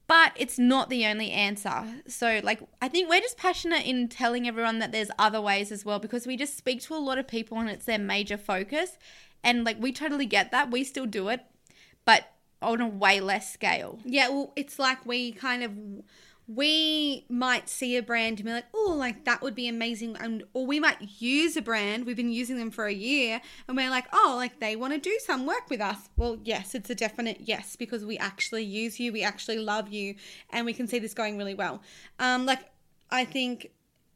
but 0.09 0.33
it's 0.37 0.59
not 0.59 0.89
the 0.89 1.05
only 1.05 1.31
answer. 1.31 1.85
So 2.07 2.41
like 2.43 2.61
I 2.81 2.89
think 2.89 3.09
we're 3.09 3.21
just 3.21 3.37
passionate 3.37 3.85
in 3.85 4.09
telling 4.09 4.47
everyone 4.47 4.79
that 4.79 4.93
there's 4.93 5.11
other 5.19 5.41
ways 5.41 5.73
as 5.73 5.85
well 5.85 5.99
because 5.99 6.27
we 6.27 6.37
just 6.37 6.57
speak 6.57 6.81
to 6.83 6.95
a 6.95 6.99
lot 6.99 7.19
of 7.19 7.27
people 7.27 7.59
and 7.59 7.69
it's 7.69 7.87
their 7.87 7.99
major 7.99 8.37
focus 8.37 8.99
and 9.43 9.65
like 9.65 9.81
we 9.81 9.93
totally 9.93 10.27
get 10.27 10.51
that. 10.53 10.71
We 10.71 10.85
still 10.85 11.07
do 11.07 11.29
it 11.29 11.45
but 12.05 12.33
on 12.63 12.81
a 12.81 12.89
way 12.89 13.21
less 13.21 13.53
scale. 13.53 13.99
Yeah, 14.05 14.29
well, 14.29 14.53
it's 14.57 14.79
like 14.79 15.05
we 15.05 15.33
kind 15.33 15.63
of 15.63 15.73
we 16.49 17.25
might 17.29 17.69
see 17.69 17.97
a 17.97 18.03
brand 18.03 18.39
and 18.39 18.47
be 18.47 18.53
like, 18.53 18.67
oh, 18.73 18.95
like 18.97 19.25
that 19.25 19.43
would 19.43 19.55
be 19.55 19.67
amazing, 19.67 20.17
and 20.21 20.45
or 20.53 20.67
we 20.67 20.79
might 20.79 21.21
use 21.21 21.57
a 21.57 21.63
brand. 21.63 22.07
We've 22.07 22.17
been 22.17 22.33
using 22.33 22.57
them 22.57 22.71
for 22.71 22.87
a 22.87 22.93
year, 22.93 23.41
and 23.67 23.77
we're 23.77 23.91
like, 23.91 24.07
oh, 24.13 24.35
like 24.37 24.61
they 24.61 24.77
want 24.77 24.93
to 24.95 25.01
do 25.01 25.19
some 25.25 25.47
work 25.47 25.69
with 25.69 25.81
us. 25.81 26.09
Well, 26.17 26.39
yes, 26.45 26.75
it's 26.75 26.91
a 26.91 26.95
definite 26.95 27.41
yes 27.41 27.75
because 27.75 28.05
we 28.05 28.17
actually 28.19 28.65
use 28.65 29.01
you, 29.01 29.13
we 29.13 29.23
actually 29.23 29.59
love 29.59 29.89
you, 29.89 30.15
and 30.51 30.65
we 30.65 30.73
can 30.73 30.87
see 30.87 30.99
this 30.99 31.15
going 31.15 31.37
really 31.37 31.55
well. 31.55 31.83
Um, 32.21 32.47
like 32.47 32.61
I 33.11 33.25
think 33.25 33.73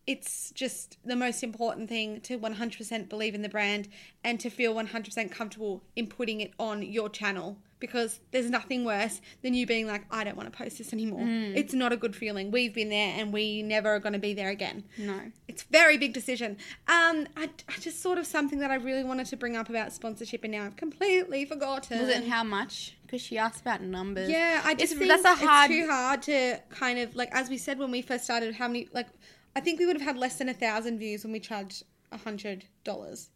it's 0.06 0.50
just 0.52 0.98
the 1.04 1.16
most 1.16 1.42
important 1.42 1.88
thing 1.88 2.20
to 2.22 2.38
100% 2.38 3.08
believe 3.08 3.34
in 3.34 3.42
the 3.42 3.48
brand 3.48 3.88
and 4.24 4.40
to 4.40 4.50
feel 4.50 4.74
100% 4.74 5.30
comfortable 5.30 5.84
in 5.94 6.06
putting 6.06 6.40
it 6.40 6.52
on 6.58 6.82
your 6.82 7.08
channel 7.08 7.58
because 7.80 8.20
there's 8.30 8.48
nothing 8.50 8.84
worse 8.84 9.20
than 9.42 9.54
you 9.54 9.66
being 9.66 9.86
like 9.86 10.04
I 10.10 10.22
don't 10.22 10.36
want 10.36 10.52
to 10.52 10.56
post 10.56 10.78
this 10.78 10.92
anymore. 10.92 11.22
It's 11.26 11.74
not 11.74 11.92
a 11.92 11.96
good 11.96 12.14
feeling. 12.14 12.50
We've 12.50 12.72
been 12.74 12.90
there 12.90 13.14
and 13.18 13.32
we 13.32 13.62
never 13.62 13.88
are 13.88 13.98
going 13.98 14.12
to 14.12 14.18
be 14.18 14.34
there 14.34 14.50
again. 14.50 14.84
No. 14.98 15.18
It's 15.48 15.62
a 15.62 15.66
very 15.72 15.96
big 15.98 16.12
decision. 16.12 16.58
Um 16.86 17.26
I, 17.36 17.48
I 17.68 17.78
just 17.80 18.00
sort 18.02 18.18
of 18.18 18.26
something 18.26 18.58
that 18.60 18.70
I 18.70 18.76
really 18.76 19.02
wanted 19.04 19.26
to 19.26 19.36
bring 19.36 19.56
up 19.56 19.68
about 19.70 19.92
sponsorship 19.92 20.44
and 20.44 20.52
now 20.52 20.66
I've 20.66 20.76
completely 20.76 21.44
forgotten. 21.44 21.98
Was 22.00 22.08
it 22.08 22.28
how 22.28 22.44
much? 22.44 22.96
Because 23.02 23.22
she 23.22 23.38
asked 23.38 23.60
about 23.62 23.80
numbers. 23.82 24.28
Yeah, 24.30 24.60
I 24.64 24.74
just 24.74 24.92
It's- 24.92 24.98
think 25.08 25.22
that's 25.22 25.42
a 25.42 25.46
hard- 25.46 25.70
it's 25.70 25.80
too 25.80 25.90
hard 25.90 26.22
to 26.22 26.58
kind 26.70 26.98
of 27.00 27.16
like 27.16 27.30
as 27.32 27.48
we 27.48 27.58
said 27.58 27.78
when 27.78 27.90
we 27.90 28.02
first 28.02 28.24
started. 28.24 28.54
How 28.54 28.68
many 28.68 28.88
like 28.92 29.08
I 29.56 29.60
think 29.60 29.80
we 29.80 29.86
would 29.86 29.96
have 29.96 30.06
had 30.06 30.16
less 30.16 30.36
than 30.36 30.48
a 30.48 30.54
thousand 30.54 30.98
views 30.98 31.24
when 31.24 31.32
we 31.32 31.40
charged 31.40 31.82
a 32.12 32.18
hundred 32.18 32.66
dollars. 32.84 33.30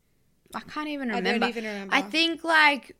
I 0.54 0.61
can't 0.61 0.88
even 0.88 1.09
remember. 1.09 1.28
I 1.30 1.38
don't 1.38 1.48
even 1.48 1.64
remember. 1.64 1.94
I 1.94 2.02
think 2.02 2.44
like 2.44 2.94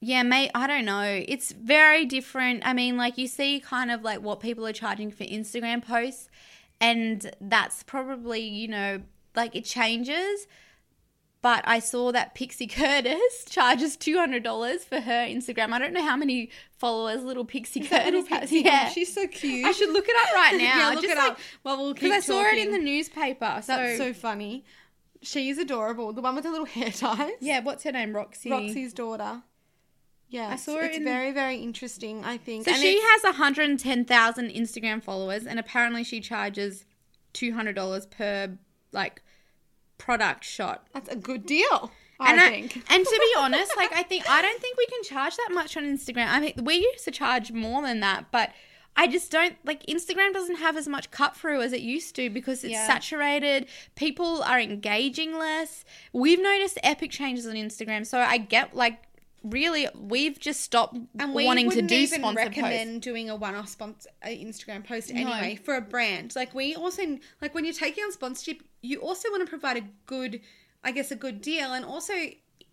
yeah, 0.00 0.22
mate, 0.22 0.50
I 0.54 0.66
don't 0.66 0.84
know. 0.84 1.22
It's 1.28 1.52
very 1.52 2.06
different. 2.06 2.62
I 2.66 2.72
mean, 2.72 2.96
like 2.96 3.18
you 3.18 3.26
see 3.26 3.60
kind 3.60 3.90
of 3.90 4.02
like 4.02 4.22
what 4.22 4.40
people 4.40 4.66
are 4.66 4.72
charging 4.72 5.10
for 5.10 5.24
Instagram 5.24 5.84
posts 5.84 6.28
and 6.80 7.30
that's 7.40 7.82
probably, 7.82 8.40
you 8.40 8.68
know, 8.68 9.02
like 9.36 9.54
it 9.54 9.64
changes. 9.64 10.46
But 11.42 11.64
I 11.66 11.78
saw 11.78 12.12
that 12.12 12.34
Pixie 12.34 12.66
Curtis 12.68 13.44
charges 13.48 13.96
two 13.96 14.18
hundred 14.18 14.42
dollars 14.42 14.84
for 14.84 15.00
her 15.00 15.26
Instagram. 15.26 15.72
I 15.72 15.78
don't 15.78 15.92
know 15.92 16.02
how 16.02 16.16
many 16.16 16.50
followers 16.78 17.22
little 17.22 17.44
Pixie 17.44 17.80
Curtis 17.80 18.26
has. 18.28 18.52
Yeah, 18.52 18.88
she's 18.88 19.14
so 19.14 19.26
cute. 19.26 19.66
I 19.66 19.72
should 19.72 19.90
look 19.90 20.06
it 20.08 20.16
up 20.16 20.34
right 20.34 20.52
now. 20.58 20.78
yeah, 20.78 20.88
look 20.90 21.02
just 21.02 21.12
it 21.12 21.18
like, 21.18 21.32
up. 21.32 21.38
Well, 21.64 21.76
we'll 21.78 21.94
keep 21.94 22.04
because 22.04 22.24
I 22.24 22.26
saw 22.26 22.42
it 22.42 22.58
in 22.58 22.72
the 22.72 22.78
newspaper. 22.78 23.60
So, 23.62 23.74
That's 23.74 23.98
so 23.98 24.12
funny. 24.12 24.64
She's 25.22 25.58
adorable. 25.58 26.12
The 26.14 26.22
one 26.22 26.34
with 26.34 26.44
the 26.44 26.50
little 26.50 26.66
hair 26.66 26.90
ties. 26.90 27.32
yeah, 27.40 27.60
what's 27.60 27.84
her 27.84 27.92
name? 27.92 28.14
Roxy. 28.14 28.50
Roxy's 28.50 28.94
daughter. 28.94 29.42
Yeah, 30.30 30.48
I 30.48 30.56
saw 30.56 30.76
it 30.78 30.84
It's 30.94 30.98
very, 30.98 31.32
very 31.32 31.56
interesting. 31.56 32.24
I 32.24 32.36
think. 32.36 32.64
So 32.64 32.70
And 32.72 32.80
she 32.80 33.00
has 33.00 33.22
110,000 33.24 34.50
Instagram 34.50 35.02
followers, 35.02 35.44
and 35.44 35.58
apparently 35.58 36.04
she 36.04 36.20
charges 36.20 36.84
$200 37.34 38.10
per 38.10 38.56
like 38.92 39.22
product 39.98 40.44
shot. 40.44 40.86
That's 40.94 41.08
a 41.08 41.16
good 41.16 41.46
deal. 41.46 41.90
I 42.20 42.32
and 42.32 42.40
think. 42.40 42.84
and 42.90 43.04
to 43.04 43.10
be 43.20 43.34
honest, 43.38 43.72
like 43.76 43.92
I 43.92 44.02
think 44.02 44.28
I 44.30 44.40
don't 44.40 44.60
think 44.60 44.76
we 44.78 44.86
can 44.86 45.02
charge 45.02 45.36
that 45.36 45.50
much 45.52 45.76
on 45.76 45.84
Instagram. 45.84 46.28
I 46.28 46.40
mean, 46.40 46.52
we 46.62 46.76
used 46.76 47.04
to 47.06 47.10
charge 47.10 47.50
more 47.50 47.82
than 47.82 48.00
that, 48.00 48.26
but 48.30 48.50
I 48.96 49.06
just 49.06 49.32
don't 49.32 49.56
like 49.64 49.84
Instagram 49.86 50.32
doesn't 50.32 50.56
have 50.56 50.76
as 50.76 50.86
much 50.86 51.10
cut 51.10 51.36
through 51.36 51.62
as 51.62 51.72
it 51.72 51.80
used 51.80 52.14
to 52.16 52.28
because 52.30 52.62
it's 52.62 52.72
Yeah. 52.72 52.86
saturated. 52.86 53.66
People 53.94 54.42
are 54.42 54.60
engaging 54.60 55.38
less. 55.38 55.84
We've 56.12 56.40
noticed 56.40 56.78
epic 56.82 57.10
changes 57.10 57.46
on 57.46 57.54
Instagram, 57.54 58.06
so 58.06 58.18
I 58.18 58.38
get 58.38 58.76
like 58.76 59.02
really 59.42 59.88
we've 59.98 60.38
just 60.38 60.60
stopped 60.60 60.96
and 61.18 61.34
we 61.34 61.46
wanting 61.46 61.70
to 61.70 61.82
do 61.82 61.94
even 61.94 62.20
sponsored 62.20 62.48
recommend 62.48 62.90
posts. 62.90 63.04
doing 63.04 63.30
a 63.30 63.36
one-off 63.36 63.68
sponsor 63.68 64.10
uh, 64.22 64.28
Instagram 64.28 64.86
post 64.86 65.10
anyway 65.10 65.58
for 65.62 65.76
a 65.76 65.80
brand. 65.80 66.34
Like 66.36 66.54
we 66.54 66.74
also 66.74 67.18
like 67.40 67.54
when 67.54 67.64
you're 67.64 67.74
taking 67.74 68.04
on 68.04 68.12
sponsorship, 68.12 68.62
you 68.82 69.00
also 69.00 69.30
want 69.30 69.44
to 69.44 69.48
provide 69.50 69.76
a 69.78 69.84
good, 70.06 70.40
I 70.84 70.92
guess, 70.92 71.10
a 71.10 71.16
good 71.16 71.40
deal, 71.40 71.72
and 71.72 71.84
also 71.84 72.14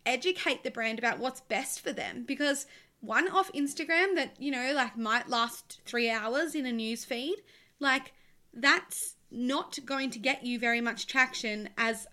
educate 0.06 0.64
the 0.64 0.72
brand 0.72 1.00
about 1.00 1.20
what's 1.20 1.42
best 1.42 1.82
for 1.82 1.92
them 1.92 2.24
because 2.26 2.66
one 3.00 3.30
off 3.30 3.52
Instagram 3.54 4.16
that 4.16 4.36
you 4.40 4.52
know 4.52 4.74
like 4.74 4.98
might 4.98 5.30
last 5.30 5.82
three 5.86 6.10
hours 6.10 6.56
in 6.56 6.66
a 6.66 6.72
news 6.72 7.06
feed, 7.06 7.38
like 7.80 8.14
that's 8.54 9.16
not 9.32 9.78
going 9.86 10.10
to 10.10 10.20
get 10.20 10.44
you 10.46 10.60
very 10.60 10.82
much 10.82 11.08
traction 11.08 11.70
as 11.78 12.08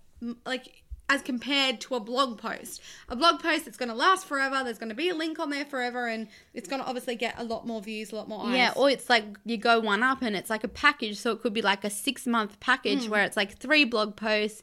like 0.46 0.83
as 1.08 1.20
compared 1.22 1.80
to 1.82 1.94
a 1.94 2.00
blog 2.00 2.38
post. 2.38 2.80
A 3.08 3.16
blog 3.16 3.42
post 3.42 3.66
that's 3.66 3.76
going 3.76 3.90
to 3.90 3.94
last 3.94 4.26
forever. 4.26 4.62
There's 4.64 4.78
going 4.78 4.88
to 4.88 4.94
be 4.94 5.10
a 5.10 5.14
link 5.14 5.38
on 5.38 5.50
there 5.50 5.64
forever, 5.64 6.06
and 6.06 6.28
it's 6.54 6.68
going 6.68 6.80
to 6.80 6.88
obviously 6.88 7.14
get 7.14 7.34
a 7.36 7.44
lot 7.44 7.66
more 7.66 7.80
views, 7.80 8.12
a 8.12 8.16
lot 8.16 8.28
more 8.28 8.46
eyes. 8.46 8.56
Yeah, 8.56 8.72
or 8.74 8.88
it's 8.88 9.10
like 9.10 9.24
you 9.44 9.56
go 9.56 9.80
one 9.80 10.02
up 10.02 10.22
and 10.22 10.34
it's 10.34 10.50
like 10.50 10.64
a 10.64 10.68
package. 10.68 11.18
So 11.18 11.32
it 11.32 11.42
could 11.42 11.52
be 11.52 11.62
like 11.62 11.84
a 11.84 11.90
six 11.90 12.26
month 12.26 12.58
package 12.60 13.04
hmm. 13.04 13.10
where 13.10 13.24
it's 13.24 13.36
like 13.36 13.58
three 13.58 13.84
blog 13.84 14.16
posts, 14.16 14.62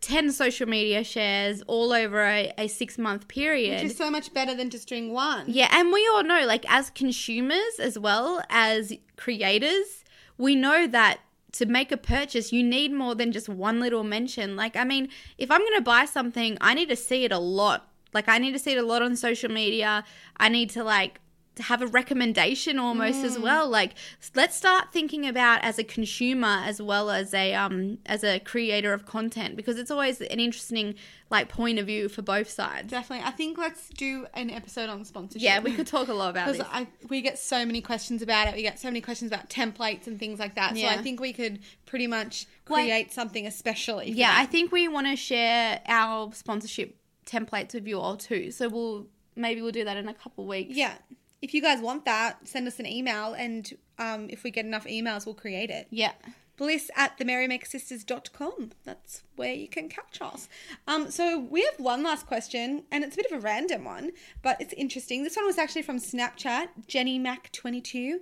10 0.00 0.32
social 0.32 0.68
media 0.68 1.04
shares 1.04 1.62
all 1.62 1.92
over 1.92 2.22
a, 2.22 2.52
a 2.58 2.68
six 2.68 2.98
month 2.98 3.28
period. 3.28 3.82
which 3.82 3.92
is 3.92 3.96
so 3.96 4.10
much 4.10 4.32
better 4.34 4.54
than 4.54 4.70
just 4.70 4.88
doing 4.88 5.12
one. 5.12 5.44
yeah, 5.46 5.68
and 5.72 5.92
we 5.92 6.08
all 6.12 6.24
know, 6.24 6.44
like, 6.44 6.64
as 6.68 6.90
consumers 6.90 7.78
as 7.80 7.98
well 7.98 8.42
as 8.50 8.92
creators, 9.16 10.04
we 10.36 10.54
know 10.54 10.86
that 10.86 11.20
to 11.52 11.66
make 11.66 11.90
a 11.92 11.96
purchase, 11.96 12.52
you 12.52 12.62
need 12.62 12.92
more 12.92 13.14
than 13.14 13.32
just 13.32 13.48
one 13.48 13.80
little 13.80 14.04
mention. 14.04 14.56
Like, 14.56 14.76
I 14.76 14.84
mean, 14.84 15.08
if 15.38 15.50
I'm 15.50 15.60
going 15.60 15.76
to 15.76 15.82
buy 15.82 16.04
something, 16.04 16.58
I 16.60 16.74
need 16.74 16.88
to 16.88 16.96
see 16.96 17.24
it 17.24 17.32
a 17.32 17.38
lot. 17.38 17.88
Like, 18.12 18.28
I 18.28 18.38
need 18.38 18.52
to 18.52 18.58
see 18.58 18.72
it 18.72 18.78
a 18.78 18.86
lot 18.86 19.02
on 19.02 19.16
social 19.16 19.50
media. 19.50 20.04
I 20.36 20.48
need 20.48 20.70
to, 20.70 20.84
like, 20.84 21.20
have 21.58 21.82
a 21.82 21.86
recommendation 21.86 22.78
almost 22.78 23.24
as 23.24 23.38
well. 23.38 23.68
Like 23.68 23.94
let's 24.34 24.56
start 24.56 24.92
thinking 24.92 25.26
about 25.26 25.62
as 25.62 25.78
a 25.78 25.84
consumer 25.84 26.62
as 26.64 26.80
well 26.80 27.10
as 27.10 27.34
a 27.34 27.54
um 27.54 27.98
as 28.06 28.24
a 28.24 28.38
creator 28.40 28.92
of 28.92 29.06
content 29.06 29.56
because 29.56 29.78
it's 29.78 29.90
always 29.90 30.20
an 30.20 30.40
interesting 30.40 30.94
like 31.30 31.48
point 31.48 31.78
of 31.78 31.86
view 31.86 32.08
for 32.08 32.22
both 32.22 32.48
sides. 32.48 32.90
Definitely. 32.90 33.26
I 33.26 33.30
think 33.32 33.58
let's 33.58 33.88
do 33.90 34.26
an 34.34 34.50
episode 34.50 34.88
on 34.88 35.04
sponsorship. 35.04 35.42
Yeah, 35.42 35.60
we 35.60 35.72
could 35.72 35.86
talk 35.86 36.08
a 36.08 36.14
lot 36.14 36.30
about 36.30 36.48
it. 36.50 36.52
because 36.52 36.66
this. 36.66 36.74
I 36.74 36.86
we 37.08 37.20
get 37.20 37.38
so 37.38 37.66
many 37.66 37.80
questions 37.80 38.22
about 38.22 38.48
it. 38.48 38.54
We 38.54 38.62
get 38.62 38.78
so 38.78 38.88
many 38.88 39.00
questions 39.00 39.30
about 39.30 39.50
templates 39.50 40.06
and 40.06 40.18
things 40.18 40.38
like 40.38 40.54
that. 40.54 40.76
yeah. 40.76 40.94
So 40.94 40.98
I 41.00 41.02
think 41.02 41.20
we 41.20 41.32
could 41.32 41.60
pretty 41.86 42.06
much 42.06 42.46
create 42.64 43.12
something 43.12 43.46
especially. 43.46 44.10
Yeah, 44.10 44.34
I 44.36 44.46
think 44.46 44.72
we 44.72 44.88
want 44.88 45.06
to 45.06 45.16
share 45.16 45.80
our 45.86 46.32
sponsorship 46.32 46.96
templates 47.26 47.74
with 47.74 47.86
you 47.86 47.98
all 48.00 48.16
too. 48.16 48.50
So 48.50 48.68
we'll 48.68 49.06
maybe 49.36 49.60
we'll 49.60 49.70
do 49.72 49.84
that 49.84 49.96
in 49.96 50.08
a 50.08 50.14
couple 50.14 50.46
weeks. 50.46 50.76
yeah. 50.76 50.94
If 51.40 51.54
you 51.54 51.62
guys 51.62 51.80
want 51.80 52.04
that, 52.04 52.46
send 52.48 52.66
us 52.66 52.78
an 52.80 52.86
email, 52.86 53.32
and 53.34 53.70
um, 53.98 54.28
if 54.30 54.42
we 54.42 54.50
get 54.50 54.64
enough 54.64 54.86
emails, 54.86 55.24
we'll 55.26 55.34
create 55.34 55.70
it. 55.70 55.86
Yeah. 55.90 56.12
bliss 56.56 56.90
at 56.96 57.16
themerrymakersisters.com. 57.18 58.70
That's 58.84 59.22
where 59.36 59.52
you 59.52 59.68
can 59.68 59.88
catch 59.88 60.20
us. 60.20 60.48
Um, 60.88 61.10
so 61.10 61.38
we 61.38 61.62
have 61.62 61.78
one 61.78 62.02
last 62.02 62.26
question, 62.26 62.82
and 62.90 63.04
it's 63.04 63.14
a 63.14 63.18
bit 63.18 63.30
of 63.30 63.38
a 63.38 63.40
random 63.40 63.84
one, 63.84 64.10
but 64.42 64.60
it's 64.60 64.72
interesting. 64.72 65.22
This 65.22 65.36
one 65.36 65.46
was 65.46 65.58
actually 65.58 65.82
from 65.82 65.98
Snapchat, 65.98 66.68
Jenny 66.88 67.20
Mac22. 67.20 68.14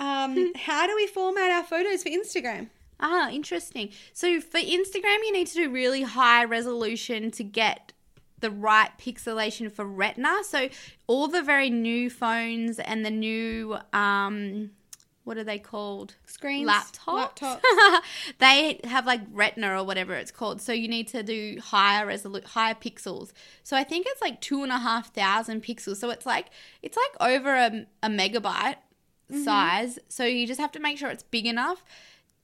Um, 0.00 0.52
how 0.56 0.86
do 0.86 0.96
we 0.96 1.06
format 1.06 1.50
our 1.52 1.62
photos 1.64 2.02
for 2.02 2.10
Instagram? 2.10 2.70
Ah, 3.00 3.30
interesting. 3.30 3.90
So 4.12 4.40
for 4.40 4.58
Instagram, 4.58 5.18
you 5.24 5.32
need 5.32 5.46
to 5.48 5.54
do 5.54 5.70
really 5.70 6.02
high 6.02 6.44
resolution 6.44 7.30
to 7.32 7.44
get 7.44 7.92
the 8.44 8.50
right 8.50 8.90
pixelation 8.98 9.72
for 9.72 9.86
Retina. 9.86 10.44
So 10.44 10.68
all 11.06 11.28
the 11.28 11.40
very 11.40 11.70
new 11.70 12.10
phones 12.10 12.78
and 12.78 13.02
the 13.04 13.10
new 13.10 13.78
um 13.94 14.70
what 15.24 15.38
are 15.38 15.44
they 15.44 15.58
called? 15.58 16.16
Screens, 16.26 16.68
Laptops. 16.68 17.38
laptops. 17.38 18.00
they 18.40 18.78
have 18.84 19.06
like 19.06 19.22
Retina 19.32 19.80
or 19.80 19.82
whatever 19.82 20.12
it's 20.12 20.30
called. 20.30 20.60
So 20.60 20.74
you 20.74 20.86
need 20.86 21.08
to 21.08 21.22
do 21.22 21.58
higher 21.62 22.06
resolu- 22.06 22.44
higher 22.44 22.74
pixels. 22.74 23.32
So 23.62 23.74
I 23.74 23.84
think 23.84 24.04
it's 24.06 24.20
like 24.20 24.42
two 24.42 24.62
and 24.62 24.70
a 24.70 24.78
half 24.78 25.14
thousand 25.14 25.62
pixels. 25.62 25.96
So 25.96 26.10
it's 26.10 26.26
like 26.26 26.48
it's 26.82 26.98
like 26.98 27.30
over 27.30 27.54
a, 27.54 27.86
a 28.02 28.10
megabyte 28.10 28.76
size. 29.42 29.98
So 30.10 30.24
you 30.26 30.46
just 30.46 30.60
have 30.60 30.72
to 30.72 30.80
make 30.80 30.98
sure 30.98 31.08
it's 31.08 31.22
big 31.22 31.46
enough 31.46 31.82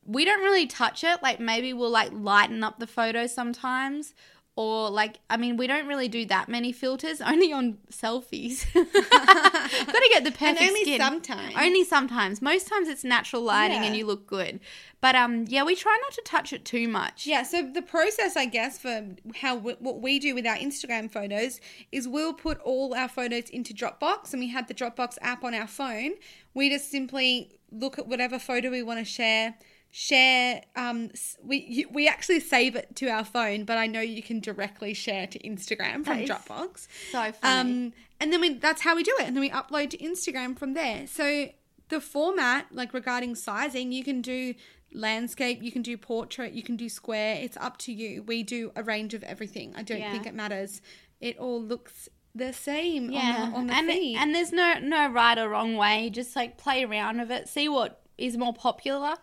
we 0.07 0.25
don't 0.25 0.43
really 0.43 0.67
touch 0.67 1.05
it. 1.05 1.23
Like 1.23 1.41
maybe 1.41 1.73
we'll 1.73 1.91
like 1.91 2.11
lighten 2.13 2.65
up 2.65 2.79
the 2.79 2.87
photo 2.87 3.27
sometimes. 3.27 4.15
Or 4.57 4.91
like 4.91 5.21
I 5.31 5.37
mean 5.39 5.57
we 5.57 5.67
don't 5.67 5.87
really 5.87 6.09
do 6.09 6.27
that 6.27 6.49
many 6.49 6.73
filters, 6.73 7.21
only 7.33 7.53
on 7.53 7.79
selfies. 7.91 8.67
Gotta 8.75 10.09
get 10.13 10.25
the 10.25 10.29
And 10.31 10.35
perfect 10.39 10.61
only 10.63 10.83
skin. 10.83 11.01
sometimes. 11.01 11.55
Only 11.57 11.85
sometimes. 11.85 12.43
Most 12.43 12.67
times 12.69 12.89
it's 12.89 13.05
natural 13.05 13.43
lighting 13.43 13.79
and 13.79 13.97
you 13.97 14.05
look 14.07 14.27
good. 14.27 14.61
But 15.01 15.15
um 15.15 15.45
yeah, 15.49 15.63
we 15.65 15.77
try 15.77 15.97
not 16.03 16.13
to 16.13 16.23
touch 16.25 16.53
it 16.53 16.65
too 16.65 16.89
much. 16.89 17.27
Yeah, 17.27 17.43
so 17.43 17.63
the 17.73 17.81
process, 17.81 18.37
I 18.37 18.47
guess, 18.47 18.79
for 18.79 19.15
how 19.37 19.57
w- 19.57 19.77
what 19.79 20.01
we 20.03 20.19
do 20.19 20.35
with 20.35 20.47
our 20.47 20.57
Instagram 20.57 21.11
photos 21.11 21.61
is 21.93 22.07
we'll 22.09 22.35
put 22.35 22.59
all 22.61 22.93
our 22.95 23.09
photos 23.09 23.49
into 23.51 23.73
Dropbox, 23.73 24.33
and 24.33 24.41
we 24.41 24.49
have 24.49 24.67
the 24.69 24.75
Dropbox 24.75 25.17
app 25.23 25.43
on 25.45 25.55
our 25.55 25.67
phone. 25.69 26.13
We 26.55 26.69
just 26.69 26.91
simply 26.91 27.59
look 27.73 27.99
at 27.99 28.07
whatever 28.09 28.39
photo 28.39 28.71
we 28.71 28.83
want 28.83 28.99
to 28.99 29.05
share. 29.07 29.55
Share. 29.93 30.63
Um, 30.77 31.11
we 31.43 31.87
we 31.91 32.07
actually 32.07 32.41
save 32.41 32.77
it 32.77 32.95
to 32.97 33.09
our 33.09 33.25
phone, 33.25 33.65
but 33.65 33.77
I 33.77 33.87
know 33.87 34.01
you 34.01 34.23
can 34.23 34.39
directly 34.41 34.95
share 34.95 35.27
to 35.27 35.39
Instagram 35.41 36.05
from 36.05 36.19
Dropbox. 36.19 36.87
So 37.11 37.33
funny. 37.33 37.61
Um, 37.89 37.93
and 38.21 38.33
then 38.33 38.41
we 38.41 38.55
that's 38.55 38.83
how 38.83 38.95
we 38.95 39.03
do 39.03 39.15
it, 39.19 39.27
and 39.27 39.37
then 39.37 39.41
we 39.41 39.51
upload 39.51 39.91
to 39.91 39.99
Instagram 39.99 40.57
from 40.57 40.75
there. 40.75 41.07
So 41.09 41.49
the 41.89 42.01
format, 42.01 42.67
like 42.71 42.95
regarding 42.95 43.35
sizing, 43.35 43.91
you 43.91 44.05
can 44.05 44.23
do 44.23 44.55
landscape, 44.93 45.63
you 45.63 45.73
can 45.73 45.83
do 45.83 45.97
portrait, 45.97 46.53
you 46.53 46.63
can 46.63 46.77
do 46.77 46.89
square. 46.89 47.37
It's 47.41 47.57
up 47.57 47.77
to 47.79 47.93
you. 47.93 48.23
We 48.23 48.43
do 48.43 48.73
a 48.77 48.83
range 48.83 49.15
of 49.15 49.23
everything. 49.25 49.75
I 49.77 49.83
don't 49.83 49.99
Yeah. 49.99 50.13
think 50.13 50.27
it 50.27 50.35
matters. 50.35 50.81
It 51.21 51.39
all 51.39 51.61
looks 51.61 52.09
the 52.35 52.53
same 52.53 53.11
yeah. 53.11 53.43
on 53.43 53.51
the, 53.51 53.57
on 53.59 53.67
the 53.67 53.73
and 53.75 53.89
feed. 53.89 54.17
and 54.17 54.35
there's 54.35 54.53
no 54.53 54.75
no 54.79 55.09
right 55.09 55.37
or 55.37 55.49
wrong 55.49 55.77
way. 55.77 56.11
Just 56.11 56.37
like 56.37 56.57
play 56.57 56.85
around 56.85 57.19
with 57.19 57.31
it. 57.33 57.49
See 57.49 57.69
what 57.69 58.03
is 58.17 58.37
more 58.37 58.55
popular. 58.55 59.15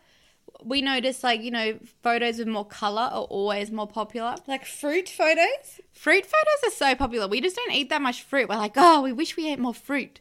We 0.64 0.82
notice 0.82 1.24
like, 1.24 1.42
you 1.42 1.52
know, 1.52 1.80
photos 2.04 2.40
with 2.40 2.48
more 2.48 2.66
color 2.66 3.04
are 3.04 3.24
always 3.24 3.72
more 3.72 3.88
popular. 3.88 4.36
like 4.48 4.66
fruit 4.66 5.08
photos. 5.08 5.80
Fruit 5.94 6.26
photos 6.26 6.74
are 6.74 6.76
so 6.76 6.96
popular. 6.96 7.28
We 7.28 7.42
just 7.42 7.56
don't 7.56 7.72
eat 7.74 7.90
that 7.90 8.02
much 8.02 8.24
fruit. 8.24 8.50
We're 8.50 8.58
like, 8.58 8.74
oh, 8.76 9.02
we 9.02 9.14
wish 9.14 9.38
we 9.38 9.52
ate 9.52 9.60
more 9.60 9.74
fruit. 9.74 10.20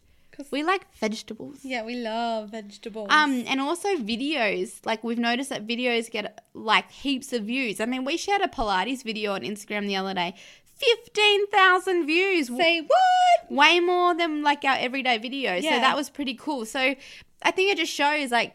We 0.50 0.62
like 0.62 0.82
vegetables. 0.96 1.60
Yeah, 1.62 1.82
we 1.82 1.94
love 1.94 2.50
vegetables. 2.50 3.08
Um, 3.10 3.44
and 3.46 3.60
also 3.60 3.96
videos. 3.96 4.84
Like 4.84 5.02
we've 5.02 5.18
noticed 5.18 5.48
that 5.48 5.66
videos 5.66 6.10
get 6.10 6.44
like 6.52 6.90
heaps 6.90 7.32
of 7.32 7.44
views. 7.44 7.80
I 7.80 7.86
mean, 7.86 8.04
we 8.04 8.18
shared 8.18 8.42
a 8.42 8.48
Pilates 8.48 9.02
video 9.02 9.32
on 9.32 9.40
Instagram 9.40 9.86
the 9.86 9.96
other 9.96 10.12
day. 10.12 10.34
Fifteen 10.64 11.46
thousand 11.46 12.06
views. 12.06 12.48
say 12.48 12.82
what? 12.82 13.50
way 13.50 13.80
more 13.80 14.14
than 14.14 14.42
like 14.42 14.64
our 14.64 14.76
everyday 14.78 15.18
videos. 15.18 15.62
Yeah. 15.62 15.76
So 15.76 15.80
that 15.80 15.96
was 15.96 16.10
pretty 16.10 16.34
cool. 16.34 16.66
So 16.66 16.94
I 17.42 17.50
think 17.50 17.72
it 17.72 17.78
just 17.78 17.92
shows 17.92 18.30
like 18.30 18.54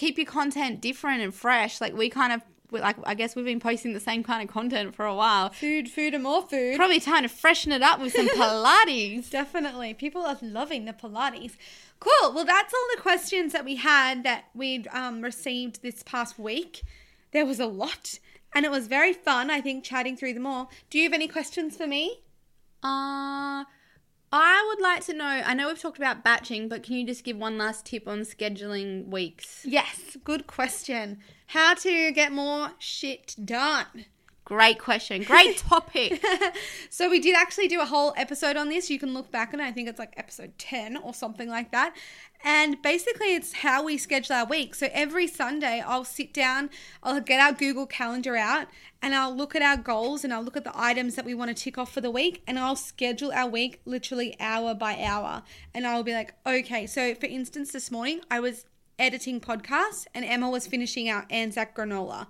keep 0.00 0.16
your 0.16 0.26
content 0.26 0.80
different 0.80 1.20
and 1.20 1.34
fresh. 1.34 1.80
Like 1.80 1.94
we 1.94 2.08
kind 2.08 2.32
of 2.32 2.40
like 2.72 2.96
I 3.04 3.14
guess 3.14 3.36
we've 3.36 3.44
been 3.44 3.60
posting 3.60 3.92
the 3.92 4.00
same 4.00 4.22
kind 4.22 4.42
of 4.42 4.52
content 4.52 4.94
for 4.94 5.04
a 5.04 5.14
while. 5.14 5.50
Food, 5.50 5.90
food, 5.90 6.14
and 6.14 6.22
more 6.22 6.42
food. 6.42 6.76
Probably 6.76 7.00
time 7.00 7.22
to 7.22 7.28
freshen 7.28 7.70
it 7.70 7.82
up 7.82 8.00
with 8.00 8.14
some 8.14 8.28
Pilates. 8.28 9.28
Definitely. 9.40 9.92
People 9.94 10.22
are 10.22 10.38
loving 10.40 10.86
the 10.86 10.92
Pilates. 10.92 11.52
Cool. 12.00 12.32
Well, 12.32 12.46
that's 12.46 12.72
all 12.72 12.86
the 12.96 13.02
questions 13.02 13.52
that 13.52 13.64
we 13.64 13.76
had 13.76 14.24
that 14.24 14.44
we'd 14.54 14.88
um, 14.92 15.20
received 15.20 15.82
this 15.82 16.02
past 16.02 16.38
week. 16.38 16.82
There 17.32 17.44
was 17.44 17.60
a 17.60 17.66
lot, 17.66 18.18
and 18.54 18.64
it 18.64 18.70
was 18.70 18.86
very 18.86 19.12
fun, 19.12 19.50
I 19.50 19.60
think, 19.60 19.84
chatting 19.84 20.16
through 20.16 20.32
them 20.32 20.46
all. 20.46 20.70
Do 20.88 20.98
you 20.98 21.04
have 21.04 21.12
any 21.12 21.28
questions 21.28 21.76
for 21.76 21.86
me? 21.86 22.20
Uh 22.82 23.64
I 24.32 24.64
would 24.68 24.80
like 24.80 25.04
to 25.06 25.12
know. 25.12 25.24
I 25.24 25.54
know 25.54 25.68
we've 25.68 25.80
talked 25.80 25.98
about 25.98 26.22
batching, 26.22 26.68
but 26.68 26.82
can 26.82 26.94
you 26.94 27.06
just 27.06 27.24
give 27.24 27.36
one 27.36 27.58
last 27.58 27.86
tip 27.86 28.06
on 28.06 28.20
scheduling 28.20 29.08
weeks? 29.08 29.64
Yes. 29.64 30.16
Good 30.22 30.46
question. 30.46 31.18
How 31.48 31.74
to 31.74 32.12
get 32.12 32.30
more 32.30 32.70
shit 32.78 33.34
done. 33.44 34.06
Great 34.44 34.78
question. 34.78 35.22
Great 35.22 35.58
topic. 35.68 36.24
so 36.90 37.08
we 37.08 37.20
did 37.20 37.36
actually 37.36 37.68
do 37.68 37.80
a 37.80 37.84
whole 37.84 38.14
episode 38.16 38.56
on 38.56 38.68
this. 38.68 38.90
You 38.90 38.98
can 38.98 39.14
look 39.14 39.30
back 39.30 39.52
it. 39.54 39.60
I 39.60 39.72
think 39.72 39.88
it's 39.88 39.98
like 39.98 40.14
episode 40.16 40.58
10 40.58 40.96
or 40.96 41.12
something 41.14 41.48
like 41.48 41.72
that. 41.72 41.94
And 42.42 42.80
basically 42.80 43.34
it's 43.34 43.52
how 43.52 43.84
we 43.84 43.98
schedule 43.98 44.36
our 44.36 44.46
week. 44.46 44.74
So 44.74 44.88
every 44.92 45.26
Sunday 45.26 45.82
I'll 45.86 46.04
sit 46.04 46.32
down, 46.32 46.70
I'll 47.02 47.20
get 47.20 47.40
our 47.40 47.52
Google 47.52 47.86
calendar 47.86 48.36
out 48.36 48.68
and 49.02 49.14
I'll 49.14 49.34
look 49.34 49.54
at 49.54 49.62
our 49.62 49.76
goals 49.76 50.24
and 50.24 50.32
I'll 50.32 50.42
look 50.42 50.56
at 50.56 50.64
the 50.64 50.72
items 50.74 51.16
that 51.16 51.24
we 51.24 51.34
want 51.34 51.54
to 51.54 51.62
tick 51.62 51.76
off 51.76 51.92
for 51.92 52.00
the 52.00 52.10
week 52.10 52.42
and 52.46 52.58
I'll 52.58 52.76
schedule 52.76 53.30
our 53.32 53.48
week 53.48 53.80
literally 53.84 54.36
hour 54.40 54.74
by 54.74 55.02
hour. 55.02 55.42
And 55.74 55.86
I'll 55.86 56.02
be 56.02 56.14
like, 56.14 56.34
okay, 56.46 56.86
so 56.86 57.14
for 57.14 57.26
instance 57.26 57.72
this 57.72 57.90
morning 57.90 58.20
I 58.30 58.40
was 58.40 58.64
editing 58.98 59.40
podcasts 59.40 60.06
and 60.14 60.24
Emma 60.24 60.48
was 60.48 60.66
finishing 60.66 61.10
our 61.10 61.26
Anzac 61.30 61.76
granola. 61.76 62.26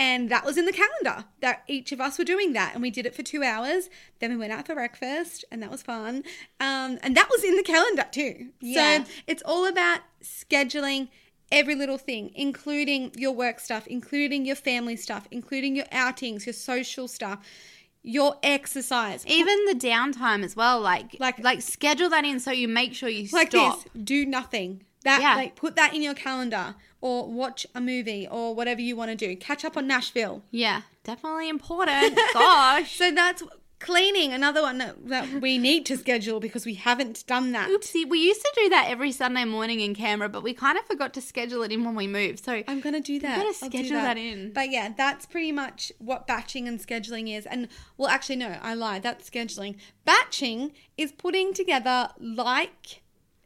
And 0.00 0.30
that 0.30 0.46
was 0.46 0.56
in 0.56 0.64
the 0.64 0.72
calendar 0.72 1.26
that 1.42 1.62
each 1.68 1.92
of 1.92 2.00
us 2.00 2.16
were 2.18 2.24
doing 2.24 2.54
that. 2.54 2.72
And 2.72 2.80
we 2.80 2.90
did 2.90 3.04
it 3.04 3.14
for 3.14 3.22
two 3.22 3.42
hours. 3.42 3.90
Then 4.18 4.30
we 4.30 4.36
went 4.36 4.50
out 4.50 4.64
for 4.66 4.74
breakfast 4.74 5.44
and 5.52 5.62
that 5.62 5.70
was 5.70 5.82
fun. 5.82 6.24
Um, 6.58 6.98
and 7.02 7.14
that 7.16 7.28
was 7.30 7.44
in 7.44 7.54
the 7.56 7.62
calendar 7.62 8.06
too. 8.10 8.48
Yeah. 8.62 9.04
So 9.04 9.10
it's 9.26 9.42
all 9.44 9.66
about 9.66 10.00
scheduling 10.24 11.08
every 11.52 11.74
little 11.74 11.98
thing, 11.98 12.30
including 12.34 13.12
your 13.14 13.32
work 13.32 13.60
stuff, 13.60 13.86
including 13.88 14.46
your 14.46 14.56
family 14.56 14.96
stuff, 14.96 15.28
including 15.30 15.76
your 15.76 15.86
outings, 15.92 16.46
your 16.46 16.54
social 16.54 17.06
stuff, 17.06 17.46
your 18.02 18.36
exercise. 18.42 19.26
Even 19.26 19.66
the 19.66 19.74
downtime 19.74 20.42
as 20.42 20.56
well. 20.56 20.80
Like, 20.80 21.16
Like- 21.20 21.40
like, 21.40 21.60
schedule 21.60 22.08
that 22.08 22.24
in 22.24 22.40
so 22.40 22.52
you 22.52 22.68
make 22.68 22.94
sure 22.94 23.10
you 23.10 23.28
like 23.32 23.50
stop. 23.50 23.84
this 23.84 24.02
do 24.02 24.24
nothing 24.24 24.82
that 25.04 25.20
Yeah. 25.20 25.34
like 25.36 25.54
put 25.56 25.76
that 25.76 25.94
in 25.94 26.02
your 26.02 26.14
calendar 26.14 26.74
or 27.00 27.26
watch 27.28 27.66
a 27.74 27.80
movie 27.80 28.28
or 28.30 28.54
whatever 28.54 28.80
you 28.80 28.94
want 28.96 29.10
to 29.10 29.16
do 29.16 29.34
catch 29.36 29.64
up 29.64 29.76
on 29.76 29.86
nashville 29.86 30.42
Yeah, 30.50 30.82
definitely 31.04 31.48
important. 31.48 32.18
Gosh. 32.34 32.96
So 32.96 33.10
that's 33.10 33.42
cleaning, 33.78 34.30
another 34.34 34.60
one 34.60 34.76
that, 34.76 35.08
that 35.08 35.40
we 35.40 35.56
need 35.56 35.86
to 35.86 35.96
schedule 35.96 36.38
because 36.38 36.66
we 36.66 36.74
haven't 36.74 37.26
done 37.26 37.52
that. 37.52 37.66
Oopsie, 37.70 38.06
we 38.06 38.18
used 38.18 38.42
to 38.42 38.52
do 38.54 38.68
that 38.68 38.88
every 38.90 39.10
Sunday 39.10 39.46
morning 39.46 39.80
in 39.80 39.94
Canberra, 39.94 40.28
but 40.28 40.42
we 40.42 40.52
kind 40.52 40.76
of 40.76 40.84
forgot 40.84 41.14
to 41.14 41.22
schedule 41.22 41.62
it 41.62 41.72
in 41.72 41.82
when 41.82 41.94
we 41.94 42.06
moved. 42.06 42.44
So 42.44 42.62
I'm 42.68 42.80
gonna 42.80 43.00
do 43.00 43.18
that. 43.20 43.36
gotta 43.36 43.46
I'll 43.64 43.70
do 43.70 43.78
schedule 43.78 44.02
that 44.02 44.18
in. 44.18 44.52
But 44.52 44.70
yeah, 44.70 44.90
that's 44.94 45.24
pretty 45.24 45.50
much 45.50 45.92
what 45.98 46.26
batching 46.26 46.68
and 46.68 46.78
scheduling 46.78 47.34
is. 47.34 47.46
And 47.46 47.68
well, 47.96 48.10
actually, 48.10 48.36
no, 48.36 48.58
I 48.60 48.74
lied. 48.74 49.02
That's 49.02 49.28
scheduling. 49.30 49.76
Batching 50.04 50.72
is 50.98 51.10
putting 51.12 51.54
together 51.54 52.10
like 52.20 53.00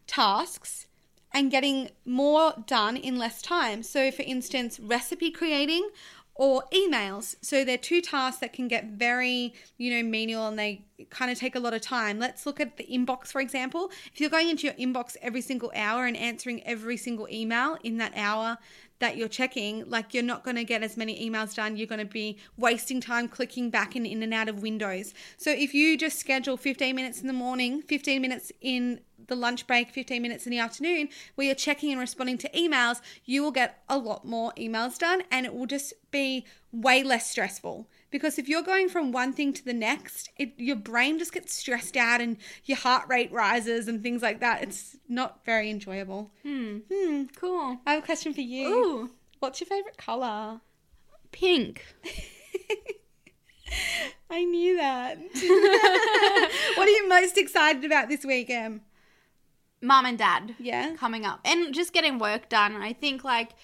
tasks 0.08 0.86
and 1.34 1.50
getting 1.50 1.90
more 2.06 2.54
done 2.66 2.96
in 2.96 3.18
less 3.18 3.42
time. 3.42 3.82
So, 3.82 4.10
for 4.10 4.22
instance, 4.22 4.80
recipe 4.80 5.30
creating 5.30 5.90
or 6.36 6.64
emails. 6.72 7.36
So 7.42 7.64
they're 7.64 7.78
two 7.78 8.00
tasks 8.00 8.40
that 8.40 8.52
can 8.52 8.66
get 8.66 8.86
very, 8.86 9.54
you 9.78 9.94
know, 9.94 10.08
menial 10.08 10.48
and 10.48 10.58
they 10.58 10.84
kind 11.10 11.30
of 11.30 11.38
take 11.38 11.54
a 11.54 11.60
lot 11.60 11.74
of 11.74 11.80
time. 11.80 12.18
Let's 12.18 12.44
look 12.44 12.60
at 12.60 12.76
the 12.76 12.84
inbox, 12.84 13.28
for 13.28 13.40
example. 13.40 13.90
If 14.12 14.20
you're 14.20 14.30
going 14.30 14.48
into 14.48 14.66
your 14.66 14.74
inbox 14.74 15.16
every 15.22 15.40
single 15.40 15.70
hour 15.74 16.06
and 16.06 16.16
answering 16.16 16.62
every 16.64 16.96
single 16.96 17.28
email 17.30 17.78
in 17.84 17.98
that 17.98 18.12
hour, 18.16 18.58
that 19.00 19.16
you're 19.16 19.28
checking, 19.28 19.88
like 19.88 20.14
you're 20.14 20.22
not 20.22 20.44
going 20.44 20.56
to 20.56 20.64
get 20.64 20.82
as 20.82 20.96
many 20.96 21.28
emails 21.28 21.54
done. 21.54 21.76
You're 21.76 21.86
going 21.86 21.98
to 21.98 22.04
be 22.04 22.38
wasting 22.56 23.00
time 23.00 23.28
clicking 23.28 23.70
back 23.70 23.94
and 23.94 24.06
in 24.06 24.22
and 24.22 24.32
out 24.32 24.48
of 24.48 24.62
windows. 24.62 25.14
So 25.36 25.50
if 25.50 25.74
you 25.74 25.98
just 25.98 26.18
schedule 26.18 26.56
15 26.56 26.94
minutes 26.94 27.20
in 27.20 27.26
the 27.26 27.32
morning, 27.32 27.82
15 27.82 28.22
minutes 28.22 28.52
in 28.60 29.00
the 29.26 29.34
lunch 29.34 29.66
break, 29.66 29.90
15 29.90 30.20
minutes 30.20 30.46
in 30.46 30.50
the 30.50 30.58
afternoon, 30.58 31.08
where 31.34 31.46
you're 31.46 31.54
checking 31.54 31.90
and 31.90 32.00
responding 32.00 32.38
to 32.38 32.48
emails, 32.50 33.00
you 33.24 33.42
will 33.42 33.50
get 33.50 33.82
a 33.88 33.98
lot 33.98 34.24
more 34.24 34.52
emails 34.56 34.98
done 34.98 35.22
and 35.30 35.46
it 35.46 35.54
will 35.54 35.66
just 35.66 35.92
be 36.10 36.44
way 36.72 37.02
less 37.02 37.30
stressful. 37.30 37.88
Because 38.14 38.38
if 38.38 38.48
you're 38.48 38.62
going 38.62 38.88
from 38.88 39.10
one 39.10 39.32
thing 39.32 39.52
to 39.54 39.64
the 39.64 39.72
next, 39.72 40.30
it, 40.38 40.52
your 40.56 40.76
brain 40.76 41.18
just 41.18 41.32
gets 41.32 41.52
stressed 41.52 41.96
out 41.96 42.20
and 42.20 42.36
your 42.64 42.78
heart 42.78 43.08
rate 43.08 43.32
rises 43.32 43.88
and 43.88 44.00
things 44.00 44.22
like 44.22 44.38
that. 44.38 44.62
It's 44.62 44.96
not 45.08 45.44
very 45.44 45.68
enjoyable. 45.68 46.30
Hmm. 46.44 46.78
Hmm. 46.88 47.24
Cool. 47.34 47.80
I 47.84 47.94
have 47.94 48.04
a 48.04 48.06
question 48.06 48.32
for 48.32 48.40
you. 48.40 48.68
Ooh. 48.68 49.10
What's 49.40 49.60
your 49.60 49.66
favorite 49.66 49.96
color? 49.96 50.60
Pink. 51.32 51.84
I 54.30 54.44
knew 54.44 54.76
that. 54.76 55.18
what 56.76 56.86
are 56.86 56.92
you 56.92 57.08
most 57.08 57.36
excited 57.36 57.84
about 57.84 58.08
this 58.08 58.24
week, 58.24 58.48
Em? 58.48 58.82
Mom 59.82 60.06
and 60.06 60.16
dad. 60.16 60.54
Yeah. 60.60 60.94
Coming 60.94 61.26
up. 61.26 61.40
And 61.44 61.74
just 61.74 61.92
getting 61.92 62.20
work 62.20 62.48
done. 62.48 62.76
I 62.76 62.92
think 62.92 63.24
like 63.24 63.56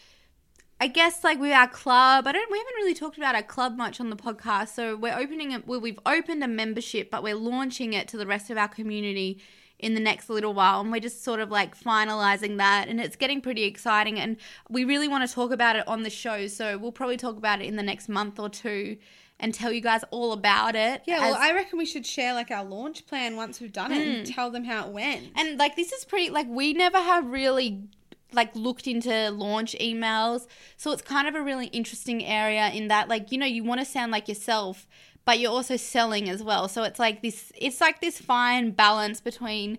I 0.81 0.87
guess 0.87 1.22
like 1.22 1.39
with 1.39 1.53
our 1.53 1.68
club, 1.68 2.26
I 2.26 2.33
don't 2.33 2.51
we 2.51 2.59
haven't 2.59 2.74
really 2.76 2.95
talked 2.95 3.18
about 3.18 3.35
our 3.35 3.43
club 3.43 3.76
much 3.76 4.01
on 4.01 4.09
the 4.09 4.16
podcast. 4.16 4.68
So 4.68 4.97
we're 4.97 5.16
opening 5.16 5.53
it 5.53 5.66
well, 5.66 5.81
we've 5.81 5.99
opened 6.07 6.43
a 6.43 6.49
membership, 6.49 7.11
but 7.11 7.22
we're 7.22 7.35
launching 7.35 7.93
it 7.93 8.09
to 8.09 8.16
the 8.16 8.26
rest 8.26 8.51
of 8.51 8.57
our 8.57 8.68
community 8.68 9.41
in 9.81 9.95
the 9.95 10.01
next 10.01 10.28
little 10.28 10.53
while 10.53 10.81
and 10.81 10.93
we're 10.93 11.01
just 11.01 11.24
sort 11.24 11.41
of 11.41 11.51
like 11.51 11.78
finalizing 11.78 12.59
that 12.59 12.87
and 12.89 13.01
it's 13.01 13.16
getting 13.16 13.41
pretty 13.41 13.64
exciting 13.64 14.18
and 14.20 14.37
we 14.68 14.85
really 14.85 15.09
want 15.09 15.26
to 15.26 15.35
talk 15.35 15.51
about 15.51 15.74
it 15.74 15.87
on 15.89 16.03
the 16.03 16.11
show 16.11 16.47
so 16.47 16.76
we'll 16.76 16.93
probably 16.93 17.16
talk 17.16 17.37
about 17.37 17.61
it 17.62 17.64
in 17.64 17.76
the 17.76 17.83
next 17.83 18.07
month 18.09 18.39
or 18.39 18.51
two 18.51 18.97
and 19.39 19.55
tell 19.55 19.72
you 19.72 19.81
guys 19.81 20.05
all 20.11 20.33
about 20.33 20.76
it 20.76 21.03
Yeah, 21.07 21.20
well, 21.20 21.35
as- 21.35 21.41
I 21.41 21.55
reckon 21.55 21.78
we 21.78 21.87
should 21.87 22.05
share 22.05 22.35
like 22.35 22.51
our 22.51 22.62
launch 22.62 23.07
plan 23.07 23.37
once 23.37 23.59
we've 23.59 23.72
done 23.72 23.91
it 23.91 24.07
and 24.07 24.26
mm. 24.26 24.35
tell 24.35 24.51
them 24.51 24.64
how 24.64 24.87
it 24.87 24.93
went. 24.93 25.28
and 25.35 25.59
like 25.59 25.76
this 25.76 25.93
is 25.93 26.05
pretty 26.05 26.28
like 26.28 26.47
we 26.47 26.74
never 26.74 26.99
have 26.99 27.26
really 27.26 27.89
like 28.35 28.55
looked 28.55 28.87
into 28.87 29.31
launch 29.31 29.74
emails 29.81 30.47
so 30.76 30.91
it's 30.93 31.03
kind 31.03 31.26
of 31.28 31.35
a 31.35 31.43
really 31.43 31.66
interesting 31.68 32.24
area 32.24 32.68
in 32.70 32.89
that 32.89 33.09
like 33.09 33.31
you 33.33 33.39
know 33.39 33.47
you 33.47 33.62
want 33.64 33.81
to 33.81 33.85
sound 33.85 34.11
like 34.12 34.28
yourself 34.28 34.87
but 35.24 35.39
you're 35.39 35.51
also 35.53 35.76
selling 35.76 36.28
as 36.28 36.43
well 36.43 36.68
so 36.68 36.83
it's 36.83 36.99
like 36.99 37.22
this 37.22 37.53
it's 37.57 37.81
like 37.81 38.01
this 38.01 38.18
fine 38.20 38.70
balance 38.70 39.20
between 39.20 39.78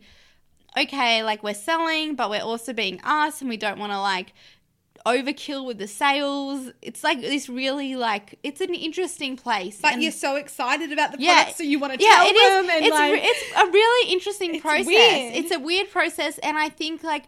okay 0.78 1.24
like 1.24 1.44
we're 1.44 1.54
selling 1.54 2.16
but 2.16 2.30
we're 2.30 2.42
also 2.42 2.74
being 2.74 3.00
us 3.04 3.42
and 3.42 3.50
we 3.50 3.58
don't 3.58 3.80
want 3.80 3.92
to 3.92 4.00
like 4.00 4.34
overkill 5.06 5.66
with 5.66 5.80
the 5.80 5.88
sales 5.88 6.70
it's 6.84 7.04
like 7.04 7.20
this 7.22 7.50
really 7.50 7.96
like 7.96 8.38
it's 8.44 8.62
an 8.62 8.72
interesting 8.76 9.36
place 9.36 9.80
But 9.82 9.94
and- 9.94 10.04
you're 10.04 10.12
so 10.12 10.36
excited 10.36 10.92
about 10.92 11.12
the 11.14 11.18
Yeah. 11.20 11.38
product, 11.38 11.58
so 11.58 11.64
you 11.64 11.80
want 11.80 11.94
to 11.94 12.00
yeah, 12.06 12.18
tell 12.18 12.28
it 12.28 12.36
is. 12.36 12.50
them. 12.68 12.70
And 12.76 12.86
it's, 12.86 12.94
like, 12.94 13.12
re- 13.14 13.22
it's 13.24 13.58
a 13.58 13.66
really 13.66 14.12
interesting 14.14 14.54
It's 14.56 14.62
process. 14.62 14.86
weird. 14.86 15.36
It's 15.38 15.52
a 15.52 15.60
weird 15.60 15.90
process, 15.90 16.38
and 16.38 16.56
I 16.56 16.70
think 16.70 17.04
like 17.04 17.24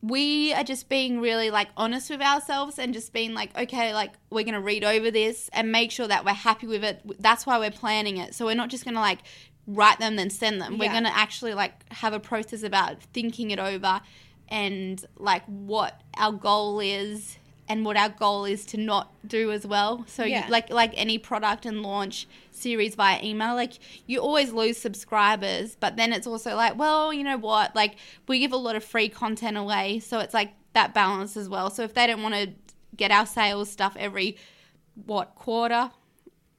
we 0.00 0.52
are 0.54 0.62
just 0.62 0.88
being 0.88 1.20
really 1.20 1.50
like 1.50 1.68
honest 1.76 2.08
with 2.10 2.20
ourselves 2.20 2.78
and 2.78 2.94
just 2.94 3.12
being 3.12 3.34
like, 3.34 3.56
okay, 3.58 3.92
like 3.92 4.12
we're 4.30 4.44
gonna 4.44 4.60
read 4.60 4.84
over 4.84 5.10
this 5.10 5.50
and 5.52 5.72
make 5.72 5.90
sure 5.90 6.06
that 6.06 6.24
we're 6.24 6.32
happy 6.32 6.66
with 6.66 6.84
it. 6.84 7.00
That's 7.20 7.46
why 7.46 7.58
we're 7.58 7.70
planning 7.70 8.16
it. 8.16 8.34
So 8.34 8.46
we're 8.46 8.54
not 8.54 8.68
just 8.68 8.84
gonna 8.84 9.00
like 9.00 9.20
write 9.66 9.98
them 9.98 10.16
then 10.16 10.30
send 10.30 10.60
them. 10.60 10.78
We're 10.78 10.92
gonna 10.92 11.12
actually 11.12 11.54
like 11.54 11.92
have 11.92 12.12
a 12.12 12.20
process 12.20 12.62
about 12.62 13.02
thinking 13.02 13.50
it 13.50 13.58
over 13.58 14.00
and 14.48 15.04
like 15.16 15.44
what 15.46 16.00
our 16.16 16.32
goal 16.32 16.80
is 16.80 17.36
and 17.68 17.84
what 17.84 17.96
our 17.96 18.08
goal 18.08 18.44
is 18.44 18.64
to 18.66 18.76
not 18.76 19.12
do 19.26 19.52
as 19.52 19.66
well. 19.66 20.04
So 20.08 20.24
Yeah. 20.24 20.46
you, 20.46 20.50
like 20.52 20.70
like 20.70 20.92
any 20.96 21.18
product 21.18 21.66
and 21.66 21.82
launch 21.82 22.26
series 22.50 22.94
via 22.94 23.22
email, 23.22 23.54
like 23.54 23.74
you 24.06 24.20
always 24.20 24.52
lose 24.52 24.76
subscribers, 24.78 25.76
but 25.78 25.96
then 25.96 26.12
it's 26.12 26.26
also 26.26 26.56
like, 26.56 26.76
well, 26.78 27.12
you 27.12 27.22
know 27.24 27.38
what? 27.38 27.74
Like 27.76 27.96
we 28.26 28.38
give 28.38 28.52
a 28.52 28.56
lot 28.56 28.76
of 28.76 28.82
free 28.84 29.08
content 29.08 29.56
away, 29.56 29.98
so 30.00 30.18
it's 30.18 30.34
like 30.34 30.52
that 30.72 30.94
balance 30.94 31.36
as 31.36 31.48
well. 31.48 31.70
So 31.70 31.82
if 31.82 31.94
they 31.94 32.06
don't 32.06 32.22
want 32.22 32.34
to 32.34 32.50
get 32.96 33.10
our 33.10 33.26
sales 33.26 33.70
stuff 33.70 33.94
every 33.98 34.36
what 35.06 35.34
quarter, 35.34 35.90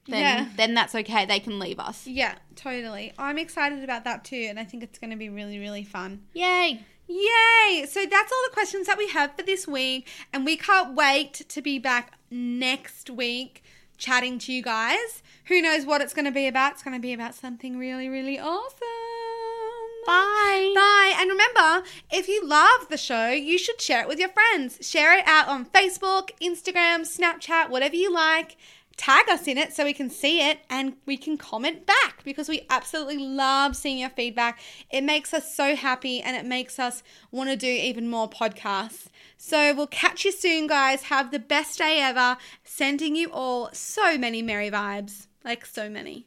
then 0.07 0.22
Yeah. 0.22 0.47
then 0.55 0.74
that's 0.74 0.95
okay. 0.95 1.26
They 1.26 1.39
can 1.39 1.60
leave 1.60 1.80
us. 1.80 2.07
yeah, 2.07 2.36
totally. 2.55 3.14
I'm 3.18 3.38
excited 3.38 3.84
about 3.84 4.03
that 4.05 4.24
too, 4.24 4.45
and 4.49 4.60
I 4.60 4.64
think 4.64 4.84
it's 4.84 4.97
going 4.99 5.12
to 5.12 5.18
be 5.18 5.30
really, 5.30 5.60
really 5.60 5.84
fun. 5.84 6.22
Yay! 6.34 6.84
Yay! 7.10 7.86
So 7.88 8.05
that's 8.05 8.32
all 8.32 8.43
the 8.47 8.53
questions 8.53 8.86
that 8.86 8.97
we 8.97 9.10
have 9.10 9.36
for 9.36 9.41
this 9.41 9.68
week, 9.68 10.07
and 10.32 10.45
we 10.45 10.55
can't 10.55 10.95
wait 10.95 11.34
to 11.34 11.62
be 11.62 11.80
back 11.80 12.14
next 12.30 13.10
week 13.10 13.64
chatting 13.97 14.38
to 14.39 14.53
you 14.53 14.62
guys. 14.62 15.24
Who 15.45 15.62
knows 15.62 15.86
what 15.86 16.01
it's 16.01 16.14
going 16.14 16.26
to 16.26 16.32
be 16.32 16.47
about? 16.47 16.74
It's 16.74 16.84
going 16.84 16.95
to 16.95 17.01
be 17.01 17.14
about 17.14 17.34
something 17.34 17.78
really, 17.78 18.07
really 18.07 18.39
awesome. 18.39 18.78
Bye. 20.05 20.72
Bye. 20.74 21.16
And 21.18 21.30
remember, 21.30 21.86
if 22.12 22.28
you 22.28 22.47
love 22.47 22.88
the 22.89 22.97
show, 22.97 23.30
you 23.30 23.57
should 23.57 23.82
share 23.82 24.01
it 24.01 24.07
with 24.07 24.20
your 24.20 24.30
friends. 24.30 24.78
Share 24.82 25.18
it 25.18 25.28
out 25.28 25.47
on 25.47 25.66
Facebook, 25.66 26.30
Instagram, 26.41 27.01
Snapchat, 27.01 27.70
whatever 27.70 27.95
you 27.95 28.14
like. 28.14 28.55
Tag 29.00 29.30
us 29.30 29.47
in 29.47 29.58
it 29.58 29.72
so 29.72 29.86
we 29.86 29.93
can 29.93 30.10
see 30.10 30.41
it 30.41 30.60
and 30.70 30.97
we 31.06 31.16
can 31.16 31.38
comment 31.38 31.86
back 31.86 32.22
because 32.26 32.50
we 32.50 32.66
absolutely 32.70 33.18
love 33.18 33.78
seeing 33.78 34.00
your 34.00 34.10
feedback. 34.10 34.60
It 34.89 35.06
makes 35.06 35.34
us 35.34 35.56
so 35.56 35.74
happy 35.74 36.20
and 36.22 36.36
it 36.36 36.45
makes 36.45 36.80
us 36.80 37.02
want 37.32 37.50
to 37.50 37.56
do 37.56 37.66
even 37.66 38.10
more 38.10 38.30
podcasts. 38.30 39.08
So 39.38 39.74
we'll 39.74 39.88
catch 39.88 40.26
you 40.26 40.34
soon, 40.34 40.68
guys. 40.68 41.04
Have 41.04 41.32
the 41.32 41.39
best 41.39 41.78
day 41.78 42.02
ever. 42.02 42.36
Sending 42.66 43.16
you 43.16 43.32
all 43.32 43.70
so 43.72 44.18
many 44.18 44.41
merry 44.41 44.70
vibes. 44.70 45.28
Like, 45.45 45.66
so 45.66 45.89
many. 45.89 46.26